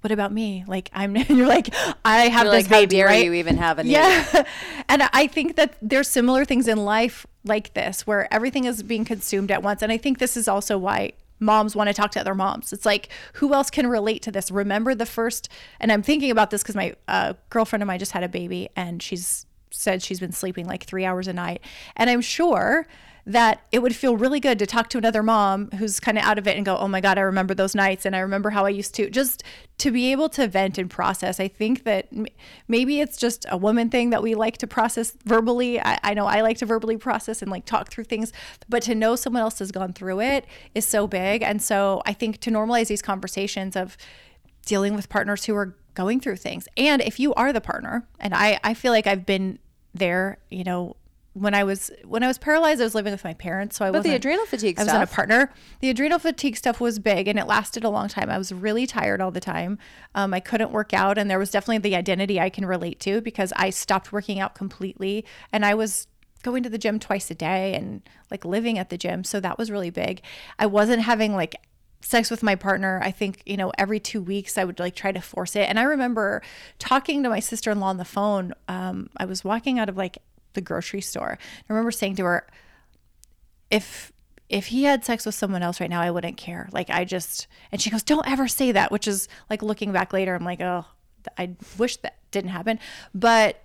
what 0.00 0.10
about 0.10 0.32
me? 0.32 0.64
Like 0.66 0.90
I'm, 0.92 1.16
you're 1.28 1.46
like, 1.46 1.72
I 2.04 2.28
have 2.28 2.46
you're 2.46 2.54
this 2.54 2.64
like, 2.64 2.70
baby, 2.70 2.96
how 2.96 3.06
dare 3.06 3.06
right? 3.06 3.24
you 3.24 3.34
even 3.34 3.56
have 3.58 3.78
a 3.78 3.84
need? 3.84 3.92
Yeah. 3.92 4.44
and 4.88 5.08
I 5.12 5.28
think 5.28 5.54
that 5.56 5.76
there's 5.80 6.08
similar 6.08 6.44
things 6.44 6.66
in 6.66 6.78
life 6.78 7.24
like 7.44 7.74
this 7.74 8.06
where 8.06 8.32
everything 8.32 8.64
is 8.64 8.82
being 8.82 9.04
consumed 9.04 9.50
at 9.50 9.62
once. 9.62 9.82
And 9.82 9.92
I 9.92 9.96
think 9.96 10.18
this 10.18 10.36
is 10.36 10.48
also 10.48 10.78
why 10.78 11.12
moms 11.40 11.76
want 11.76 11.88
to 11.88 11.94
talk 11.94 12.10
to 12.12 12.20
other 12.20 12.34
moms. 12.34 12.72
It's 12.72 12.86
like, 12.86 13.08
who 13.34 13.52
else 13.54 13.70
can 13.70 13.86
relate 13.86 14.22
to 14.22 14.32
this? 14.32 14.50
Remember 14.50 14.94
the 14.94 15.06
first, 15.06 15.48
and 15.80 15.92
I'm 15.92 16.02
thinking 16.02 16.30
about 16.30 16.50
this 16.50 16.62
because 16.62 16.76
my 16.76 16.94
uh, 17.08 17.34
girlfriend 17.50 17.82
of 17.82 17.86
mine 17.86 17.98
just 17.98 18.12
had 18.12 18.22
a 18.22 18.28
baby 18.28 18.68
and 18.76 19.02
she's 19.02 19.46
said 19.70 20.02
she's 20.02 20.20
been 20.20 20.32
sleeping 20.32 20.66
like 20.66 20.84
three 20.84 21.04
hours 21.04 21.28
a 21.28 21.32
night. 21.32 21.60
And 21.96 22.08
I'm 22.08 22.20
sure 22.20 22.86
that 23.26 23.62
it 23.72 23.80
would 23.80 23.96
feel 23.96 24.16
really 24.16 24.38
good 24.38 24.58
to 24.58 24.66
talk 24.66 24.90
to 24.90 24.98
another 24.98 25.22
mom 25.22 25.70
who's 25.72 25.98
kind 25.98 26.18
of 26.18 26.24
out 26.24 26.38
of 26.38 26.46
it 26.46 26.56
and 26.56 26.66
go, 26.66 26.76
oh 26.76 26.88
my 26.88 27.00
God, 27.00 27.16
I 27.16 27.22
remember 27.22 27.54
those 27.54 27.74
nights 27.74 28.04
and 28.04 28.14
I 28.14 28.18
remember 28.18 28.50
how 28.50 28.66
I 28.66 28.68
used 28.68 28.94
to. 28.96 29.08
Just 29.08 29.42
to 29.78 29.90
be 29.90 30.12
able 30.12 30.28
to 30.30 30.46
vent 30.46 30.78
and 30.78 30.90
process. 30.90 31.40
I 31.40 31.48
think 31.48 31.84
that 31.84 32.08
maybe 32.68 33.00
it's 33.00 33.16
just 33.16 33.46
a 33.48 33.56
woman 33.56 33.88
thing 33.88 34.10
that 34.10 34.22
we 34.22 34.34
like 34.34 34.58
to 34.58 34.66
process 34.66 35.16
verbally. 35.24 35.80
I, 35.80 35.98
I 36.02 36.14
know 36.14 36.26
I 36.26 36.42
like 36.42 36.58
to 36.58 36.66
verbally 36.66 36.96
process 36.96 37.40
and 37.40 37.50
like 37.50 37.64
talk 37.64 37.90
through 37.90 38.04
things, 38.04 38.32
but 38.68 38.82
to 38.84 38.94
know 38.94 39.16
someone 39.16 39.42
else 39.42 39.58
has 39.58 39.72
gone 39.72 39.92
through 39.94 40.20
it 40.20 40.44
is 40.74 40.86
so 40.86 41.06
big. 41.06 41.42
And 41.42 41.62
so 41.62 42.02
I 42.04 42.12
think 42.12 42.40
to 42.40 42.50
normalize 42.50 42.88
these 42.88 43.02
conversations 43.02 43.74
of 43.74 43.96
dealing 44.66 44.94
with 44.94 45.08
partners 45.08 45.44
who 45.44 45.56
are 45.56 45.74
going 45.94 46.20
through 46.20 46.36
things. 46.36 46.68
And 46.76 47.00
if 47.02 47.18
you 47.18 47.32
are 47.34 47.52
the 47.52 47.60
partner, 47.60 48.06
and 48.20 48.34
I, 48.34 48.60
I 48.62 48.74
feel 48.74 48.92
like 48.92 49.06
I've 49.06 49.26
been 49.26 49.58
there, 49.94 50.38
you 50.50 50.64
know, 50.64 50.96
when 51.34 51.52
I 51.52 51.64
was 51.64 51.90
when 52.04 52.22
I 52.22 52.28
was 52.28 52.38
paralyzed, 52.38 52.80
I 52.80 52.84
was 52.84 52.94
living 52.94 53.12
with 53.12 53.24
my 53.24 53.34
parents, 53.34 53.76
so 53.76 53.84
I 53.84 53.90
was. 53.90 53.98
But 53.98 54.08
the 54.08 54.14
adrenal 54.14 54.46
fatigue 54.46 54.78
I 54.78 54.84
wasn't 54.84 55.02
a 55.02 55.06
partner. 55.08 55.52
The 55.80 55.90
adrenal 55.90 56.20
fatigue 56.20 56.56
stuff 56.56 56.80
was 56.80 57.00
big, 57.00 57.26
and 57.26 57.38
it 57.38 57.46
lasted 57.46 57.82
a 57.84 57.88
long 57.88 58.08
time. 58.08 58.30
I 58.30 58.38
was 58.38 58.52
really 58.52 58.86
tired 58.86 59.20
all 59.20 59.32
the 59.32 59.40
time. 59.40 59.78
Um, 60.14 60.32
I 60.32 60.38
couldn't 60.38 60.70
work 60.70 60.94
out, 60.94 61.18
and 61.18 61.28
there 61.28 61.38
was 61.38 61.50
definitely 61.50 61.78
the 61.78 61.96
identity 61.96 62.40
I 62.40 62.50
can 62.50 62.64
relate 62.64 63.00
to 63.00 63.20
because 63.20 63.52
I 63.56 63.70
stopped 63.70 64.12
working 64.12 64.38
out 64.38 64.54
completely, 64.54 65.24
and 65.52 65.66
I 65.66 65.74
was 65.74 66.06
going 66.44 66.62
to 66.62 66.70
the 66.70 66.78
gym 66.78 67.00
twice 67.00 67.30
a 67.30 67.34
day 67.34 67.74
and 67.74 68.02
like 68.30 68.44
living 68.44 68.78
at 68.78 68.90
the 68.90 68.96
gym, 68.96 69.24
so 69.24 69.40
that 69.40 69.58
was 69.58 69.72
really 69.72 69.90
big. 69.90 70.22
I 70.60 70.66
wasn't 70.66 71.02
having 71.02 71.34
like 71.34 71.56
sex 72.00 72.30
with 72.30 72.42
my 72.42 72.54
partner 72.54 73.00
i 73.02 73.10
think 73.10 73.42
you 73.46 73.56
know 73.56 73.72
every 73.78 73.98
two 73.98 74.20
weeks 74.20 74.58
i 74.58 74.64
would 74.64 74.78
like 74.78 74.94
try 74.94 75.10
to 75.10 75.22
force 75.22 75.56
it 75.56 75.66
and 75.70 75.78
i 75.78 75.82
remember 75.82 76.42
talking 76.78 77.22
to 77.22 77.30
my 77.30 77.40
sister-in-law 77.40 77.86
on 77.86 77.96
the 77.96 78.04
phone 78.04 78.52
um, 78.68 79.08
i 79.16 79.24
was 79.24 79.42
walking 79.42 79.78
out 79.78 79.88
of 79.88 79.96
like 79.96 80.18
the 80.54 80.60
grocery 80.60 81.00
store 81.00 81.38
i 81.40 81.72
remember 81.72 81.90
saying 81.90 82.16
to 82.16 82.24
her 82.24 82.46
if 83.70 84.12
if 84.48 84.66
he 84.66 84.84
had 84.84 85.04
sex 85.04 85.26
with 85.26 85.34
someone 85.34 85.62
else 85.62 85.80
right 85.80 85.90
now 85.90 86.00
i 86.00 86.10
wouldn't 86.10 86.36
care 86.36 86.68
like 86.72 86.90
i 86.90 87.04
just 87.04 87.46
and 87.72 87.80
she 87.80 87.90
goes 87.90 88.02
don't 88.02 88.28
ever 88.28 88.48
say 88.48 88.72
that 88.72 88.90
which 88.90 89.06
is 89.06 89.28
like 89.50 89.62
looking 89.62 89.92
back 89.92 90.12
later 90.12 90.34
i'm 90.34 90.44
like 90.44 90.60
oh 90.60 90.84
i 91.38 91.50
wish 91.78 91.96
that 91.98 92.18
didn't 92.30 92.50
happen 92.50 92.78
but 93.14 93.60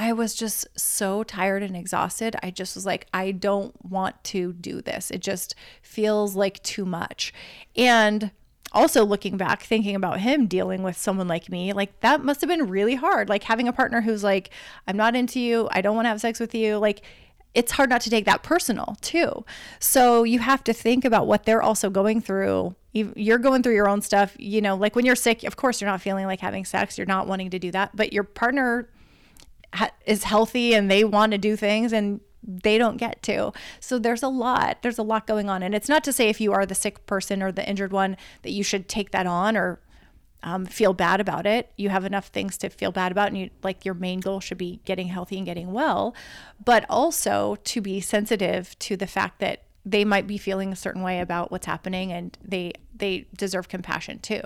I 0.00 0.14
was 0.14 0.34
just 0.34 0.66
so 0.78 1.22
tired 1.24 1.62
and 1.62 1.76
exhausted. 1.76 2.34
I 2.42 2.50
just 2.50 2.74
was 2.74 2.86
like, 2.86 3.06
I 3.12 3.32
don't 3.32 3.74
want 3.84 4.24
to 4.24 4.54
do 4.54 4.80
this. 4.80 5.10
It 5.10 5.20
just 5.20 5.54
feels 5.82 6.34
like 6.34 6.62
too 6.62 6.86
much. 6.86 7.34
And 7.76 8.30
also 8.72 9.04
looking 9.04 9.36
back, 9.36 9.62
thinking 9.62 9.94
about 9.96 10.20
him 10.20 10.46
dealing 10.46 10.82
with 10.82 10.96
someone 10.96 11.26
like 11.28 11.48
me, 11.48 11.72
like 11.72 11.98
that 12.00 12.24
must 12.24 12.40
have 12.40 12.48
been 12.48 12.68
really 12.68 12.94
hard. 12.94 13.28
Like 13.28 13.44
having 13.44 13.66
a 13.68 13.72
partner 13.72 14.00
who's 14.00 14.22
like, 14.24 14.50
I'm 14.86 14.96
not 14.96 15.16
into 15.16 15.40
you. 15.40 15.68
I 15.72 15.80
don't 15.80 15.96
want 15.96 16.04
to 16.06 16.10
have 16.10 16.20
sex 16.20 16.38
with 16.40 16.54
you. 16.54 16.78
Like, 16.78 17.02
it's 17.52 17.72
hard 17.72 17.90
not 17.90 18.00
to 18.02 18.10
take 18.10 18.26
that 18.26 18.44
personal 18.44 18.96
too. 19.00 19.44
So 19.80 20.22
you 20.22 20.38
have 20.38 20.62
to 20.64 20.72
think 20.72 21.04
about 21.04 21.26
what 21.26 21.44
they're 21.46 21.62
also 21.62 21.90
going 21.90 22.20
through. 22.20 22.76
You- 22.92 23.12
You're 23.16 23.38
going 23.38 23.64
through 23.64 23.74
your 23.74 23.88
own 23.88 24.02
stuff. 24.02 24.36
You 24.38 24.60
know, 24.60 24.76
like 24.76 24.94
when 24.94 25.04
you're 25.04 25.16
sick, 25.16 25.42
of 25.42 25.56
course, 25.56 25.80
you're 25.80 25.90
not 25.90 26.00
feeling 26.00 26.26
like 26.26 26.38
having 26.40 26.64
sex. 26.64 26.96
You're 26.96 27.08
not 27.08 27.26
wanting 27.26 27.50
to 27.50 27.58
do 27.58 27.72
that. 27.72 27.96
But 27.96 28.12
your 28.12 28.22
partner 28.22 28.88
is 30.06 30.24
healthy 30.24 30.74
and 30.74 30.90
they 30.90 31.04
want 31.04 31.32
to 31.32 31.38
do 31.38 31.56
things 31.56 31.92
and 31.92 32.20
they 32.42 32.78
don't 32.78 32.96
get 32.96 33.22
to. 33.24 33.52
So 33.80 33.98
there's 33.98 34.22
a 34.22 34.28
lot. 34.28 34.82
There's 34.82 34.98
a 34.98 35.02
lot 35.02 35.26
going 35.26 35.48
on. 35.48 35.62
And 35.62 35.74
it's 35.74 35.88
not 35.88 36.04
to 36.04 36.12
say 36.12 36.28
if 36.28 36.40
you 36.40 36.52
are 36.52 36.66
the 36.66 36.74
sick 36.74 37.06
person 37.06 37.42
or 37.42 37.52
the 37.52 37.68
injured 37.68 37.92
one 37.92 38.16
that 38.42 38.52
you 38.52 38.62
should 38.62 38.88
take 38.88 39.10
that 39.10 39.26
on 39.26 39.56
or 39.56 39.80
um, 40.42 40.66
feel 40.66 40.92
bad 40.92 41.20
about 41.20 41.46
it. 41.46 41.70
You 41.76 41.90
have 41.90 42.04
enough 42.04 42.28
things 42.28 42.56
to 42.58 42.70
feel 42.70 42.92
bad 42.92 43.12
about, 43.12 43.28
and 43.28 43.38
you 43.38 43.50
like 43.62 43.84
your 43.84 43.94
main 43.94 44.20
goal 44.20 44.40
should 44.40 44.58
be 44.58 44.80
getting 44.84 45.08
healthy 45.08 45.36
and 45.36 45.44
getting 45.44 45.72
well, 45.72 46.14
but 46.64 46.86
also 46.88 47.56
to 47.64 47.80
be 47.80 48.00
sensitive 48.00 48.78
to 48.80 48.96
the 48.96 49.06
fact 49.06 49.38
that 49.40 49.64
they 49.84 50.04
might 50.04 50.26
be 50.26 50.38
feeling 50.38 50.72
a 50.72 50.76
certain 50.76 51.02
way 51.02 51.20
about 51.20 51.50
what's 51.50 51.66
happening, 51.66 52.10
and 52.12 52.38
they 52.42 52.72
they 52.94 53.26
deserve 53.36 53.68
compassion 53.68 54.18
too. 54.18 54.40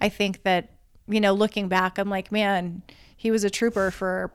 I 0.00 0.08
think 0.08 0.44
that 0.44 0.70
you 1.08 1.20
know, 1.20 1.32
looking 1.32 1.68
back, 1.68 1.98
I'm 1.98 2.08
like, 2.08 2.30
man, 2.30 2.82
he 3.16 3.30
was 3.30 3.42
a 3.42 3.50
trooper 3.50 3.90
for 3.90 4.32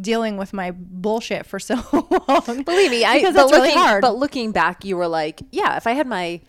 dealing 0.00 0.36
with 0.36 0.52
my 0.52 0.70
bullshit 0.72 1.46
for 1.46 1.58
so 1.58 1.74
long. 2.28 2.62
Believe 2.62 2.90
me, 2.90 3.04
I 3.04 3.22
but 3.22 3.32
that's 3.34 3.52
really 3.52 3.72
hard. 3.72 4.02
But 4.02 4.16
looking 4.16 4.52
back, 4.52 4.84
you 4.84 4.96
were 4.96 5.08
like, 5.08 5.42
yeah, 5.52 5.76
if 5.76 5.86
I 5.86 5.92
had 5.92 6.06
my 6.06 6.40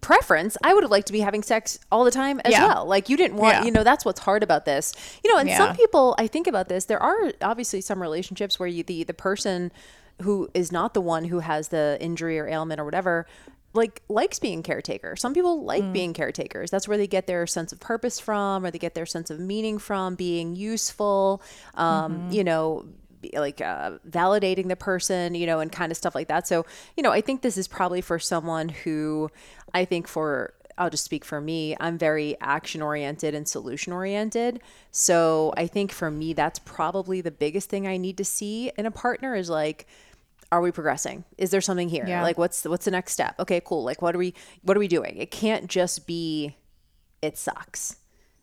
preference, 0.00 0.56
I 0.62 0.74
would 0.74 0.84
have 0.84 0.90
liked 0.90 1.08
to 1.08 1.12
be 1.12 1.20
having 1.20 1.42
sex 1.42 1.78
all 1.90 2.04
the 2.04 2.10
time 2.10 2.40
as 2.44 2.52
Yeah. 2.52 2.66
well. 2.66 2.86
Like 2.86 3.08
you 3.08 3.16
didn't 3.16 3.36
want, 3.36 3.54
Yeah. 3.56 3.64
you 3.64 3.70
know, 3.72 3.82
that's 3.82 4.04
what's 4.04 4.20
hard 4.20 4.42
about 4.42 4.64
this. 4.64 4.92
You 5.24 5.32
know, 5.32 5.38
and 5.40 5.50
some 5.50 5.74
people, 5.74 6.14
I 6.18 6.26
think 6.28 6.46
about 6.46 6.68
this, 6.68 6.84
there 6.84 7.02
are 7.02 7.32
obviously 7.42 7.80
some 7.80 8.00
relationships 8.00 8.58
where 8.60 8.68
you 8.68 8.82
the 8.84 9.02
the 9.04 9.14
person 9.14 9.72
who 10.22 10.48
is 10.54 10.70
not 10.72 10.94
the 10.94 11.00
one 11.00 11.24
who 11.24 11.40
has 11.40 11.68
the 11.68 11.96
injury 12.00 12.38
or 12.38 12.46
ailment 12.48 12.80
or 12.80 12.84
whatever 12.84 13.26
like 13.74 14.02
likes 14.08 14.38
being 14.38 14.62
caretaker. 14.62 15.14
Some 15.16 15.34
people 15.34 15.62
like 15.64 15.84
Mm. 15.84 15.92
being 15.92 16.12
caretakers. 16.14 16.70
That's 16.70 16.88
where 16.88 16.96
they 16.96 17.06
get 17.06 17.26
their 17.26 17.46
sense 17.46 17.72
of 17.72 17.80
purpose 17.80 18.18
from 18.18 18.64
or 18.64 18.70
they 18.70 18.78
get 18.78 18.94
their 18.94 19.06
sense 19.06 19.30
of 19.30 19.38
meaning 19.38 19.78
from 19.78 20.14
being 20.14 20.56
useful. 20.56 21.42
Um, 21.74 22.12
Mm-hmm. 22.22 22.32
you 22.32 22.44
know, 22.44 22.86
like 23.34 23.60
uh, 23.60 23.98
validating 24.08 24.68
the 24.68 24.76
person, 24.76 25.34
you 25.34 25.44
know, 25.46 25.58
and 25.60 25.70
kind 25.72 25.90
of 25.92 25.98
stuff 25.98 26.14
like 26.14 26.28
that. 26.28 26.46
So, 26.46 26.64
you 26.96 27.02
know, 27.02 27.10
I 27.10 27.20
think 27.20 27.42
this 27.42 27.56
is 27.58 27.66
probably 27.68 28.00
for 28.00 28.18
someone 28.18 28.68
who 28.68 29.30
I 29.74 29.84
think 29.84 30.06
for 30.08 30.54
I'll 30.78 30.90
just 30.90 31.04
speak 31.04 31.24
for 31.24 31.40
me. 31.40 31.76
I'm 31.80 31.98
very 31.98 32.36
action 32.40 32.80
oriented 32.82 33.34
and 33.34 33.48
solution 33.48 33.92
oriented. 33.92 34.60
So, 34.92 35.52
I 35.56 35.66
think 35.66 35.90
for 35.90 36.08
me 36.10 36.32
that's 36.32 36.60
probably 36.60 37.20
the 37.20 37.32
biggest 37.32 37.68
thing 37.68 37.86
I 37.88 37.96
need 37.96 38.16
to 38.18 38.24
see 38.24 38.70
in 38.78 38.86
a 38.86 38.92
partner 38.92 39.34
is 39.34 39.50
like 39.50 39.88
are 40.50 40.60
we 40.60 40.70
progressing? 40.72 41.24
Is 41.36 41.50
there 41.50 41.60
something 41.60 41.88
here? 41.88 42.06
Yeah. 42.06 42.22
Like 42.22 42.38
what's 42.38 42.64
what's 42.64 42.84
the 42.84 42.90
next 42.90 43.12
step? 43.12 43.34
Okay, 43.38 43.60
cool. 43.64 43.84
Like 43.84 44.00
what 44.02 44.14
are 44.14 44.18
we 44.18 44.34
what 44.62 44.76
are 44.76 44.80
we 44.80 44.88
doing? 44.88 45.16
It 45.16 45.30
can't 45.30 45.68
just 45.68 46.06
be 46.06 46.56
it 47.22 47.36
sucks. 47.36 47.96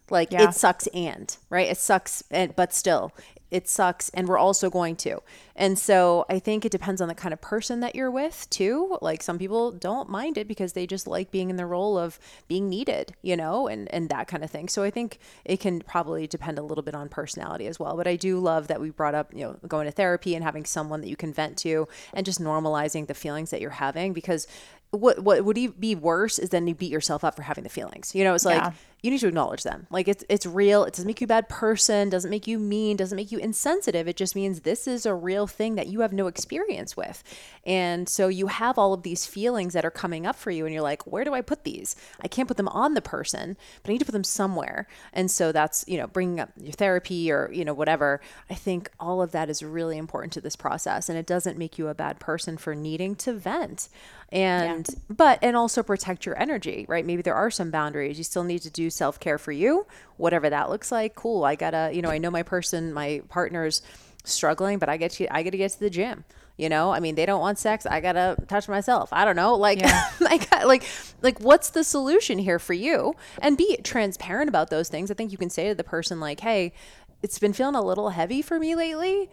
Like 0.10 0.32
Yeah. 0.32 0.50
it 0.50 0.54
sucks 0.54 0.88
and, 0.88 1.36
right? 1.50 1.68
It 1.68 1.78
sucks 1.78 2.24
and 2.30 2.56
but 2.56 2.74
still 2.74 3.12
it 3.56 3.70
sucks 3.70 4.10
and 4.10 4.28
we're 4.28 4.38
also 4.38 4.70
going 4.70 4.98
to. 4.98 5.22
And 5.56 5.80
so 5.80 6.26
I 6.30 6.40
think 6.40 6.66
it 6.66 6.74
depends 6.74 7.00
on 7.00 7.08
the 7.08 7.16
kind 7.16 7.32
of 7.32 7.40
person 7.40 7.80
that 7.80 7.96
you're 7.96 8.12
with 8.12 8.50
too. 8.50 8.98
Like 9.02 9.24
some 9.24 9.40
people 9.40 9.72
don't 9.72 10.10
mind 10.10 10.38
it 10.38 10.46
because 10.46 10.74
they 10.74 10.86
just 10.86 11.08
like 11.08 11.32
being 11.32 11.50
in 11.50 11.56
the 11.56 11.66
role 11.66 11.98
of 11.98 12.20
being 12.50 12.68
needed, 12.68 13.16
you 13.22 13.38
know, 13.38 13.70
and 13.70 13.90
and 13.94 14.10
that 14.10 14.28
kind 14.28 14.44
of 14.44 14.52
thing. 14.52 14.68
So 14.68 14.84
I 14.84 14.90
think 14.90 15.20
it 15.46 15.62
can 15.62 15.80
probably 15.80 16.28
depend 16.28 16.60
a 16.60 16.64
little 16.64 16.84
bit 16.84 16.96
on 16.96 17.08
personality 17.08 17.66
as 17.68 17.80
well. 17.80 17.96
But 17.96 18.08
I 18.08 18.18
do 18.18 18.40
love 18.40 18.68
that 18.68 18.82
we 18.82 18.90
brought 18.90 19.16
up, 19.16 19.34
you 19.34 19.46
know, 19.46 19.58
going 19.66 19.86
to 19.86 19.92
therapy 19.92 20.36
and 20.36 20.44
having 20.44 20.66
someone 20.66 21.00
that 21.00 21.08
you 21.08 21.16
can 21.16 21.32
vent 21.32 21.58
to 21.60 21.88
and 22.14 22.26
just 22.26 22.42
normalizing 22.42 23.08
the 23.08 23.14
feelings 23.14 23.52
that 23.52 23.62
you're 23.62 23.70
having 23.70 24.12
because 24.12 24.48
what 24.96 25.20
what 25.20 25.44
would 25.46 25.80
be 25.80 25.96
worse 25.96 26.40
is 26.40 26.50
then 26.50 26.68
you 26.68 26.76
beat 26.76 26.92
yourself 26.92 27.24
up 27.24 27.36
for 27.36 27.42
having 27.44 27.64
the 27.64 27.70
feelings. 27.70 28.14
You 28.16 28.24
know, 28.24 28.34
it's 28.34 28.46
like 28.46 28.62
Yeah. 28.62 28.72
you 29.02 29.12
need 29.12 29.20
to 29.20 29.28
acknowledge 29.28 29.64
them. 29.64 29.88
Like 29.90 30.08
it's 30.08 30.24
it's 30.30 30.46
real. 30.46 30.84
It 30.84 30.94
doesn't 30.94 31.08
make 31.08 31.22
you 31.22 31.26
a 31.26 31.28
bad 31.28 31.50
person. 31.50 32.10
Doesn't 32.10 32.30
make 32.32 32.48
you 32.48 32.58
mean. 32.60 32.98
Doesn't 32.98 33.16
make 33.16 33.32
you 33.32 33.40
insensitive. 33.40 34.08
It 34.08 34.16
just 34.16 34.36
means 34.36 34.62
this 34.62 34.88
is 34.88 35.06
a 35.06 35.14
real 35.14 35.48
thing 35.48 35.76
that 35.76 35.88
you 35.88 36.02
have 36.02 36.14
no 36.14 36.28
experience 36.28 36.96
with, 36.98 37.24
and 37.66 38.08
so 38.10 38.28
you 38.28 38.48
have 38.48 38.78
all 38.78 38.94
of 38.94 39.04
these 39.04 39.26
feelings 39.26 39.74
that 39.74 39.86
are 39.86 39.92
coming 39.92 40.26
up 40.26 40.36
for 40.36 40.52
you, 40.52 40.66
and 40.66 40.74
you're 40.74 40.84
like, 40.84 41.06
where 41.08 41.24
do 41.24 41.34
I 41.34 41.42
put 41.42 41.64
these? 41.64 41.96
I 42.22 42.28
can't 42.28 42.48
put 42.48 42.58
them 42.58 42.68
on 42.70 42.94
the 42.94 43.02
person, 43.02 43.58
but 43.84 43.90
I 43.90 43.94
need 43.94 44.00
to 44.00 44.06
put 44.06 44.12
them 44.14 44.24
somewhere. 44.24 44.88
And 45.14 45.30
so 45.30 45.52
that's 45.52 45.86
you 45.88 45.98
know 45.98 46.08
bringing 46.08 46.40
up 46.40 46.50
your 46.60 46.74
therapy 46.74 47.32
or 47.32 47.50
you 47.54 47.64
know 47.66 47.74
whatever. 47.74 48.22
I 48.50 48.54
think 48.56 48.90
all 49.00 49.22
of 49.22 49.32
that 49.32 49.50
is 49.50 49.62
really 49.62 49.98
important 49.98 50.34
to 50.34 50.42
this 50.42 50.56
process, 50.56 51.10
and 51.10 51.18
it 51.18 51.26
doesn't 51.26 51.58
make 51.58 51.78
you 51.78 51.88
a 51.88 51.94
bad 51.94 52.20
person 52.20 52.58
for 52.58 52.74
needing 52.76 53.16
to 53.18 53.34
vent 53.34 53.90
and 54.32 54.85
but 55.10 55.40
and 55.42 55.56
also 55.56 55.84
protect 55.84 56.26
your 56.26 56.40
energy 56.40 56.86
right? 56.88 57.06
Maybe 57.06 57.22
there 57.22 57.36
are 57.36 57.52
some 57.52 57.72
boundaries. 57.72 58.18
You 58.18 58.24
still 58.24 58.44
need 58.44 58.60
to 58.60 58.70
do 58.70 58.90
self-care 58.90 59.38
for 59.38 59.52
you 59.52 59.86
whatever 60.18 60.50
that 60.50 60.70
looks 60.70 60.92
like. 60.92 61.16
Cool. 61.16 61.44
I 61.44 61.56
gotta 61.56 61.92
you 61.94 62.02
know 62.02 62.10
i 62.10 62.18
know 62.18 62.32
my 62.32 62.44
person 62.44 62.94
my 62.94 63.22
partner's 63.30 63.82
struggling 64.24 64.80
but 64.80 64.90
i 64.90 64.98
get 64.98 65.12
to 65.12 65.28
i 65.36 65.44
gotta 65.44 65.58
get 65.58 65.72
to 65.72 65.80
the 65.80 65.90
gym 65.90 66.24
you 66.58 66.70
know? 66.70 66.92
I 66.92 67.00
mean 67.00 67.16
they 67.16 67.26
don't 67.26 67.42
want 67.42 67.60
sex. 67.60 67.86
I 67.86 68.00
gotta 68.00 68.38
touch 68.48 68.68
myself. 68.68 69.10
I 69.12 69.26
don't 69.26 69.36
know. 69.36 69.56
Like 69.66 69.82
I 69.84 70.38
got, 70.38 70.68
like 70.68 70.84
like 71.22 71.40
what's 71.40 71.72
the 71.72 71.84
solution 71.84 72.38
here 72.40 72.60
for 72.60 72.74
you? 72.74 73.16
And 73.42 73.58
be 73.58 73.78
transparent 73.84 74.48
about 74.48 74.70
those 74.70 74.90
things. 74.90 75.12
I 75.12 75.16
think 75.16 75.32
you 75.32 75.38
can 75.38 75.50
say 75.50 75.70
to 75.70 75.76
the 75.76 75.84
person 75.84 76.20
like 76.20 76.40
hey 76.40 76.74
it's 77.22 77.40
been 77.40 77.54
feeling 77.54 77.76
a 77.76 77.82
little 77.82 78.10
heavy 78.10 78.42
for 78.42 78.60
me 78.60 78.76
lately 78.76 79.30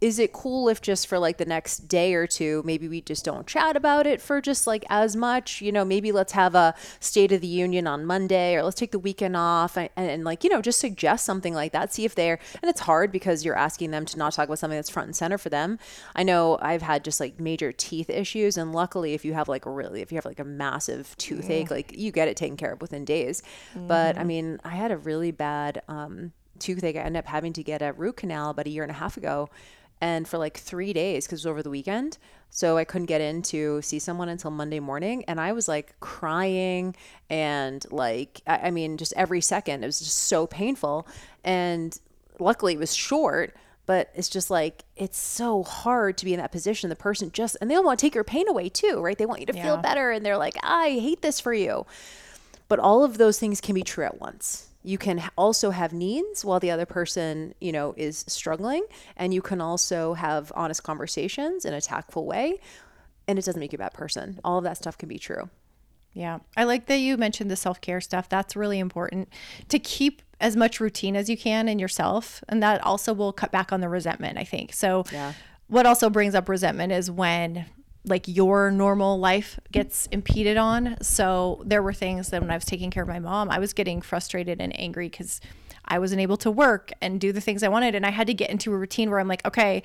is 0.00 0.18
it 0.18 0.32
cool 0.32 0.68
if 0.68 0.80
just 0.80 1.06
for 1.06 1.18
like 1.18 1.36
the 1.36 1.44
next 1.44 1.88
day 1.88 2.14
or 2.14 2.26
two 2.26 2.62
maybe 2.64 2.88
we 2.88 3.02
just 3.02 3.24
don't 3.24 3.46
chat 3.46 3.76
about 3.76 4.06
it 4.06 4.20
for 4.20 4.40
just 4.40 4.66
like 4.66 4.84
as 4.88 5.14
much? 5.14 5.60
You 5.60 5.72
know 5.72 5.84
maybe 5.84 6.10
let's 6.12 6.32
have 6.32 6.54
a 6.54 6.74
state 7.00 7.32
of 7.32 7.40
the 7.40 7.46
union 7.46 7.86
on 7.86 8.04
monday 8.04 8.54
or 8.54 8.62
let's 8.62 8.76
take 8.76 8.92
the 8.92 8.98
weekend 8.98 9.36
off 9.36 9.76
and, 9.76 9.90
and, 9.96 10.10
and, 10.10 10.24
like 10.24 10.42
you 10.44 10.50
know 10.50 10.62
just 10.62 10.80
suggest 10.80 11.24
something 11.24 11.54
like 11.54 11.72
that 11.72 11.92
see 11.92 12.04
if 12.04 12.14
they're 12.14 12.38
and 12.62 12.70
it's 12.70 12.80
hard 12.80 13.12
because 13.12 13.44
you're 13.44 13.56
asking 13.56 13.90
them 13.90 14.04
to 14.06 14.16
not 14.16 14.32
talk 14.32 14.46
about 14.46 14.58
something 14.58 14.78
that's 14.78 14.90
front 14.90 15.06
and 15.06 15.16
center 15.16 15.38
for 15.38 15.50
them. 15.50 15.78
I 16.16 16.22
know 16.22 16.58
i've 16.62 16.82
had 16.82 17.04
just 17.04 17.20
like 17.20 17.38
major 17.38 17.72
teeth 17.72 18.08
issues 18.08 18.56
and 18.56 18.72
luckily 18.72 19.14
if 19.14 19.24
you 19.24 19.34
have 19.34 19.48
like 19.48 19.66
really 19.66 20.00
if 20.00 20.12
you 20.12 20.16
have 20.16 20.24
like 20.24 20.40
a 20.40 20.44
massive 20.44 21.16
toothache 21.18 21.70
like 21.70 21.96
you 21.96 22.10
get 22.10 22.28
it 22.28 22.36
taken 22.36 22.56
care 22.56 22.72
of 22.72 22.80
within 22.80 23.04
days. 23.04 23.42
But 23.74 24.18
i 24.18 24.24
mean 24.24 24.60
i 24.64 24.70
had 24.70 24.90
a 24.92 24.96
really 24.96 25.30
bad 25.30 25.82
um 25.88 26.32
toothache. 26.58 26.96
I 26.96 27.00
ended 27.00 27.20
up 27.20 27.26
having 27.26 27.52
to 27.54 27.62
get 27.62 27.82
a 27.82 27.92
root 27.92 28.18
canal 28.18 28.50
about 28.50 28.66
a 28.66 28.70
year 28.70 28.82
and 28.82 28.90
a 28.90 28.94
half 28.94 29.16
ago 29.16 29.48
and 30.00 30.26
for 30.26 30.38
like 30.38 30.56
three 30.56 30.92
days 30.92 31.26
because 31.26 31.44
it 31.44 31.48
was 31.48 31.50
over 31.50 31.62
the 31.62 31.70
weekend. 31.70 32.18
So 32.50 32.76
I 32.76 32.84
couldn't 32.84 33.06
get 33.06 33.20
in 33.20 33.42
to 33.42 33.80
see 33.80 33.98
someone 33.98 34.28
until 34.28 34.50
Monday 34.50 34.80
morning. 34.80 35.24
And 35.26 35.40
I 35.40 35.52
was 35.52 35.68
like 35.68 35.98
crying 36.00 36.96
and 37.28 37.84
like, 37.92 38.40
I, 38.46 38.56
I 38.68 38.70
mean, 38.70 38.96
just 38.96 39.12
every 39.16 39.40
second, 39.40 39.84
it 39.84 39.86
was 39.86 40.00
just 40.00 40.18
so 40.18 40.46
painful. 40.46 41.06
And 41.44 41.96
luckily 42.40 42.74
it 42.74 42.80
was 42.80 42.94
short. 42.94 43.54
But 43.86 44.10
it's 44.14 44.28
just 44.28 44.50
like, 44.50 44.84
it's 44.94 45.18
so 45.18 45.64
hard 45.64 46.16
to 46.18 46.24
be 46.24 46.32
in 46.32 46.38
that 46.38 46.52
position. 46.52 46.90
The 46.90 46.96
person 46.96 47.32
just, 47.32 47.56
and 47.60 47.68
they 47.68 47.76
want 47.78 47.98
to 47.98 48.06
take 48.06 48.14
your 48.14 48.22
pain 48.22 48.48
away 48.48 48.68
too, 48.68 49.00
right? 49.00 49.18
They 49.18 49.26
want 49.26 49.40
you 49.40 49.46
to 49.46 49.52
feel 49.52 49.76
better. 49.78 50.12
And 50.12 50.24
they're 50.24 50.38
like, 50.38 50.56
I 50.62 50.90
hate 50.90 51.22
this 51.22 51.40
for 51.40 51.52
you. 51.52 51.86
But 52.68 52.78
all 52.78 53.02
of 53.02 53.18
those 53.18 53.40
things 53.40 53.60
can 53.60 53.74
be 53.74 53.82
true 53.82 54.04
at 54.04 54.20
once. 54.20 54.68
You 54.82 54.98
can 54.98 55.22
also 55.36 55.70
have 55.70 55.92
needs 55.92 56.44
while 56.44 56.60
the 56.60 56.70
other 56.70 56.86
person, 56.86 57.54
you 57.60 57.72
know, 57.72 57.94
is 57.96 58.24
struggling. 58.28 58.84
And 59.16 59.34
you 59.34 59.42
can 59.42 59.60
also 59.60 60.14
have 60.14 60.50
honest 60.54 60.82
conversations 60.82 61.64
in 61.64 61.74
a 61.74 61.80
tactful 61.80 62.26
way. 62.26 62.60
And 63.28 63.38
it 63.38 63.44
doesn't 63.44 63.60
make 63.60 63.72
you 63.72 63.76
a 63.76 63.80
bad 63.80 63.92
person. 63.92 64.40
All 64.42 64.58
of 64.58 64.64
that 64.64 64.76
stuff 64.76 64.96
can 64.96 65.08
be 65.08 65.18
true. 65.18 65.50
Yeah. 66.14 66.38
I 66.56 66.64
like 66.64 66.86
that 66.86 66.96
you 66.96 67.16
mentioned 67.16 67.50
the 67.50 67.56
self 67.56 67.80
care 67.80 68.00
stuff. 68.00 68.28
That's 68.28 68.56
really 68.56 68.78
important 68.78 69.28
to 69.68 69.78
keep 69.78 70.22
as 70.40 70.56
much 70.56 70.80
routine 70.80 71.14
as 71.14 71.28
you 71.28 71.36
can 71.36 71.68
in 71.68 71.78
yourself. 71.78 72.42
And 72.48 72.62
that 72.62 72.84
also 72.84 73.12
will 73.12 73.32
cut 73.32 73.52
back 73.52 73.72
on 73.72 73.80
the 73.80 73.88
resentment, 73.88 74.38
I 74.38 74.44
think. 74.44 74.72
So, 74.72 75.04
yeah. 75.12 75.34
what 75.68 75.86
also 75.86 76.10
brings 76.10 76.34
up 76.34 76.48
resentment 76.48 76.92
is 76.92 77.10
when 77.10 77.66
like 78.04 78.26
your 78.26 78.70
normal 78.70 79.18
life 79.18 79.60
gets 79.70 80.06
impeded 80.06 80.56
on. 80.56 80.96
So 81.02 81.62
there 81.66 81.82
were 81.82 81.92
things 81.92 82.30
that 82.30 82.40
when 82.40 82.50
I 82.50 82.54
was 82.54 82.64
taking 82.64 82.90
care 82.90 83.02
of 83.02 83.08
my 83.08 83.18
mom, 83.18 83.50
I 83.50 83.58
was 83.58 83.72
getting 83.72 84.00
frustrated 84.00 84.60
and 84.60 84.78
angry 84.78 85.08
because 85.08 85.40
I 85.84 85.98
wasn't 85.98 86.20
able 86.20 86.36
to 86.38 86.50
work 86.50 86.92
and 87.02 87.20
do 87.20 87.32
the 87.32 87.40
things 87.40 87.62
I 87.62 87.68
wanted. 87.68 87.94
And 87.94 88.06
I 88.06 88.10
had 88.10 88.26
to 88.28 88.34
get 88.34 88.50
into 88.50 88.72
a 88.72 88.78
routine 88.78 89.10
where 89.10 89.18
I'm 89.18 89.28
like, 89.28 89.46
okay, 89.46 89.82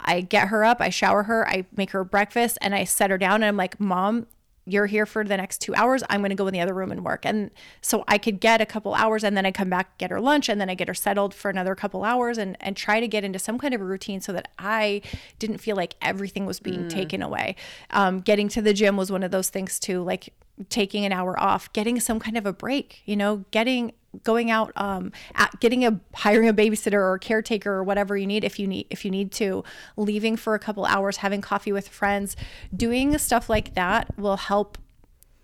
I 0.00 0.20
get 0.20 0.48
her 0.48 0.64
up, 0.64 0.80
I 0.80 0.90
shower 0.90 1.22
her, 1.22 1.48
I 1.48 1.64
make 1.74 1.90
her 1.92 2.04
breakfast, 2.04 2.58
and 2.60 2.74
I 2.74 2.84
set 2.84 3.10
her 3.10 3.16
down. 3.16 3.36
And 3.36 3.46
I'm 3.46 3.56
like, 3.56 3.80
Mom, 3.80 4.26
you're 4.66 4.86
here 4.86 5.06
for 5.06 5.24
the 5.24 5.36
next 5.36 5.60
two 5.60 5.74
hours. 5.74 6.02
I'm 6.10 6.20
going 6.20 6.30
to 6.30 6.36
go 6.36 6.46
in 6.48 6.52
the 6.52 6.60
other 6.60 6.74
room 6.74 6.90
and 6.90 7.04
work. 7.04 7.24
And 7.24 7.50
so 7.80 8.04
I 8.08 8.18
could 8.18 8.40
get 8.40 8.60
a 8.60 8.66
couple 8.66 8.94
hours 8.94 9.22
and 9.22 9.36
then 9.36 9.46
I 9.46 9.52
come 9.52 9.70
back, 9.70 9.96
get 9.98 10.10
her 10.10 10.20
lunch, 10.20 10.48
and 10.48 10.60
then 10.60 10.68
I 10.68 10.74
get 10.74 10.88
her 10.88 10.94
settled 10.94 11.32
for 11.32 11.48
another 11.48 11.74
couple 11.74 12.04
hours 12.04 12.36
and, 12.36 12.56
and 12.60 12.76
try 12.76 12.98
to 12.98 13.06
get 13.06 13.22
into 13.22 13.38
some 13.38 13.58
kind 13.58 13.74
of 13.74 13.80
a 13.80 13.84
routine 13.84 14.20
so 14.20 14.32
that 14.32 14.48
I 14.58 15.02
didn't 15.38 15.58
feel 15.58 15.76
like 15.76 15.94
everything 16.02 16.46
was 16.46 16.58
being 16.58 16.84
mm. 16.84 16.90
taken 16.90 17.22
away. 17.22 17.54
Um, 17.90 18.20
getting 18.20 18.48
to 18.50 18.62
the 18.62 18.74
gym 18.74 18.96
was 18.96 19.12
one 19.12 19.22
of 19.22 19.30
those 19.30 19.50
things 19.50 19.78
too, 19.78 20.02
like 20.02 20.32
taking 20.68 21.04
an 21.04 21.12
hour 21.12 21.38
off, 21.38 21.72
getting 21.72 22.00
some 22.00 22.18
kind 22.18 22.36
of 22.36 22.44
a 22.44 22.52
break, 22.52 23.02
you 23.04 23.16
know, 23.16 23.44
getting 23.52 23.92
going 24.24 24.50
out 24.50 24.72
um, 24.76 25.12
getting 25.60 25.84
a 25.84 26.00
hiring 26.14 26.48
a 26.48 26.54
babysitter 26.54 26.94
or 26.94 27.14
a 27.14 27.18
caretaker 27.18 27.72
or 27.72 27.84
whatever 27.84 28.16
you 28.16 28.26
need 28.26 28.44
if 28.44 28.58
you 28.58 28.66
need 28.66 28.86
if 28.90 29.04
you 29.04 29.10
need 29.10 29.32
to 29.32 29.64
leaving 29.96 30.36
for 30.36 30.54
a 30.54 30.58
couple 30.58 30.84
hours 30.84 31.18
having 31.18 31.40
coffee 31.40 31.72
with 31.72 31.88
friends 31.88 32.36
doing 32.74 33.16
stuff 33.18 33.48
like 33.48 33.74
that 33.74 34.08
will 34.18 34.36
help 34.36 34.78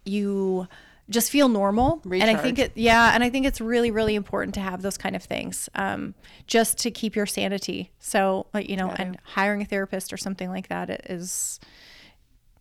you 0.04 0.66
just 1.10 1.30
feel 1.30 1.48
normal. 1.48 2.00
Recharge. 2.04 2.28
and 2.28 2.38
i 2.38 2.42
think 2.42 2.58
it 2.58 2.72
yeah 2.74 3.12
and 3.14 3.22
i 3.22 3.28
think 3.30 3.44
it's 3.44 3.60
really 3.60 3.90
really 3.90 4.14
important 4.14 4.54
to 4.54 4.60
have 4.60 4.82
those 4.82 4.96
kind 4.96 5.14
of 5.14 5.22
things 5.22 5.68
um, 5.74 6.14
just 6.46 6.78
to 6.78 6.90
keep 6.90 7.16
your 7.16 7.26
sanity. 7.26 7.90
So 7.98 8.46
you 8.54 8.76
know 8.76 8.90
and 8.90 9.18
hiring 9.24 9.62
a 9.62 9.64
therapist 9.64 10.12
or 10.12 10.16
something 10.16 10.48
like 10.48 10.68
that 10.68 11.10
is 11.10 11.60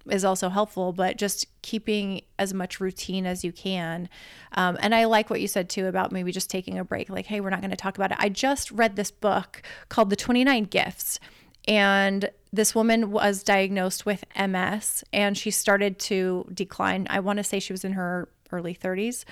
is 0.10 0.26
also 0.26 0.49
helpful, 0.49 0.93
but 0.93 1.18
just 1.18 1.45
keeping 1.62 2.22
as 2.39 2.54
much 2.54 2.80
routine 2.80 3.26
as 3.26 3.43
you 3.43 3.52
can. 3.52 4.10
Um, 4.54 4.78
and 4.82 4.95
I 4.95 5.06
like 5.06 5.30
what 5.30 5.41
you 5.41 5.47
said 5.47 5.70
too 5.70 5.88
about 5.88 6.12
maybe 6.12 6.32
just 6.32 6.49
taking 6.49 6.78
a 6.78 6.84
break, 6.84 7.10
like, 7.10 7.26
hey, 7.26 7.39
we're 7.39 7.49
not 7.49 7.62
going 7.62 7.72
to 7.72 7.78
talk 7.78 7.97
about 7.97 8.12
it. 8.12 8.18
I 8.20 8.30
just 8.30 8.72
read 8.72 8.95
this 8.95 9.12
book 9.12 9.62
called 9.89 10.10
The 10.10 10.16
29 10.16 10.64
Gifts. 10.66 11.20
And 11.68 12.30
this 12.52 12.74
woman 12.74 13.12
was 13.12 13.43
diagnosed 13.43 14.06
with 14.06 14.24
MS 14.36 15.04
and 15.14 15.38
she 15.38 15.52
started 15.52 15.99
to 15.99 16.49
decline. 16.54 17.08
I 17.10 17.20
want 17.20 17.38
to 17.38 17.43
say 17.43 17.60
she 17.60 17.74
was 17.74 17.86
in 17.86 17.93
her 17.93 18.30
early 18.52 18.74
30s. 18.74 19.26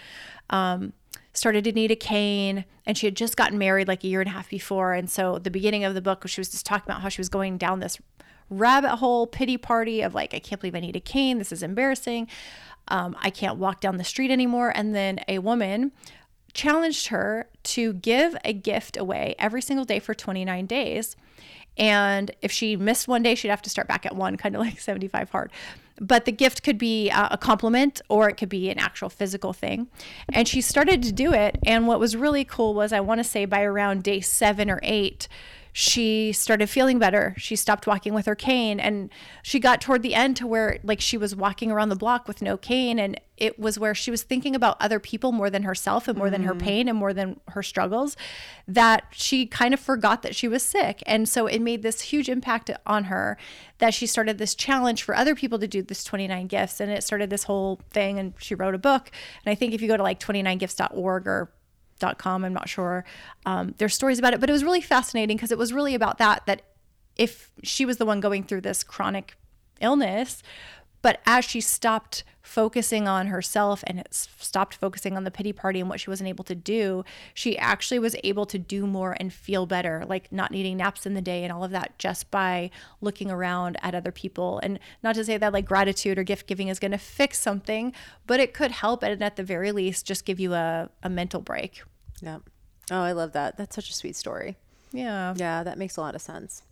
Um, 0.49 0.93
started 1.34 1.63
to 1.63 1.72
need 1.72 1.91
a 1.91 1.95
cane 1.95 2.65
and 2.86 2.97
she 2.97 3.07
had 3.07 3.15
just 3.15 3.38
gotten 3.38 3.57
married 3.57 3.88
like 3.88 4.03
a 4.03 4.07
year 4.07 4.20
and 4.20 4.30
a 4.30 4.34
half 4.34 4.49
before 4.49 4.93
and 4.93 5.09
so 5.09 5.38
the 5.38 5.51
beginning 5.51 5.84
of 5.84 5.93
the 5.93 6.01
book 6.01 6.28
she 6.28 6.41
was 6.41 6.49
just 6.49 6.65
talking 6.65 6.84
about 6.89 7.01
how 7.01 7.07
she 7.07 7.22
was 7.22 7.30
going 7.30 7.57
down 7.57 7.80
this 7.80 7.99
rabbit 8.49 8.97
hole 8.97 9.27
pity 9.27 9.57
party 9.57 10.01
of 10.01 10.15
like, 10.15 10.33
I 10.33 10.39
can't 10.39 10.59
believe 10.59 10.75
I 10.75 10.79
need 10.79 10.95
a 10.95 11.01
cane. 11.01 11.37
This 11.37 11.51
is 11.51 11.63
embarrassing. 11.63 12.27
Um, 12.87 13.15
I 13.21 13.29
can't 13.29 13.57
walk 13.57 13.81
down 13.81 13.97
the 13.97 14.03
street 14.03 14.31
anymore. 14.31 14.71
And 14.75 14.95
then 14.95 15.19
a 15.27 15.39
woman 15.39 15.91
challenged 16.53 17.07
her 17.07 17.47
to 17.63 17.93
give 17.93 18.35
a 18.43 18.53
gift 18.53 18.97
away 18.97 19.35
every 19.37 19.61
single 19.61 19.85
day 19.85 19.99
for 19.99 20.13
29 20.13 20.65
days. 20.65 21.15
And 21.77 22.31
if 22.41 22.51
she 22.51 22.75
missed 22.75 23.07
one 23.07 23.23
day, 23.23 23.35
she'd 23.35 23.49
have 23.49 23.61
to 23.61 23.69
start 23.69 23.87
back 23.87 24.05
at 24.05 24.15
one, 24.15 24.35
kind 24.35 24.55
of 24.55 24.61
like 24.61 24.79
75 24.81 25.29
hard. 25.29 25.51
But 26.01 26.25
the 26.25 26.31
gift 26.31 26.63
could 26.63 26.77
be 26.77 27.09
a 27.09 27.37
compliment 27.37 28.01
or 28.07 28.29
it 28.29 28.35
could 28.37 28.47
be 28.47 28.69
an 28.69 28.79
actual 28.79 29.09
physical 29.09 29.51
thing. 29.51 29.87
And 30.31 30.47
she 30.47 30.61
started 30.61 31.03
to 31.03 31.11
do 31.11 31.33
it. 31.33 31.57
And 31.65 31.87
what 31.87 31.99
was 31.99 32.15
really 32.15 32.45
cool 32.45 32.73
was, 32.73 32.93
I 32.93 33.01
want 33.01 33.19
to 33.19 33.23
say 33.25 33.43
by 33.43 33.63
around 33.63 34.03
day 34.03 34.21
seven 34.21 34.69
or 34.69 34.79
eight, 34.81 35.27
she 35.72 36.32
started 36.32 36.70
feeling 36.70 36.99
better. 36.99 37.36
She 37.38 37.55
stopped 37.55 37.86
walking 37.86 38.13
with 38.13 38.26
her 38.26 38.36
cane 38.36 38.80
and 38.80 39.09
she 39.43 39.59
got 39.59 39.82
toward 39.82 40.01
the 40.01 40.15
end 40.15 40.36
to 40.38 40.47
where 40.47 40.80
like 40.84 41.01
she 41.01 41.17
was 41.17 41.36
walking 41.36 41.72
around 41.72 41.89
the 41.89 41.95
block 41.95 42.28
with 42.28 42.41
no 42.41 42.57
cane 42.57 42.99
and 42.99 43.20
it 43.38 43.57
was 43.57 43.80
where 43.80 43.95
she 43.95 44.11
was 44.11 44.24
thinking 44.24 44.55
about 44.55 44.76
other 44.82 44.99
people 44.99 45.32
more 45.32 45.49
than 45.49 45.63
herself 45.63 46.07
and 46.07 46.17
more 46.17 46.28
mm. 46.28 46.32
than 46.32 46.43
her 46.43 46.53
mm. 46.53 46.59
pain 46.59 46.88
and 46.89 46.97
more 46.97 47.13
than 47.13 47.39
her 47.49 47.63
struggles 47.63 48.17
that 48.67 49.05
she 49.11 49.45
kind 49.45 49.74
of 49.74 49.80
forgot 49.80 50.24
that 50.24 50.36
she 50.36 50.47
was 50.47 50.61
sick. 50.61 51.01
And 51.05 51.28
so 51.30 51.47
it 51.47 51.61
made 51.61 51.82
this 51.82 52.01
huge 52.01 52.30
impact 52.30 52.70
on 52.86 53.05
her 53.05 53.38
that 53.78 53.93
she 53.93 54.05
started 54.05 54.38
this 54.38 54.55
challenge 54.55 55.03
for 55.03 55.15
other 55.15 55.36
people 55.36 55.57
to 55.59 55.67
do 55.67 55.82
this 55.82 56.03
29 56.03 56.47
gifts 56.47 56.82
and 56.82 56.91
it 56.91 57.03
started 57.03 57.30
this 57.30 57.43
whole 57.43 57.80
thing 57.89 58.20
and 58.20 58.34
she 58.38 58.55
wrote 58.55 58.76
a 58.76 58.80
book. 58.80 59.09
And 59.45 59.51
I 59.51 59.55
think 59.55 59.74
if 59.74 59.82
you 59.82 59.88
go 59.88 59.97
to 59.97 60.03
like 60.03 60.20
29gifts.org 60.20 61.28
or 61.28 61.51
com. 62.17 62.43
I'm 62.45 62.53
not 62.53 62.69
sure. 62.69 63.05
Um, 63.45 63.75
there's 63.77 63.93
stories 63.93 64.19
about 64.19 64.33
it, 64.33 64.39
but 64.39 64.49
it 64.49 64.53
was 64.53 64.63
really 64.63 64.81
fascinating 64.81 65.37
because 65.37 65.51
it 65.51 65.57
was 65.57 65.73
really 65.73 65.95
about 65.95 66.17
that. 66.17 66.45
That 66.45 66.61
if 67.15 67.51
she 67.63 67.85
was 67.85 67.97
the 67.97 68.05
one 68.05 68.19
going 68.19 68.43
through 68.43 68.61
this 68.61 68.83
chronic 68.83 69.35
illness, 69.81 70.41
but 71.01 71.19
as 71.25 71.45
she 71.45 71.61
stopped 71.61 72.23
focusing 72.41 73.07
on 73.07 73.27
herself 73.27 73.83
and 73.85 74.03
stopped 74.09 74.73
focusing 74.73 75.15
on 75.15 75.23
the 75.23 75.29
pity 75.29 75.53
party 75.53 75.79
and 75.79 75.87
what 75.87 75.99
she 75.99 76.09
wasn't 76.09 76.27
able 76.27 76.43
to 76.43 76.55
do, 76.55 77.03
she 77.33 77.55
actually 77.57 77.99
was 77.99 78.15
able 78.23 78.45
to 78.47 78.57
do 78.57 78.87
more 78.87 79.15
and 79.19 79.31
feel 79.31 79.67
better, 79.67 80.03
like 80.07 80.31
not 80.31 80.49
needing 80.49 80.77
naps 80.77 81.05
in 81.05 81.13
the 81.13 81.21
day 81.21 81.43
and 81.43 81.53
all 81.53 81.63
of 81.63 81.69
that 81.69 81.97
just 81.99 82.31
by 82.31 82.71
looking 83.01 83.29
around 83.29 83.77
at 83.83 83.93
other 83.93 84.11
people. 84.11 84.59
And 84.63 84.79
not 85.03 85.13
to 85.15 85.23
say 85.23 85.37
that 85.37 85.53
like 85.53 85.65
gratitude 85.65 86.17
or 86.17 86.23
gift 86.23 86.47
giving 86.47 86.69
is 86.69 86.79
going 86.79 86.91
to 86.91 86.97
fix 86.97 87.39
something, 87.39 87.93
but 88.25 88.39
it 88.39 88.53
could 88.53 88.71
help 88.71 89.03
and 89.03 89.21
at 89.21 89.35
the 89.35 89.43
very 89.43 89.71
least 89.71 90.07
just 90.07 90.25
give 90.25 90.39
you 90.39 90.53
a, 90.53 90.89
a 91.03 91.09
mental 91.09 91.41
break. 91.41 91.83
Yeah. 92.19 92.39
Oh, 92.89 93.01
I 93.01 93.11
love 93.11 93.33
that. 93.33 93.57
That's 93.57 93.75
such 93.75 93.91
a 93.91 93.93
sweet 93.93 94.15
story. 94.15 94.57
Yeah. 94.91 95.35
Yeah, 95.37 95.61
that 95.61 95.77
makes 95.77 95.97
a 95.97 96.01
lot 96.01 96.15
of 96.15 96.21
sense. 96.21 96.63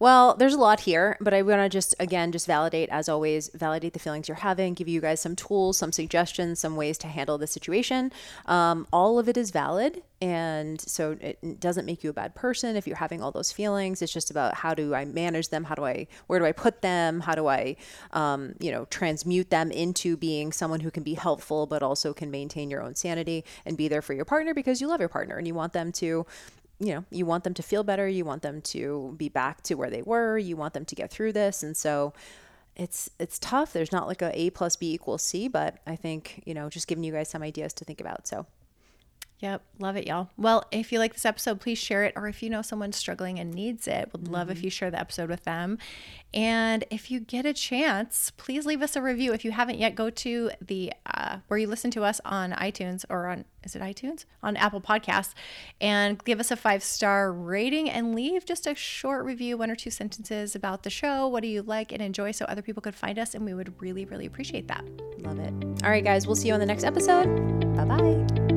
Well, 0.00 0.34
there's 0.34 0.54
a 0.54 0.58
lot 0.58 0.80
here, 0.80 1.18
but 1.20 1.34
I 1.34 1.42
want 1.42 1.60
to 1.60 1.68
just, 1.68 1.94
again, 2.00 2.32
just 2.32 2.46
validate, 2.46 2.88
as 2.88 3.06
always, 3.06 3.50
validate 3.52 3.92
the 3.92 3.98
feelings 3.98 4.28
you're 4.28 4.36
having, 4.36 4.72
give 4.72 4.88
you 4.88 4.98
guys 4.98 5.20
some 5.20 5.36
tools, 5.36 5.76
some 5.76 5.92
suggestions, 5.92 6.58
some 6.58 6.74
ways 6.74 6.96
to 6.98 7.06
handle 7.06 7.36
the 7.36 7.46
situation. 7.46 8.10
Um, 8.46 8.86
all 8.94 9.18
of 9.18 9.28
it 9.28 9.36
is 9.36 9.50
valid. 9.50 10.02
And 10.22 10.80
so 10.80 11.16
it 11.20 11.60
doesn't 11.60 11.86
make 11.86 12.02
you 12.02 12.10
a 12.10 12.14
bad 12.14 12.34
person 12.34 12.76
if 12.76 12.86
you're 12.86 12.96
having 12.96 13.22
all 13.22 13.30
those 13.30 13.52
feelings. 13.52 14.00
It's 14.00 14.12
just 14.12 14.30
about 14.30 14.54
how 14.54 14.74
do 14.74 14.94
I 14.94 15.04
manage 15.04 15.48
them? 15.48 15.64
How 15.64 15.74
do 15.74 15.84
I, 15.84 16.06
where 16.26 16.38
do 16.38 16.46
I 16.46 16.52
put 16.52 16.80
them? 16.82 17.20
How 17.20 17.34
do 17.34 17.46
I, 17.46 17.76
um, 18.12 18.54
you 18.58 18.70
know, 18.70 18.86
transmute 18.86 19.50
them 19.50 19.70
into 19.70 20.16
being 20.16 20.52
someone 20.52 20.80
who 20.80 20.90
can 20.90 21.02
be 21.02 21.14
helpful, 21.14 21.66
but 21.66 21.82
also 21.82 22.12
can 22.12 22.30
maintain 22.30 22.70
your 22.70 22.82
own 22.82 22.94
sanity 22.94 23.44
and 23.64 23.76
be 23.76 23.88
there 23.88 24.02
for 24.02 24.14
your 24.14 24.26
partner 24.26 24.54
because 24.54 24.80
you 24.80 24.88
love 24.88 25.00
your 25.00 25.08
partner 25.08 25.36
and 25.36 25.46
you 25.46 25.54
want 25.54 25.72
them 25.72 25.92
to 25.92 26.26
you 26.80 26.94
know, 26.94 27.04
you 27.10 27.26
want 27.26 27.44
them 27.44 27.54
to 27.54 27.62
feel 27.62 27.84
better, 27.84 28.08
you 28.08 28.24
want 28.24 28.42
them 28.42 28.62
to 28.62 29.14
be 29.16 29.28
back 29.28 29.62
to 29.64 29.74
where 29.74 29.90
they 29.90 30.02
were, 30.02 30.38
you 30.38 30.56
want 30.56 30.74
them 30.74 30.86
to 30.86 30.94
get 30.94 31.10
through 31.10 31.32
this. 31.32 31.62
And 31.62 31.76
so 31.76 32.14
it's 32.74 33.10
it's 33.18 33.38
tough. 33.38 33.72
There's 33.72 33.92
not 33.92 34.08
like 34.08 34.22
a 34.22 34.38
A 34.40 34.50
plus 34.50 34.76
B 34.76 34.94
equals 34.94 35.22
C, 35.22 35.46
but 35.46 35.78
I 35.86 35.96
think, 35.96 36.42
you 36.46 36.54
know, 36.54 36.70
just 36.70 36.86
giving 36.88 37.04
you 37.04 37.12
guys 37.12 37.28
some 37.28 37.42
ideas 37.42 37.74
to 37.74 37.84
think 37.84 38.00
about. 38.00 38.26
So 38.26 38.46
Yep, 39.40 39.62
love 39.78 39.96
it, 39.96 40.06
y'all. 40.06 40.28
Well, 40.36 40.64
if 40.70 40.92
you 40.92 40.98
like 40.98 41.14
this 41.14 41.24
episode, 41.24 41.60
please 41.60 41.78
share 41.78 42.04
it. 42.04 42.12
Or 42.14 42.28
if 42.28 42.42
you 42.42 42.50
know 42.50 42.60
someone 42.60 42.92
struggling 42.92 43.38
and 43.38 43.50
needs 43.50 43.88
it, 43.88 44.10
would 44.12 44.28
love 44.28 44.48
mm-hmm. 44.48 44.52
if 44.58 44.62
you 44.62 44.68
share 44.68 44.90
the 44.90 45.00
episode 45.00 45.30
with 45.30 45.44
them. 45.44 45.78
And 46.34 46.84
if 46.90 47.10
you 47.10 47.20
get 47.20 47.46
a 47.46 47.54
chance, 47.54 48.30
please 48.36 48.66
leave 48.66 48.82
us 48.82 48.96
a 48.96 49.02
review. 49.02 49.32
If 49.32 49.44
you 49.44 49.50
haven't 49.50 49.78
yet, 49.78 49.94
go 49.94 50.10
to 50.10 50.50
the 50.60 50.92
uh, 51.06 51.38
where 51.48 51.58
you 51.58 51.66
listen 51.66 51.90
to 51.92 52.04
us 52.04 52.20
on 52.24 52.52
iTunes 52.52 53.04
or 53.08 53.28
on 53.28 53.46
is 53.64 53.74
it 53.74 53.82
iTunes 53.82 54.26
on 54.42 54.56
Apple 54.56 54.80
Podcasts, 54.80 55.34
and 55.80 56.22
give 56.24 56.38
us 56.38 56.50
a 56.50 56.56
five 56.56 56.82
star 56.82 57.32
rating 57.32 57.90
and 57.90 58.14
leave 58.14 58.44
just 58.44 58.66
a 58.66 58.74
short 58.74 59.24
review, 59.24 59.56
one 59.56 59.70
or 59.70 59.76
two 59.76 59.90
sentences 59.90 60.54
about 60.54 60.82
the 60.82 60.90
show. 60.90 61.26
What 61.26 61.42
do 61.42 61.48
you 61.48 61.62
like 61.62 61.92
and 61.92 62.00
enjoy, 62.02 62.32
so 62.32 62.44
other 62.44 62.62
people 62.62 62.82
could 62.82 62.94
find 62.94 63.18
us, 63.18 63.34
and 63.34 63.44
we 63.44 63.54
would 63.54 63.80
really, 63.80 64.04
really 64.04 64.26
appreciate 64.26 64.68
that. 64.68 64.84
Love 65.18 65.40
it. 65.40 65.52
All 65.82 65.90
right, 65.90 66.04
guys, 66.04 66.26
we'll 66.26 66.36
see 66.36 66.48
you 66.48 66.54
on 66.54 66.60
the 66.60 66.66
next 66.66 66.84
episode. 66.84 67.26
Bye 67.76 67.84
bye. 67.84 68.49